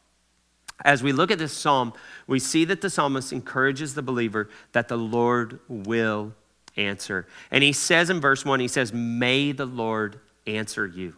As 0.84 1.02
we 1.02 1.12
look 1.12 1.30
at 1.30 1.38
this 1.38 1.52
psalm, 1.52 1.92
we 2.26 2.38
see 2.38 2.64
that 2.66 2.80
the 2.80 2.90
psalmist 2.90 3.32
encourages 3.32 3.94
the 3.94 4.02
believer 4.02 4.48
that 4.72 4.88
the 4.88 4.96
Lord 4.96 5.60
will 5.68 6.32
answer. 6.76 7.26
And 7.50 7.62
he 7.62 7.72
says 7.72 8.10
in 8.10 8.20
verse 8.20 8.44
1, 8.44 8.60
he 8.60 8.68
says, 8.68 8.92
May 8.92 9.52
the 9.52 9.66
Lord 9.66 10.18
answer 10.46 10.86
you. 10.86 11.14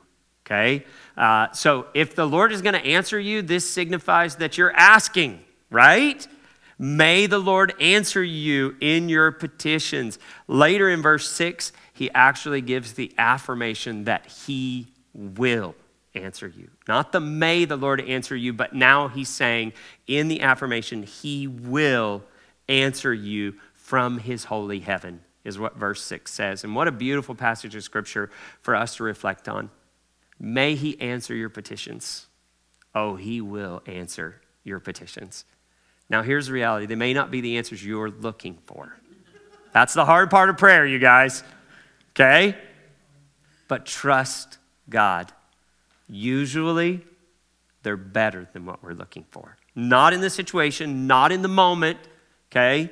Okay? 0.47 0.85
Uh, 1.17 1.51
so 1.53 1.87
if 1.95 2.15
the 2.15 2.27
Lord 2.27 2.53
is 2.53 2.61
going 2.61 2.75
to 2.75 2.85
answer 2.85 3.19
you, 3.19 3.41
this 3.41 3.69
signifies 3.69 4.37
that 4.37 4.59
you're 4.59 4.75
asking, 4.77 5.41
right? 5.71 6.27
May 6.79 7.27
the 7.27 7.39
Lord 7.39 7.73
answer 7.81 8.23
you 8.23 8.77
in 8.81 9.09
your 9.09 9.33
petitions. 9.33 10.19
Later 10.49 10.91
in 10.91 11.01
verse 11.01 11.29
6, 11.31 11.73
he 11.95 12.11
actually 12.11 12.61
gives 12.61 12.95
the 12.95 13.13
affirmation 13.17 14.05
that 14.05 14.27
he 14.27 14.89
will 15.15 15.75
answer 16.15 16.49
you. 16.49 16.71
Not 16.87 17.13
the 17.13 17.21
may 17.21 17.65
the 17.65 17.77
Lord 17.77 18.01
answer 18.01 18.37
you, 18.37 18.53
but 18.53 18.75
now 18.75 19.09
he's 19.09 19.29
saying 19.29 19.73
in 20.07 20.29
the 20.29 20.41
affirmation, 20.41 21.03
he 21.03 21.47
will 21.47 22.23
answer 22.69 23.13
you 23.13 23.55
from 23.75 24.19
his 24.19 24.45
holy 24.45 24.81
heaven, 24.81 25.21
is 25.45 25.59
what 25.59 25.77
verse 25.77 26.03
6 26.03 26.33
says. 26.33 26.65
And 26.65 26.75
what 26.75 26.89
a 26.89 26.93
beautiful 26.93 27.35
passage 27.35 27.75
of 27.75 27.83
scripture 27.83 28.31
for 28.63 28.75
us 28.75 28.97
to 28.97 29.05
reflect 29.05 29.49
on. 29.49 29.71
May 30.39 30.75
he 30.75 31.01
answer 31.01 31.35
your 31.35 31.51
petitions. 31.51 32.27
Oh, 32.95 33.17
he 33.17 33.41
will 33.41 33.83
answer 33.87 34.41
your 34.63 34.81
petitions. 34.81 35.45
Now, 36.09 36.23
here's 36.23 36.47
the 36.47 36.53
reality 36.53 36.87
they 36.87 36.95
may 36.95 37.15
not 37.15 37.31
be 37.31 37.41
the 37.41 37.57
answers 37.57 37.85
you're 37.85 38.11
looking 38.11 38.59
for. 38.67 38.97
That's 39.73 39.95
the 39.95 40.05
hard 40.05 40.31
part 40.31 40.51
of 40.51 40.59
prayer, 40.59 40.87
you 40.87 40.99
guys 40.99 41.43
okay? 42.15 42.57
But 43.69 43.87
trust 43.87 44.59
God. 44.89 45.33
Usually, 46.09 47.05
they're 47.83 47.97
better 47.97 48.49
than 48.53 48.67
what 48.67 48.83
we're 48.83 48.93
looking 48.93 49.25
for. 49.31 49.57
Not 49.75 50.13
in 50.13 50.21
the 50.21 50.31
situation, 50.31 51.07
not 51.07 51.33
in 51.33 51.43
the 51.43 51.49
moment, 51.49 51.99
okay? 52.51 52.91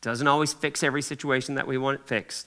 Doesn't 0.00 0.26
always 0.26 0.52
fix 0.52 0.82
every 0.82 1.02
situation 1.02 1.54
that 1.54 1.66
we 1.66 1.78
want 1.78 2.00
it 2.00 2.06
fixed. 2.06 2.46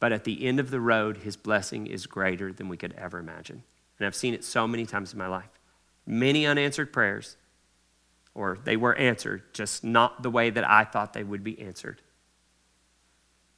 But 0.00 0.12
at 0.12 0.24
the 0.24 0.46
end 0.46 0.58
of 0.58 0.70
the 0.70 0.80
road, 0.80 1.18
his 1.18 1.36
blessing 1.36 1.86
is 1.86 2.06
greater 2.06 2.52
than 2.52 2.68
we 2.68 2.76
could 2.76 2.92
ever 2.94 3.18
imagine. 3.18 3.62
And 3.98 4.06
I've 4.06 4.16
seen 4.16 4.34
it 4.34 4.44
so 4.44 4.66
many 4.66 4.84
times 4.84 5.12
in 5.12 5.18
my 5.18 5.28
life. 5.28 5.50
Many 6.06 6.44
unanswered 6.44 6.92
prayers, 6.92 7.36
or 8.34 8.58
they 8.64 8.76
were 8.76 8.96
answered, 8.96 9.42
just 9.52 9.84
not 9.84 10.22
the 10.22 10.30
way 10.30 10.50
that 10.50 10.68
I 10.68 10.84
thought 10.84 11.12
they 11.12 11.22
would 11.22 11.44
be 11.44 11.60
answered. 11.60 12.02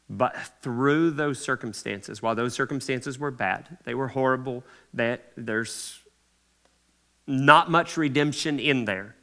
But 0.08 0.36
through 0.60 1.12
those 1.12 1.38
circumstances, 1.42 2.20
while 2.20 2.34
those 2.34 2.54
circumstances 2.54 3.18
were 3.18 3.30
bad, 3.30 3.78
they 3.84 3.94
were 3.94 4.08
horrible, 4.08 4.64
that 4.92 5.32
there's 5.36 6.00
not 7.26 7.70
much 7.70 7.96
redemption 7.96 8.58
in 8.58 8.84
there, 8.84 9.16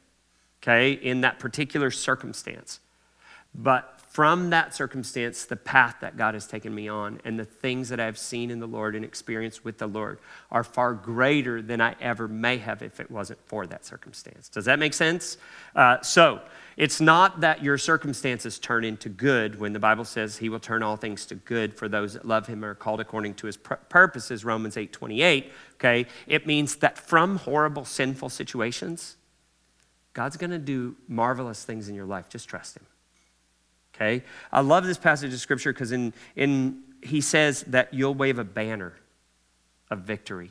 okay, 0.62 0.92
in 0.92 1.20
that 1.20 1.38
particular 1.38 1.90
circumstance. 1.90 2.80
But 3.54 4.01
from 4.12 4.50
that 4.50 4.74
circumstance, 4.74 5.46
the 5.46 5.56
path 5.56 5.96
that 6.02 6.18
God 6.18 6.34
has 6.34 6.46
taken 6.46 6.74
me 6.74 6.86
on 6.86 7.18
and 7.24 7.38
the 7.38 7.46
things 7.46 7.88
that 7.88 7.98
I've 7.98 8.18
seen 8.18 8.50
in 8.50 8.60
the 8.60 8.66
Lord 8.66 8.94
and 8.94 9.06
experienced 9.06 9.64
with 9.64 9.78
the 9.78 9.86
Lord 9.86 10.18
are 10.50 10.62
far 10.62 10.92
greater 10.92 11.62
than 11.62 11.80
I 11.80 11.96
ever 11.98 12.28
may 12.28 12.58
have 12.58 12.82
if 12.82 13.00
it 13.00 13.10
wasn't 13.10 13.38
for 13.46 13.66
that 13.66 13.86
circumstance. 13.86 14.50
Does 14.50 14.66
that 14.66 14.78
make 14.78 14.92
sense? 14.92 15.38
Uh, 15.74 15.98
so, 16.02 16.42
it's 16.76 17.00
not 17.00 17.40
that 17.40 17.62
your 17.62 17.78
circumstances 17.78 18.58
turn 18.58 18.84
into 18.84 19.08
good 19.08 19.58
when 19.58 19.72
the 19.72 19.78
Bible 19.78 20.04
says 20.04 20.36
he 20.36 20.50
will 20.50 20.60
turn 20.60 20.82
all 20.82 20.96
things 20.96 21.24
to 21.26 21.34
good 21.34 21.74
for 21.74 21.88
those 21.88 22.12
that 22.12 22.26
love 22.26 22.46
him 22.46 22.64
or 22.64 22.70
are 22.70 22.74
called 22.74 23.00
according 23.00 23.34
to 23.34 23.46
his 23.46 23.56
purposes, 23.56 24.44
Romans 24.44 24.76
8 24.76 24.92
28. 24.92 25.52
Okay? 25.74 26.06
It 26.26 26.46
means 26.46 26.76
that 26.76 26.98
from 26.98 27.36
horrible, 27.36 27.86
sinful 27.86 28.28
situations, 28.28 29.16
God's 30.12 30.36
going 30.36 30.50
to 30.50 30.58
do 30.58 30.96
marvelous 31.08 31.64
things 31.64 31.88
in 31.88 31.94
your 31.94 32.06
life. 32.06 32.28
Just 32.28 32.46
trust 32.46 32.76
him. 32.76 32.84
Okay? 34.02 34.24
I 34.50 34.60
love 34.60 34.84
this 34.84 34.98
passage 34.98 35.32
of 35.32 35.40
scripture 35.40 35.72
because 35.72 35.92
in, 35.92 36.12
in 36.36 36.82
he 37.02 37.20
says 37.20 37.62
that 37.68 37.94
you'll 37.94 38.14
wave 38.14 38.38
a 38.38 38.44
banner 38.44 38.94
of 39.90 40.00
victory. 40.00 40.50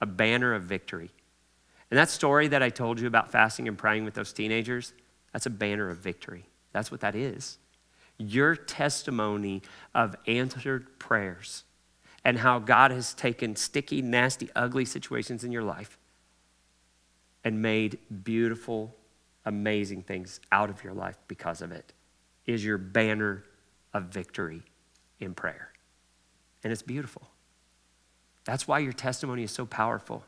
A 0.00 0.06
banner 0.06 0.54
of 0.54 0.62
victory. 0.62 1.10
And 1.90 1.98
that 1.98 2.10
story 2.10 2.48
that 2.48 2.62
I 2.62 2.70
told 2.70 3.00
you 3.00 3.06
about 3.06 3.30
fasting 3.30 3.68
and 3.68 3.78
praying 3.78 4.04
with 4.04 4.14
those 4.14 4.32
teenagers, 4.32 4.92
that's 5.32 5.46
a 5.46 5.50
banner 5.50 5.88
of 5.88 5.98
victory. 5.98 6.44
That's 6.72 6.90
what 6.90 7.00
that 7.00 7.14
is. 7.14 7.58
Your 8.18 8.56
testimony 8.56 9.62
of 9.94 10.16
answered 10.26 10.98
prayers 10.98 11.64
and 12.24 12.38
how 12.38 12.58
God 12.58 12.90
has 12.90 13.14
taken 13.14 13.56
sticky, 13.56 14.02
nasty, 14.02 14.50
ugly 14.54 14.84
situations 14.84 15.44
in 15.44 15.52
your 15.52 15.62
life 15.62 15.98
and 17.44 17.62
made 17.62 17.98
beautiful, 18.24 18.94
amazing 19.44 20.02
things 20.02 20.40
out 20.50 20.68
of 20.68 20.82
your 20.82 20.92
life 20.92 21.16
because 21.28 21.62
of 21.62 21.72
it 21.72 21.92
is 22.48 22.64
your 22.64 22.78
banner 22.78 23.44
of 23.92 24.04
victory 24.04 24.62
in 25.20 25.34
prayer. 25.34 25.70
And 26.64 26.72
it's 26.72 26.82
beautiful. 26.82 27.28
That's 28.44 28.66
why 28.66 28.78
your 28.78 28.94
testimony 28.94 29.44
is 29.44 29.50
so 29.52 29.66
powerful. 29.66 30.24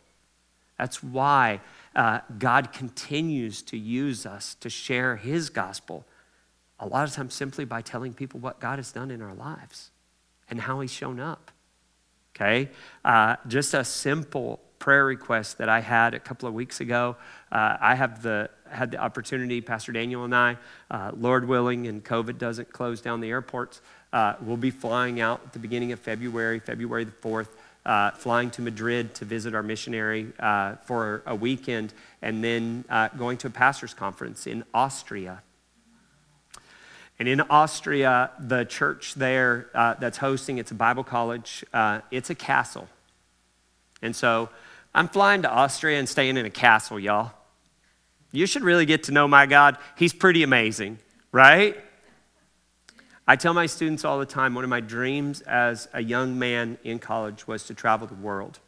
That's 0.78 1.02
why 1.02 1.60
uh, 1.96 2.20
God 2.38 2.72
continues 2.72 3.62
to 3.62 3.78
use 3.78 4.26
us 4.26 4.54
to 4.56 4.68
share 4.68 5.16
His 5.16 5.48
gospel 5.48 6.04
a 6.78 6.86
lot 6.86 7.08
of 7.08 7.14
times 7.14 7.34
simply 7.34 7.64
by 7.64 7.80
telling 7.80 8.12
people 8.12 8.38
what 8.38 8.60
God 8.60 8.78
has 8.78 8.92
done 8.92 9.10
in 9.10 9.22
our 9.22 9.34
lives 9.34 9.90
and 10.50 10.60
how 10.60 10.80
He's 10.80 10.92
shown 10.92 11.20
up. 11.20 11.50
Okay? 12.36 12.68
Uh, 13.02 13.36
just 13.48 13.72
a 13.72 13.84
simple 13.84 14.60
prayer 14.80 15.04
request 15.04 15.58
that 15.58 15.68
I 15.68 15.78
had 15.78 16.14
a 16.14 16.18
couple 16.18 16.48
of 16.48 16.54
weeks 16.54 16.80
ago. 16.80 17.14
Uh, 17.52 17.76
I 17.80 17.94
have 17.94 18.22
the, 18.22 18.50
had 18.68 18.90
the 18.90 18.98
opportunity, 18.98 19.60
Pastor 19.60 19.92
Daniel 19.92 20.24
and 20.24 20.34
I, 20.34 20.56
uh, 20.90 21.12
Lord 21.14 21.46
willing, 21.46 21.86
and 21.86 22.02
COVID 22.02 22.38
doesn't 22.38 22.72
close 22.72 23.00
down 23.00 23.20
the 23.20 23.30
airports, 23.30 23.82
uh, 24.12 24.34
we'll 24.40 24.56
be 24.56 24.70
flying 24.72 25.20
out 25.20 25.40
at 25.44 25.52
the 25.52 25.58
beginning 25.60 25.92
of 25.92 26.00
February, 26.00 26.58
February 26.58 27.04
the 27.04 27.12
4th. 27.12 27.48
Uh, 27.86 28.10
flying 28.10 28.50
to 28.50 28.60
Madrid 28.60 29.14
to 29.14 29.24
visit 29.24 29.54
our 29.54 29.62
missionary 29.62 30.30
uh, 30.38 30.74
for 30.84 31.22
a 31.24 31.34
weekend, 31.34 31.94
and 32.20 32.44
then 32.44 32.84
uh, 32.90 33.08
going 33.16 33.38
to 33.38 33.46
a 33.46 33.50
pastor's 33.50 33.94
conference 33.94 34.46
in 34.46 34.62
Austria. 34.74 35.42
And 37.18 37.26
in 37.26 37.40
Austria, 37.40 38.32
the 38.38 38.64
church 38.64 39.14
there 39.14 39.70
uh, 39.74 39.94
that's 39.94 40.18
hosting, 40.18 40.58
it's 40.58 40.72
a 40.72 40.74
Bible 40.74 41.04
college, 41.04 41.64
uh, 41.72 42.00
it's 42.10 42.28
a 42.28 42.34
castle. 42.34 42.86
And 44.02 44.14
so 44.14 44.50
I'm 44.95 45.09
flying 45.09 45.43
to 45.43 45.51
Austria 45.51 45.99
and 45.99 46.09
staying 46.09 46.36
in 46.36 46.47
a 46.47 46.51
castle, 46.51 46.99
y'all. 46.99 47.32
You 48.32 48.47
should 48.47 48.62
really 48.62 48.86
get 48.86 49.05
to 49.05 49.12
know 49.12 49.26
my 49.28 49.47
God. 49.47 49.76
He's 49.97 50.12
pretty 50.12 50.43
amazing, 50.43 50.99
right? 51.32 51.76
I 53.26 53.36
tell 53.36 53.55
my 53.55 53.66
students 53.66 54.05
all 54.05 54.18
the 54.18 54.26
time 54.26 54.55
one 54.55 54.64
of 54.64 54.70
my 54.70 54.80
dreams 54.80 55.41
as 55.43 55.88
a 55.93 56.03
young 56.03 56.38
man 56.38 56.78
in 56.82 56.99
college 56.99 57.47
was 57.47 57.64
to 57.64 57.74
travel 57.74 58.07
the 58.07 58.14
world. 58.14 58.59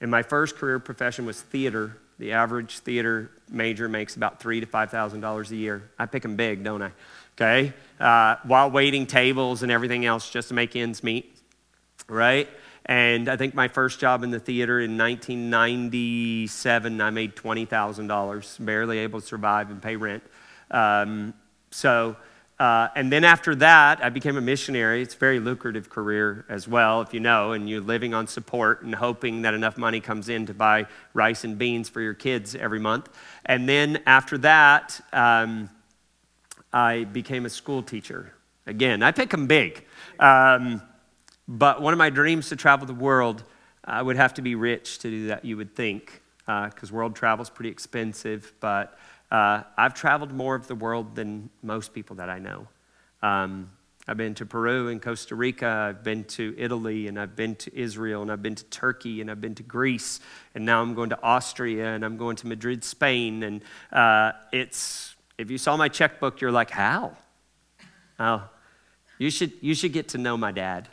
And 0.00 0.10
my 0.10 0.22
first 0.22 0.56
career 0.56 0.78
profession 0.78 1.26
was 1.26 1.40
theater. 1.40 1.96
The 2.20 2.32
average 2.32 2.78
theater 2.80 3.30
major 3.48 3.88
makes 3.88 4.14
about 4.14 4.40
three 4.40 4.60
to 4.60 4.66
five 4.66 4.90
thousand 4.90 5.20
dollars 5.20 5.50
a 5.50 5.56
year. 5.56 5.90
I 5.98 6.06
pick 6.06 6.22
them 6.22 6.36
big, 6.36 6.62
don't 6.62 6.82
I? 6.82 6.92
Okay, 7.36 7.72
uh, 8.00 8.36
while 8.44 8.70
waiting 8.70 9.06
tables 9.06 9.62
and 9.62 9.70
everything 9.70 10.04
else 10.04 10.30
just 10.30 10.48
to 10.48 10.54
make 10.54 10.74
ends 10.74 11.02
meet, 11.02 11.36
right? 12.08 12.48
And 12.88 13.28
I 13.28 13.36
think 13.36 13.54
my 13.54 13.68
first 13.68 14.00
job 14.00 14.24
in 14.24 14.30
the 14.30 14.40
theater 14.40 14.80
in 14.80 14.96
1997, 14.96 17.00
I 17.02 17.10
made 17.10 17.36
$20,000, 17.36 18.64
barely 18.64 18.98
able 18.98 19.20
to 19.20 19.26
survive 19.26 19.70
and 19.70 19.82
pay 19.82 19.96
rent. 19.96 20.22
Um, 20.70 21.34
so, 21.70 22.16
uh, 22.58 22.88
and 22.96 23.12
then 23.12 23.24
after 23.24 23.54
that, 23.56 24.02
I 24.02 24.08
became 24.08 24.38
a 24.38 24.40
missionary. 24.40 25.02
It's 25.02 25.14
a 25.14 25.18
very 25.18 25.38
lucrative 25.38 25.90
career 25.90 26.46
as 26.48 26.66
well, 26.66 27.02
if 27.02 27.12
you 27.12 27.20
know, 27.20 27.52
and 27.52 27.68
you're 27.68 27.82
living 27.82 28.14
on 28.14 28.26
support 28.26 28.82
and 28.82 28.94
hoping 28.94 29.42
that 29.42 29.52
enough 29.52 29.76
money 29.76 30.00
comes 30.00 30.30
in 30.30 30.46
to 30.46 30.54
buy 30.54 30.86
rice 31.12 31.44
and 31.44 31.58
beans 31.58 31.90
for 31.90 32.00
your 32.00 32.14
kids 32.14 32.54
every 32.54 32.80
month. 32.80 33.10
And 33.44 33.68
then 33.68 34.02
after 34.06 34.38
that, 34.38 34.98
um, 35.12 35.68
I 36.72 37.04
became 37.04 37.44
a 37.44 37.50
school 37.50 37.82
teacher. 37.82 38.32
Again, 38.66 39.02
I 39.02 39.12
pick 39.12 39.28
them 39.30 39.46
big. 39.46 39.84
Um, 40.18 40.80
but 41.48 41.80
one 41.80 41.94
of 41.94 41.98
my 41.98 42.10
dreams 42.10 42.50
to 42.50 42.56
travel 42.56 42.86
the 42.86 42.92
world, 42.92 43.42
I 43.82 44.02
would 44.02 44.16
have 44.16 44.34
to 44.34 44.42
be 44.42 44.54
rich 44.54 44.98
to 44.98 45.10
do 45.10 45.26
that, 45.28 45.46
you 45.46 45.56
would 45.56 45.74
think, 45.74 46.20
because 46.44 46.90
uh, 46.90 46.94
world 46.94 47.16
travel 47.16 47.42
is 47.42 47.48
pretty 47.48 47.70
expensive. 47.70 48.52
But 48.60 48.98
uh, 49.30 49.62
I've 49.78 49.94
traveled 49.94 50.30
more 50.30 50.54
of 50.54 50.66
the 50.66 50.74
world 50.74 51.14
than 51.14 51.48
most 51.62 51.94
people 51.94 52.16
that 52.16 52.28
I 52.28 52.38
know. 52.38 52.68
Um, 53.22 53.70
I've 54.06 54.16
been 54.16 54.34
to 54.36 54.46
Peru 54.46 54.88
and 54.88 55.02
Costa 55.02 55.34
Rica, 55.34 55.66
I've 55.68 56.02
been 56.02 56.24
to 56.24 56.54
Italy, 56.56 57.08
and 57.08 57.18
I've 57.18 57.36
been 57.36 57.56
to 57.56 57.78
Israel, 57.78 58.22
and 58.22 58.30
I've 58.30 58.42
been 58.42 58.54
to 58.54 58.64
Turkey, 58.64 59.20
and 59.20 59.30
I've 59.30 59.40
been 59.40 59.54
to 59.56 59.62
Greece, 59.62 60.20
and 60.54 60.64
now 60.64 60.80
I'm 60.82 60.94
going 60.94 61.10
to 61.10 61.22
Austria, 61.22 61.88
and 61.94 62.04
I'm 62.04 62.16
going 62.16 62.36
to 62.36 62.46
Madrid, 62.46 62.84
Spain. 62.84 63.42
And 63.42 63.62
uh, 63.92 64.32
it's, 64.52 65.14
if 65.36 65.50
you 65.50 65.58
saw 65.58 65.76
my 65.76 65.88
checkbook, 65.88 66.40
you're 66.40 66.52
like, 66.52 66.70
how? 66.70 67.16
Oh, 68.18 68.48
you 69.18 69.30
should, 69.30 69.52
you 69.60 69.74
should 69.74 69.92
get 69.92 70.08
to 70.08 70.18
know 70.18 70.36
my 70.36 70.52
dad. 70.52 70.88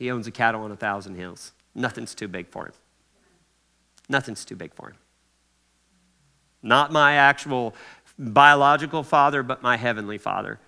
He 0.00 0.10
owns 0.10 0.26
a 0.26 0.30
cattle 0.30 0.62
on 0.62 0.72
a 0.72 0.76
thousand 0.76 1.16
hills. 1.16 1.52
Nothing's 1.74 2.14
too 2.14 2.26
big 2.26 2.48
for 2.48 2.64
him. 2.64 2.72
Nothing's 4.08 4.46
too 4.46 4.56
big 4.56 4.72
for 4.72 4.88
him. 4.88 4.96
Not 6.62 6.90
my 6.90 7.16
actual 7.16 7.74
biological 8.18 9.02
father, 9.02 9.42
but 9.42 9.62
my 9.62 9.76
heavenly 9.76 10.16
father. 10.16 10.58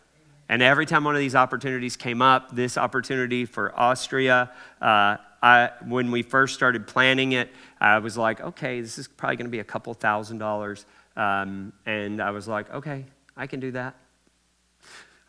And 0.50 0.60
every 0.60 0.84
time 0.84 1.04
one 1.04 1.14
of 1.14 1.18
these 1.18 1.34
opportunities 1.34 1.96
came 1.96 2.20
up, 2.20 2.54
this 2.54 2.76
opportunity 2.76 3.46
for 3.46 3.72
Austria, 3.74 4.50
uh, 4.82 5.16
I, 5.42 5.70
when 5.86 6.10
we 6.10 6.20
first 6.20 6.52
started 6.54 6.86
planning 6.86 7.32
it, 7.32 7.48
I 7.80 8.00
was 8.00 8.18
like, 8.18 8.42
okay, 8.42 8.82
this 8.82 8.98
is 8.98 9.08
probably 9.08 9.36
going 9.36 9.46
to 9.46 9.50
be 9.50 9.60
a 9.60 9.64
couple 9.64 9.94
thousand 9.94 10.38
dollars. 10.38 10.84
Um, 11.16 11.72
and 11.86 12.20
I 12.20 12.32
was 12.32 12.46
like, 12.46 12.70
okay, 12.70 13.06
I 13.34 13.46
can 13.46 13.60
do 13.60 13.70
that. 13.70 13.96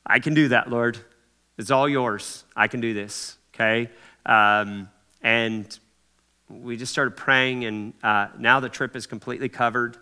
I 0.06 0.20
can 0.20 0.34
do 0.34 0.49
that, 0.49 0.70
Lord. 0.70 0.97
It's 1.58 1.72
all 1.72 1.88
yours. 1.88 2.43
I 2.54 2.68
can 2.68 2.82
do 2.82 2.93
this 2.93 3.38
okay? 3.54 3.89
Um, 4.26 4.89
and 5.22 5.78
we 6.49 6.78
just 6.78 6.91
started 6.91 7.16
praying, 7.16 7.66
and 7.66 7.93
uh, 8.04 8.28
now 8.38 8.60
the 8.60 8.70
trip 8.70 8.95
is 8.95 9.08
completely 9.08 9.49
covered. 9.49 9.97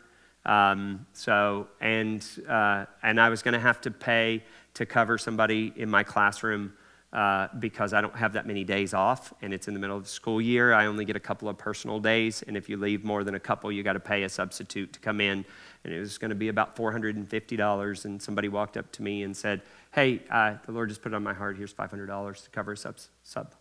Um, 0.46 1.06
so, 1.14 1.68
and, 1.80 2.26
uh, 2.48 2.86
and 3.04 3.20
I 3.22 3.30
was 3.30 3.42
going 3.42 3.54
to 3.54 3.60
have 3.60 3.82
to 3.82 3.92
pay 3.92 4.44
to 4.74 4.86
cover 4.86 5.18
somebody 5.18 5.72
in 5.76 5.90
my 5.90 6.04
classroom 6.04 6.74
uh, 7.14 7.50
because 7.60 7.94
I 7.94 8.00
don't 8.00 8.16
have 8.16 8.34
that 8.34 8.48
many 8.48 8.64
days 8.64 8.94
off, 8.94 9.34
and 9.42 9.54
it's 9.54 9.68
in 9.68 9.74
the 9.74 9.80
middle 9.80 9.98
of 9.98 10.04
the 10.04 10.10
school 10.10 10.42
year. 10.42 10.74
I 10.74 10.86
only 10.86 11.04
get 11.04 11.18
a 11.18 11.22
couple 11.22 11.50
of 11.50 11.58
personal 11.58 12.00
days, 12.00 12.42
and 12.48 12.56
if 12.56 12.70
you 12.70 12.78
leave 12.78 13.04
more 13.04 13.24
than 13.24 13.36
a 13.36 13.40
couple, 13.40 13.70
you 13.72 13.84
got 13.84 13.94
to 13.94 14.00
pay 14.00 14.24
a 14.24 14.30
substitute 14.30 14.94
to 14.94 15.00
come 15.00 15.20
in. 15.20 15.44
And 15.84 15.94
it 15.94 16.00
was 16.00 16.18
going 16.18 16.30
to 16.30 16.36
be 16.36 16.48
about 16.48 16.76
$450. 16.76 18.06
And 18.06 18.22
somebody 18.22 18.48
walked 18.48 18.78
up 18.78 18.92
to 18.94 19.02
me 19.02 19.24
and 19.24 19.36
said, 19.36 19.62
Hey, 19.92 20.22
uh, 20.30 20.56
the 20.66 20.72
Lord 20.72 20.90
just 20.90 21.02
put 21.02 21.12
it 21.12 21.16
on 21.16 21.24
my 21.24 21.34
heart. 21.34 21.58
Here's 21.58 21.74
$500 21.74 22.44
to 22.44 22.50
cover 22.50 22.72
a 22.72 22.78
sub. 22.78 22.98
sub. 23.24 23.54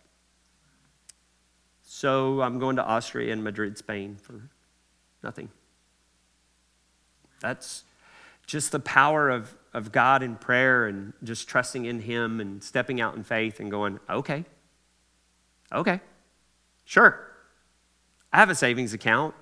So 1.83 2.41
I'm 2.41 2.57
going 2.57 2.77
to 2.77 2.85
Austria 2.85 3.33
and 3.33 3.43
Madrid, 3.43 3.77
Spain 3.77 4.15
for 4.15 4.49
nothing. 5.21 5.49
That's 7.41 7.83
just 8.47 8.71
the 8.71 8.79
power 8.79 9.29
of, 9.29 9.55
of 9.73 9.91
God 9.91 10.23
in 10.23 10.35
prayer 10.35 10.85
and 10.85 11.13
just 11.23 11.49
trusting 11.49 11.85
in 11.85 12.01
Him 12.01 12.39
and 12.39 12.63
stepping 12.63 13.01
out 13.01 13.15
in 13.15 13.23
faith 13.23 13.59
and 13.59 13.69
going, 13.69 13.99
okay, 14.09 14.45
okay, 15.73 15.99
sure. 16.85 17.27
I 18.31 18.37
have 18.37 18.49
a 18.49 18.55
savings 18.55 18.93
account, 18.93 19.35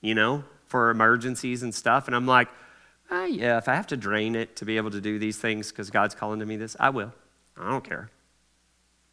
you 0.00 0.14
know, 0.14 0.44
for 0.66 0.90
emergencies 0.90 1.62
and 1.62 1.74
stuff. 1.74 2.08
And 2.08 2.16
I'm 2.16 2.26
like, 2.26 2.48
ah, 3.10 3.24
yeah, 3.26 3.58
if 3.58 3.68
I 3.68 3.74
have 3.74 3.86
to 3.88 3.96
drain 3.96 4.34
it 4.34 4.56
to 4.56 4.64
be 4.64 4.76
able 4.76 4.90
to 4.90 5.00
do 5.00 5.18
these 5.18 5.38
things 5.38 5.70
because 5.70 5.90
God's 5.90 6.14
calling 6.14 6.40
to 6.40 6.46
me 6.46 6.56
this, 6.56 6.76
I 6.78 6.90
will. 6.90 7.12
I 7.56 7.70
don't 7.70 7.84
care. 7.84 8.10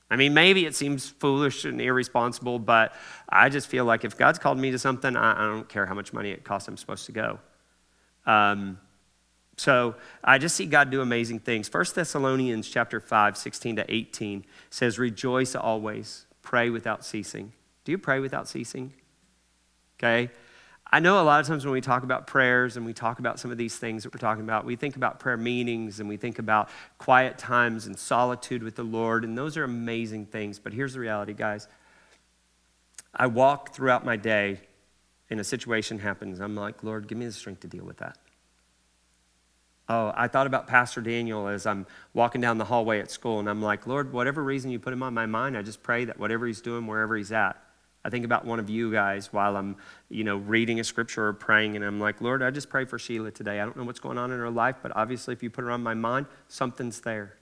I 0.10 0.16
mean, 0.16 0.34
maybe 0.34 0.66
it 0.66 0.76
seems 0.76 1.10
foolish 1.10 1.66
and 1.66 1.82
irresponsible, 1.82 2.60
but 2.60 2.96
I 3.28 3.50
just 3.50 3.68
feel 3.68 3.84
like 3.84 4.06
if 4.06 4.18
God's 4.18 4.40
called 4.40 4.58
me 4.58 4.72
to 4.72 4.80
something, 4.80 5.18
I, 5.18 5.44
I 5.44 5.48
don't 5.48 5.68
care 5.68 5.86
how 5.86 5.94
much 5.94 6.14
money 6.14 6.32
it 6.32 6.44
costs, 6.44 6.68
I'm 6.70 6.78
supposed 6.78 7.06
to 7.08 7.12
go. 7.12 7.40
Um, 8.26 8.80
so 9.58 9.96
I 10.24 10.38
just 10.38 10.56
see 10.56 10.66
God 10.66 10.92
do 10.92 11.02
amazing 11.02 11.40
things. 11.40 11.72
1 11.74 11.86
Thessalonians 11.94 12.70
chapter 12.70 13.02
5, 13.02 13.36
16 13.36 13.78
to 13.78 13.94
18 13.94 14.46
says, 14.70 15.00
Rejoice 15.00 15.56
always, 15.56 16.26
pray 16.42 16.70
without 16.70 17.04
ceasing. 17.04 17.52
Do 17.84 17.92
you 17.92 17.98
pray 17.98 18.20
without 18.20 18.48
ceasing? 18.48 18.94
Okay. 19.98 20.30
I 20.90 21.00
know 21.00 21.22
a 21.22 21.24
lot 21.24 21.42
of 21.42 21.48
times 21.48 21.66
when 21.66 21.74
we 21.74 21.82
talk 21.82 22.04
about 22.04 22.28
prayers 22.28 22.78
and 22.78 22.86
we 22.86 22.94
talk 22.94 23.20
about 23.20 23.40
some 23.40 23.52
of 23.52 23.58
these 23.58 23.78
things 23.78 24.04
that 24.04 24.14
we're 24.14 24.20
talking 24.20 24.44
about, 24.44 24.64
we 24.64 24.78
think 24.78 24.96
about 24.96 25.20
prayer 25.20 25.36
meetings 25.36 26.00
and 26.00 26.08
we 26.08 26.16
think 26.16 26.40
about 26.40 26.70
quiet 26.98 27.38
times 27.38 27.88
and 27.88 28.00
solitude 28.00 28.64
with 28.64 28.76
the 28.76 28.84
Lord, 28.84 29.26
and 29.26 29.38
those 29.38 29.58
are 29.58 29.66
amazing 29.66 30.28
things. 30.28 30.60
But 30.60 30.74
here's 30.74 30.94
the 30.94 31.02
reality, 31.02 31.34
guys. 31.34 31.68
I 33.14 33.28
walk 33.28 33.74
throughout 33.74 34.06
my 34.06 34.16
day 34.16 34.62
and 35.30 35.40
a 35.40 35.44
situation 35.44 36.00
happens. 36.00 36.40
I'm 36.40 36.56
like, 36.56 36.84
Lord, 36.84 37.08
give 37.08 37.18
me 37.18 37.26
the 37.26 37.34
strength 37.34 37.62
to 37.62 37.68
deal 37.68 37.84
with 37.84 37.98
that. 37.98 38.18
Oh, 39.90 40.14
I 40.16 40.28
thought 40.28 40.48
about 40.48 40.68
Pastor 40.68 41.02
Daniel 41.02 41.48
as 41.48 41.66
I'm 41.66 41.86
walking 42.14 42.42
down 42.42 42.58
the 42.58 42.66
hallway 42.66 43.00
at 43.00 43.10
school, 43.10 43.40
and 43.40 43.50
I'm 43.50 43.62
like, 43.62 43.88
Lord, 43.88 44.12
whatever 44.12 44.44
reason 44.44 44.70
you 44.70 44.80
put 44.80 44.94
him 44.94 45.02
on 45.02 45.14
my 45.14 45.26
mind, 45.26 45.58
I 45.58 45.62
just 45.62 45.82
pray 45.82 46.06
that 46.06 46.20
whatever 46.20 46.46
he's 46.46 46.62
doing, 46.62 46.88
wherever 46.88 47.16
he's 47.16 47.32
at, 47.32 47.58
I 48.08 48.10
think 48.10 48.24
about 48.24 48.46
one 48.46 48.58
of 48.58 48.70
you 48.70 48.90
guys 48.90 49.34
while 49.34 49.58
I'm, 49.58 49.76
you 50.08 50.24
know, 50.24 50.38
reading 50.38 50.80
a 50.80 50.84
scripture 50.86 51.28
or 51.28 51.34
praying, 51.34 51.76
and 51.76 51.84
I'm 51.84 52.00
like, 52.00 52.22
Lord, 52.22 52.42
I 52.42 52.52
just 52.52 52.70
pray 52.70 52.86
for 52.86 52.98
Sheila 52.98 53.32
today. 53.32 53.60
I 53.60 53.66
don't 53.66 53.76
know 53.76 53.84
what's 53.84 54.00
going 54.00 54.18
on 54.18 54.32
in 54.32 54.40
her 54.40 54.50
life, 54.50 54.78
but 54.82 54.96
obviously, 54.96 55.34
if 55.34 55.44
you 55.44 55.50
put 55.50 55.66
her 55.66 55.72
on 55.72 55.84
my 55.84 55.94
mind, 55.94 56.28
something's 56.48 57.02
there. 57.02 57.34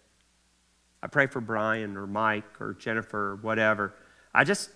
I 1.03 1.07
pray 1.07 1.27
for 1.27 1.39
Brian 1.39 1.95
or 1.95 2.07
Mike 2.07 2.59
or 2.59 2.73
Jennifer 2.73 3.33
or 3.33 3.35
whatever. 3.35 3.93
I 4.33 4.43
just, 4.43 4.71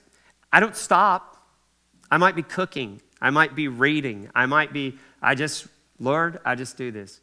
I 0.54 0.60
don't 0.60 0.76
stop. 0.76 1.44
I 2.12 2.18
might 2.18 2.36
be 2.36 2.44
cooking. 2.44 3.02
I 3.20 3.32
might 3.32 3.56
be 3.56 3.68
reading. 3.68 4.30
I 4.36 4.46
might 4.46 4.72
be, 4.72 5.00
I 5.24 5.34
just, 5.34 5.66
Lord, 6.00 6.40
I 6.46 6.54
just 6.54 6.78
do 6.78 6.92
this. 6.92 7.20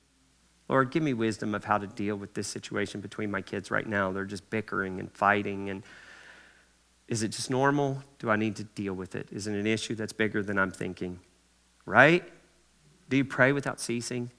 Lord, 0.69 0.91
give 0.91 1.05
me 1.05 1.13
wisdom 1.13 1.55
of 1.55 1.65
how 1.65 1.79
to 1.79 1.87
deal 1.87 2.17
with 2.17 2.35
this 2.35 2.49
situation 2.49 3.01
between 3.01 3.31
my 3.31 3.43
kids 3.43 3.71
right 3.71 3.87
now. 3.87 4.11
They're 4.11 4.25
just 4.25 4.51
bickering 4.51 4.99
and 4.99 5.09
fighting 5.13 5.71
and 5.71 5.85
is 7.09 7.23
it 7.23 7.29
just 7.29 7.51
normal? 7.51 8.03
Do 8.19 8.31
I 8.31 8.37
need 8.37 8.57
to 8.57 8.65
deal 8.65 8.95
with 8.95 9.15
it? 9.15 9.29
Is 9.31 9.47
it 9.47 9.55
an 9.55 9.67
issue 9.67 9.95
that's 9.95 10.13
bigger 10.13 10.43
than 10.43 10.59
I'm 10.59 10.71
thinking? 10.73 11.21
Right? 11.85 12.25
Do 13.09 13.17
you 13.17 13.25
pray 13.25 13.53
without 13.53 13.81
ceasing? 13.81 14.31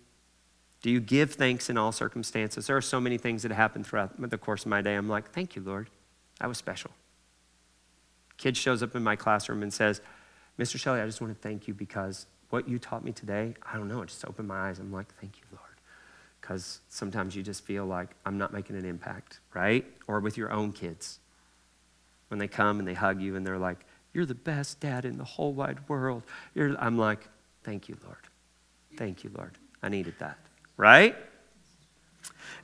Do 0.81 0.91
you 0.91 0.99
give 0.99 1.33
thanks 1.33 1.69
in 1.69 1.77
all 1.77 1.91
circumstances? 1.91 2.67
There 2.67 2.77
are 2.77 2.81
so 2.81 2.99
many 2.99 3.17
things 3.17 3.43
that 3.43 3.51
happen 3.51 3.83
throughout 3.83 4.19
the 4.29 4.37
course 4.37 4.63
of 4.63 4.67
my 4.67 4.81
day. 4.81 4.95
I'm 4.95 5.07
like, 5.07 5.31
thank 5.31 5.55
you, 5.55 5.61
Lord. 5.61 5.89
That 6.39 6.47
was 6.47 6.57
special. 6.57 6.91
Kid 8.37 8.55
shows 8.55 8.83
up 8.83 8.95
in 8.95 9.03
my 9.03 9.15
classroom 9.15 9.63
and 9.63 9.73
says, 9.73 10.01
Mr. 10.59 10.77
Shelley, 10.77 11.01
I 11.01 11.05
just 11.05 11.21
want 11.21 11.33
to 11.33 11.41
thank 11.41 11.67
you 11.67 11.73
because 11.73 12.27
what 12.49 12.67
you 12.67 12.79
taught 12.79 13.03
me 13.03 13.11
today, 13.11 13.55
I 13.63 13.77
don't 13.77 13.87
know, 13.87 14.01
it 14.01 14.09
just 14.09 14.25
opened 14.25 14.47
my 14.47 14.69
eyes. 14.69 14.79
I'm 14.79 14.91
like, 14.91 15.13
thank 15.19 15.37
you, 15.37 15.43
Lord. 15.51 15.63
Because 16.39 16.81
sometimes 16.89 17.35
you 17.35 17.43
just 17.43 17.63
feel 17.63 17.85
like 17.85 18.09
I'm 18.25 18.37
not 18.37 18.53
making 18.53 18.75
an 18.75 18.85
impact, 18.85 19.39
right? 19.53 19.85
Or 20.07 20.19
with 20.19 20.37
your 20.37 20.51
own 20.51 20.71
kids. 20.71 21.19
When 22.29 22.39
they 22.39 22.47
come 22.47 22.79
and 22.79 22.87
they 22.87 22.93
hug 22.93 23.21
you 23.21 23.35
and 23.35 23.45
they're 23.45 23.57
like, 23.57 23.85
You're 24.13 24.25
the 24.25 24.35
best 24.35 24.79
dad 24.79 25.05
in 25.05 25.17
the 25.17 25.23
whole 25.23 25.53
wide 25.53 25.87
world. 25.87 26.23
You're, 26.53 26.75
I'm 26.77 26.97
like, 26.97 27.27
Thank 27.63 27.89
you, 27.89 27.97
Lord. 28.03 28.17
Thank 28.95 29.23
you, 29.23 29.31
Lord. 29.35 29.57
I 29.83 29.89
needed 29.89 30.15
that, 30.19 30.37
right? 30.75 31.15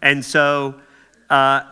And 0.02 0.24
so, 0.26 0.76
uh, 1.30 1.64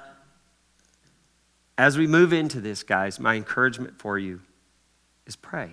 as 1.78 1.98
we 1.98 2.08
move 2.08 2.32
into 2.32 2.62
this, 2.62 2.84
guys, 2.84 3.20
my 3.20 3.36
encouragement 3.36 3.98
for 3.98 4.20
you 4.20 4.42
is 5.26 5.36
pray. 5.36 5.72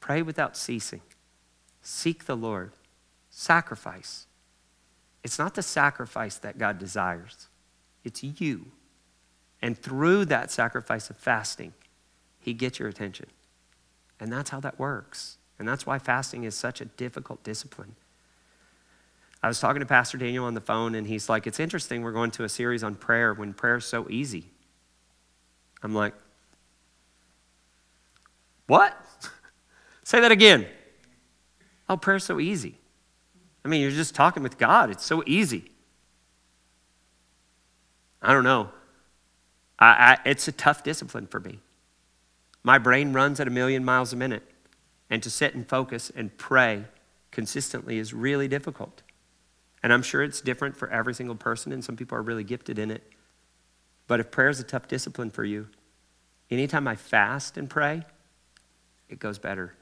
Pray 0.00 0.20
without 0.20 0.56
ceasing. 0.56 1.00
Seek 1.80 2.26
the 2.26 2.36
Lord. 2.36 2.72
Sacrifice. 3.30 4.26
It's 5.24 5.38
not 5.38 5.54
the 5.54 5.62
sacrifice 5.62 6.36
that 6.38 6.58
God 6.58 6.78
desires, 6.78 7.48
it's 8.04 8.22
you. 8.22 8.66
And 9.62 9.78
through 9.78 10.24
that 10.26 10.50
sacrifice 10.50 11.08
of 11.08 11.16
fasting, 11.16 11.72
He 12.40 12.52
gets 12.52 12.78
your 12.78 12.88
attention. 12.88 13.26
And 14.20 14.32
that's 14.32 14.50
how 14.50 14.60
that 14.60 14.78
works. 14.78 15.38
And 15.58 15.66
that's 15.66 15.86
why 15.86 15.98
fasting 15.98 16.44
is 16.44 16.54
such 16.54 16.80
a 16.80 16.84
difficult 16.84 17.42
discipline. 17.44 17.94
I 19.42 19.48
was 19.48 19.58
talking 19.58 19.80
to 19.80 19.86
Pastor 19.86 20.18
Daniel 20.18 20.44
on 20.44 20.54
the 20.54 20.60
phone, 20.60 20.94
and 20.94 21.06
he's 21.06 21.28
like, 21.28 21.46
It's 21.46 21.60
interesting, 21.60 22.02
we're 22.02 22.12
going 22.12 22.30
to 22.32 22.44
a 22.44 22.48
series 22.48 22.82
on 22.82 22.94
prayer 22.94 23.34
when 23.34 23.54
prayer 23.54 23.76
is 23.76 23.84
so 23.84 24.06
easy. 24.10 24.50
I'm 25.82 25.94
like, 25.94 26.14
What? 28.66 28.96
Say 30.04 30.20
that 30.20 30.32
again. 30.32 30.66
Oh, 31.88 31.96
prayer's 31.96 32.24
so 32.24 32.40
easy. 32.40 32.78
I 33.64 33.68
mean, 33.68 33.80
you're 33.80 33.90
just 33.90 34.14
talking 34.14 34.42
with 34.42 34.58
God, 34.58 34.90
it's 34.90 35.04
so 35.04 35.22
easy. 35.26 35.70
I 38.20 38.32
don't 38.32 38.44
know. 38.44 38.70
I, 39.82 40.12
I, 40.12 40.18
it's 40.24 40.46
a 40.46 40.52
tough 40.52 40.84
discipline 40.84 41.26
for 41.26 41.40
me. 41.40 41.58
My 42.62 42.78
brain 42.78 43.12
runs 43.12 43.40
at 43.40 43.48
a 43.48 43.50
million 43.50 43.84
miles 43.84 44.12
a 44.12 44.16
minute, 44.16 44.44
and 45.10 45.20
to 45.24 45.28
sit 45.28 45.56
and 45.56 45.68
focus 45.68 46.10
and 46.14 46.36
pray 46.38 46.84
consistently 47.32 47.98
is 47.98 48.14
really 48.14 48.46
difficult. 48.46 49.02
And 49.82 49.92
I'm 49.92 50.02
sure 50.02 50.22
it's 50.22 50.40
different 50.40 50.76
for 50.76 50.88
every 50.90 51.14
single 51.14 51.34
person, 51.34 51.72
and 51.72 51.84
some 51.84 51.96
people 51.96 52.16
are 52.16 52.22
really 52.22 52.44
gifted 52.44 52.78
in 52.78 52.92
it. 52.92 53.02
But 54.06 54.20
if 54.20 54.30
prayer 54.30 54.50
is 54.50 54.60
a 54.60 54.64
tough 54.64 54.86
discipline 54.86 55.30
for 55.30 55.44
you, 55.44 55.66
anytime 56.48 56.86
I 56.86 56.94
fast 56.94 57.56
and 57.56 57.68
pray, 57.68 58.04
it 59.08 59.18
goes 59.18 59.40
better. 59.40 59.74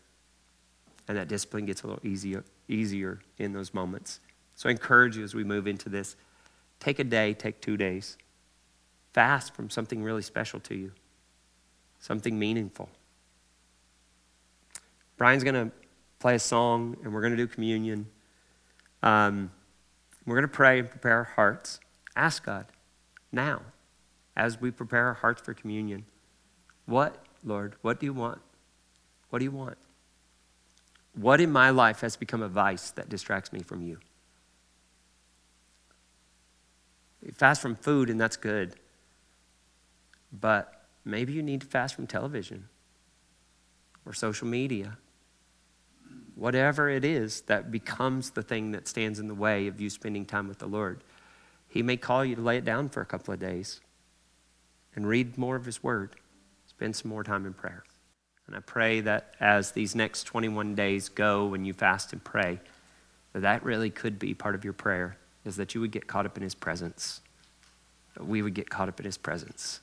And 1.08 1.18
that 1.18 1.28
discipline 1.28 1.66
gets 1.66 1.82
a 1.82 1.88
little 1.88 2.06
easier, 2.06 2.42
easier 2.68 3.20
in 3.36 3.52
those 3.52 3.74
moments. 3.74 4.20
So 4.54 4.70
I 4.70 4.72
encourage 4.72 5.18
you 5.18 5.24
as 5.24 5.34
we 5.34 5.44
move 5.44 5.66
into 5.66 5.90
this 5.90 6.16
take 6.78 6.98
a 6.98 7.04
day, 7.04 7.34
take 7.34 7.60
two 7.60 7.76
days. 7.76 8.16
Fast 9.12 9.54
from 9.54 9.70
something 9.70 10.02
really 10.02 10.22
special 10.22 10.60
to 10.60 10.74
you, 10.74 10.92
something 11.98 12.38
meaningful. 12.38 12.88
Brian's 15.16 15.44
going 15.44 15.54
to 15.54 15.70
play 16.18 16.34
a 16.36 16.38
song, 16.38 16.96
and 17.02 17.12
we're 17.12 17.20
going 17.20 17.32
to 17.32 17.36
do 17.36 17.46
communion. 17.46 18.06
Um, 19.02 19.50
we're 20.24 20.36
going 20.36 20.48
to 20.48 20.48
pray 20.48 20.78
and 20.78 20.88
prepare 20.90 21.16
our 21.16 21.24
hearts. 21.24 21.80
Ask 22.14 22.44
God 22.44 22.66
now, 23.32 23.62
as 24.36 24.60
we 24.60 24.70
prepare 24.70 25.06
our 25.06 25.14
hearts 25.14 25.42
for 25.42 25.54
communion, 25.54 26.04
what, 26.86 27.24
Lord, 27.44 27.76
what 27.82 28.00
do 28.00 28.06
you 28.06 28.12
want? 28.12 28.40
What 29.30 29.38
do 29.38 29.44
you 29.44 29.50
want? 29.50 29.78
What 31.14 31.40
in 31.40 31.50
my 31.50 31.70
life 31.70 32.00
has 32.00 32.16
become 32.16 32.42
a 32.42 32.48
vice 32.48 32.90
that 32.92 33.08
distracts 33.08 33.52
me 33.52 33.60
from 33.60 33.82
you? 33.82 33.98
You 37.22 37.32
fast 37.32 37.60
from 37.60 37.74
food, 37.74 38.08
and 38.08 38.20
that's 38.20 38.36
good. 38.36 38.76
But 40.32 40.86
maybe 41.04 41.32
you 41.32 41.42
need 41.42 41.62
to 41.62 41.66
fast 41.66 41.94
from 41.94 42.06
television 42.06 42.68
or 44.06 44.12
social 44.12 44.46
media. 44.46 44.98
Whatever 46.34 46.88
it 46.88 47.04
is 47.04 47.42
that 47.42 47.70
becomes 47.70 48.30
the 48.30 48.42
thing 48.42 48.72
that 48.72 48.88
stands 48.88 49.18
in 49.18 49.28
the 49.28 49.34
way 49.34 49.66
of 49.66 49.80
you 49.80 49.90
spending 49.90 50.24
time 50.24 50.48
with 50.48 50.58
the 50.58 50.66
Lord. 50.66 51.04
He 51.68 51.82
may 51.82 51.96
call 51.96 52.24
you 52.24 52.34
to 52.36 52.42
lay 52.42 52.56
it 52.56 52.64
down 52.64 52.88
for 52.88 53.00
a 53.00 53.06
couple 53.06 53.34
of 53.34 53.40
days 53.40 53.80
and 54.94 55.06
read 55.06 55.38
more 55.38 55.56
of 55.56 55.64
His 55.64 55.82
Word, 55.82 56.16
spend 56.66 56.96
some 56.96 57.10
more 57.10 57.22
time 57.22 57.46
in 57.46 57.52
prayer. 57.52 57.84
And 58.46 58.56
I 58.56 58.60
pray 58.60 59.00
that 59.02 59.34
as 59.38 59.70
these 59.72 59.94
next 59.94 60.24
21 60.24 60.74
days 60.74 61.08
go 61.08 61.46
when 61.46 61.64
you 61.64 61.72
fast 61.72 62.12
and 62.12 62.22
pray, 62.22 62.58
that 63.32 63.42
that 63.42 63.62
really 63.62 63.90
could 63.90 64.18
be 64.18 64.34
part 64.34 64.56
of 64.56 64.64
your 64.64 64.72
prayer, 64.72 65.16
is 65.44 65.56
that 65.56 65.74
you 65.74 65.80
would 65.80 65.92
get 65.92 66.08
caught 66.08 66.26
up 66.26 66.36
in 66.36 66.42
His 66.42 66.54
presence. 66.54 67.20
That 68.16 68.26
we 68.26 68.42
would 68.42 68.54
get 68.54 68.68
caught 68.68 68.88
up 68.88 68.98
in 68.98 69.06
His 69.06 69.16
presence. 69.16 69.80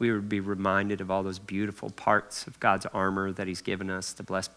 We 0.00 0.10
would 0.10 0.28
be 0.28 0.40
reminded 0.40 1.00
of 1.00 1.10
all 1.10 1.22
those 1.22 1.38
beautiful 1.38 1.90
parts 1.90 2.46
of 2.46 2.58
God's 2.58 2.86
armor 2.86 3.30
that 3.30 3.46
He's 3.46 3.60
given 3.60 3.90
us 3.90 4.12
the 4.12 4.24
blessed 4.24 4.50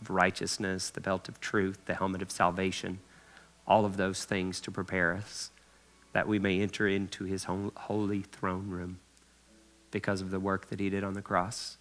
of 0.00 0.08
righteousness, 0.08 0.88
the 0.88 1.00
belt 1.02 1.28
of 1.28 1.40
truth, 1.40 1.78
the 1.84 1.94
helmet 1.94 2.22
of 2.22 2.30
salvation, 2.30 3.00
all 3.66 3.84
of 3.84 3.96
those 3.96 4.24
things 4.24 4.60
to 4.62 4.70
prepare 4.70 5.12
us 5.12 5.50
that 6.14 6.28
we 6.28 6.38
may 6.38 6.60
enter 6.60 6.86
into 6.86 7.24
His 7.24 7.44
holy 7.44 8.22
throne 8.22 8.70
room 8.70 9.00
because 9.90 10.20
of 10.20 10.30
the 10.30 10.40
work 10.40 10.68
that 10.70 10.80
He 10.80 10.88
did 10.88 11.04
on 11.04 11.14
the 11.14 11.22
cross 11.22 11.76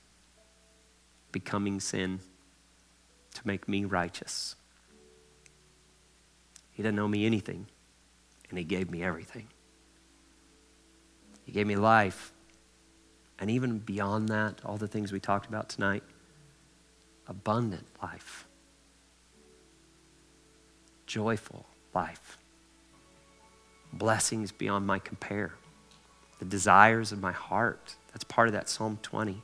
becoming 1.32 1.80
sin 1.80 2.20
to 3.36 3.42
make 3.46 3.68
me 3.68 3.86
righteous. 3.86 4.56
He 6.72 6.82
didn't 6.82 7.00
owe 7.00 7.08
me 7.08 7.28
anything, 7.28 7.68
and 8.50 8.58
He 8.58 8.66
gave 8.66 8.90
me 8.90 9.04
everything. 9.04 9.48
He 11.46 11.52
gave 11.52 11.68
me 11.68 11.76
life, 11.76 12.33
and 13.44 13.52
even 13.52 13.78
beyond 13.78 14.30
that, 14.30 14.62
all 14.64 14.78
the 14.78 14.88
things 14.88 15.12
we 15.12 15.20
talked 15.20 15.50
about 15.50 15.68
tonight 15.68 16.02
abundant 17.28 17.86
life, 18.02 18.48
joyful 21.06 21.66
life, 21.94 22.38
blessings 23.92 24.54
beyond 24.54 24.88
my 24.88 24.98
compare, 24.98 25.52
the 26.40 26.46
desires 26.46 27.12
of 27.12 27.20
my 27.20 27.34
heart. 27.34 27.98
That's 28.14 28.24
part 28.24 28.48
of 28.48 28.54
that 28.54 28.70
Psalm 28.70 28.98
20 29.02 29.44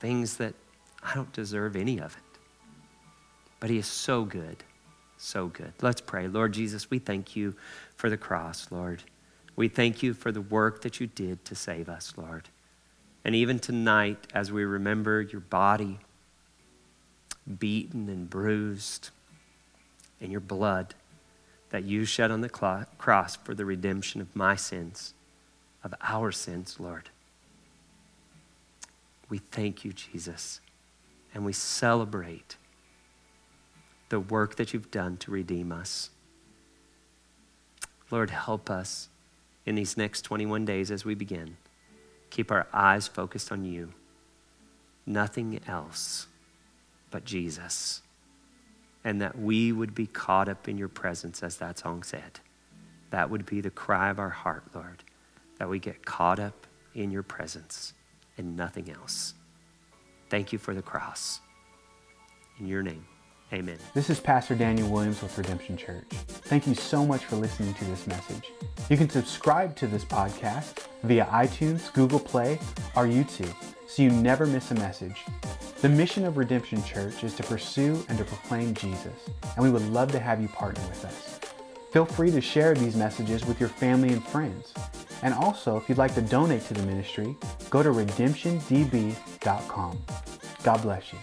things 0.00 0.36
that 0.36 0.54
I 1.02 1.14
don't 1.14 1.32
deserve 1.32 1.76
any 1.76 1.98
of 1.98 2.14
it. 2.14 2.40
But 3.58 3.70
He 3.70 3.78
is 3.78 3.86
so 3.86 4.24
good, 4.26 4.64
so 5.16 5.46
good. 5.46 5.72
Let's 5.80 6.02
pray. 6.02 6.28
Lord 6.28 6.52
Jesus, 6.52 6.90
we 6.90 6.98
thank 6.98 7.34
you 7.36 7.54
for 7.96 8.10
the 8.10 8.18
cross, 8.18 8.70
Lord. 8.70 9.02
We 9.60 9.68
thank 9.68 10.02
you 10.02 10.14
for 10.14 10.32
the 10.32 10.40
work 10.40 10.80
that 10.80 11.00
you 11.00 11.06
did 11.06 11.44
to 11.44 11.54
save 11.54 11.90
us, 11.90 12.14
Lord. 12.16 12.48
And 13.26 13.34
even 13.34 13.58
tonight, 13.58 14.26
as 14.32 14.50
we 14.50 14.64
remember 14.64 15.20
your 15.20 15.42
body 15.42 15.98
beaten 17.58 18.08
and 18.08 18.30
bruised, 18.30 19.10
and 20.18 20.32
your 20.32 20.40
blood 20.40 20.94
that 21.68 21.84
you 21.84 22.06
shed 22.06 22.30
on 22.30 22.40
the 22.40 22.48
cross 22.48 23.36
for 23.36 23.54
the 23.54 23.66
redemption 23.66 24.22
of 24.22 24.34
my 24.34 24.56
sins, 24.56 25.12
of 25.84 25.92
our 26.00 26.32
sins, 26.32 26.80
Lord. 26.80 27.10
We 29.28 29.42
thank 29.52 29.84
you, 29.84 29.92
Jesus, 29.92 30.60
and 31.34 31.44
we 31.44 31.52
celebrate 31.52 32.56
the 34.08 34.20
work 34.20 34.56
that 34.56 34.72
you've 34.72 34.90
done 34.90 35.18
to 35.18 35.30
redeem 35.30 35.70
us. 35.70 36.08
Lord, 38.10 38.30
help 38.30 38.70
us 38.70 39.09
in 39.70 39.76
these 39.76 39.96
next 39.96 40.22
21 40.22 40.64
days 40.64 40.90
as 40.90 41.04
we 41.04 41.14
begin. 41.14 41.56
Keep 42.28 42.50
our 42.50 42.66
eyes 42.72 43.06
focused 43.06 43.52
on 43.52 43.64
you. 43.64 43.94
Nothing 45.06 45.60
else 45.66 46.26
but 47.10 47.24
Jesus. 47.24 48.02
And 49.04 49.22
that 49.22 49.38
we 49.38 49.70
would 49.70 49.94
be 49.94 50.06
caught 50.06 50.48
up 50.48 50.68
in 50.68 50.76
your 50.76 50.88
presence, 50.88 51.42
as 51.42 51.56
that 51.56 51.78
song 51.78 52.02
said. 52.02 52.40
That 53.10 53.30
would 53.30 53.46
be 53.46 53.60
the 53.60 53.70
cry 53.70 54.10
of 54.10 54.18
our 54.18 54.30
heart, 54.30 54.64
Lord, 54.74 55.04
that 55.58 55.68
we 55.68 55.78
get 55.78 56.04
caught 56.04 56.40
up 56.40 56.66
in 56.94 57.12
your 57.12 57.22
presence 57.22 57.94
and 58.36 58.56
nothing 58.56 58.90
else. 58.90 59.34
Thank 60.30 60.52
you 60.52 60.58
for 60.58 60.74
the 60.74 60.82
cross. 60.82 61.40
In 62.58 62.66
your 62.66 62.82
name, 62.82 63.06
amen. 63.52 63.78
This 63.94 64.10
is 64.10 64.20
Pastor 64.20 64.54
Daniel 64.54 64.88
Williams 64.88 65.22
with 65.22 65.36
Redemption 65.36 65.76
Church. 65.76 66.06
Thank 66.10 66.66
you 66.66 66.74
so 66.74 67.04
much 67.04 67.24
for 67.24 67.36
listening 67.36 67.74
to 67.74 67.84
this 67.84 68.06
message. 68.06 68.52
You 68.88 68.96
can 68.96 69.08
subscribe 69.08 69.76
to 69.76 69.86
this 69.86 70.04
podcast 70.04 70.86
via 71.02 71.26
iTunes, 71.26 71.92
Google 71.92 72.20
Play, 72.20 72.54
or 72.96 73.06
YouTube 73.06 73.54
so 73.90 74.02
you 74.02 74.10
never 74.10 74.46
miss 74.46 74.70
a 74.70 74.74
message. 74.74 75.24
The 75.80 75.88
mission 75.88 76.24
of 76.24 76.36
Redemption 76.36 76.84
Church 76.84 77.24
is 77.24 77.34
to 77.34 77.42
pursue 77.42 78.04
and 78.08 78.16
to 78.18 78.24
proclaim 78.24 78.72
Jesus, 78.74 79.28
and 79.56 79.64
we 79.64 79.70
would 79.70 79.82
love 79.90 80.12
to 80.12 80.20
have 80.20 80.40
you 80.40 80.46
partner 80.48 80.82
with 80.88 81.04
us. 81.04 81.40
Feel 81.90 82.04
free 82.04 82.30
to 82.30 82.40
share 82.40 82.74
these 82.74 82.94
messages 82.94 83.44
with 83.44 83.58
your 83.58 83.68
family 83.68 84.12
and 84.12 84.24
friends. 84.24 84.72
And 85.22 85.34
also, 85.34 85.76
if 85.76 85.88
you'd 85.88 85.98
like 85.98 86.14
to 86.14 86.22
donate 86.22 86.64
to 86.66 86.74
the 86.74 86.84
ministry, 86.84 87.36
go 87.68 87.82
to 87.82 87.90
redemptiondb.com. 87.90 90.02
God 90.62 90.82
bless 90.82 91.12
you. 91.12 91.18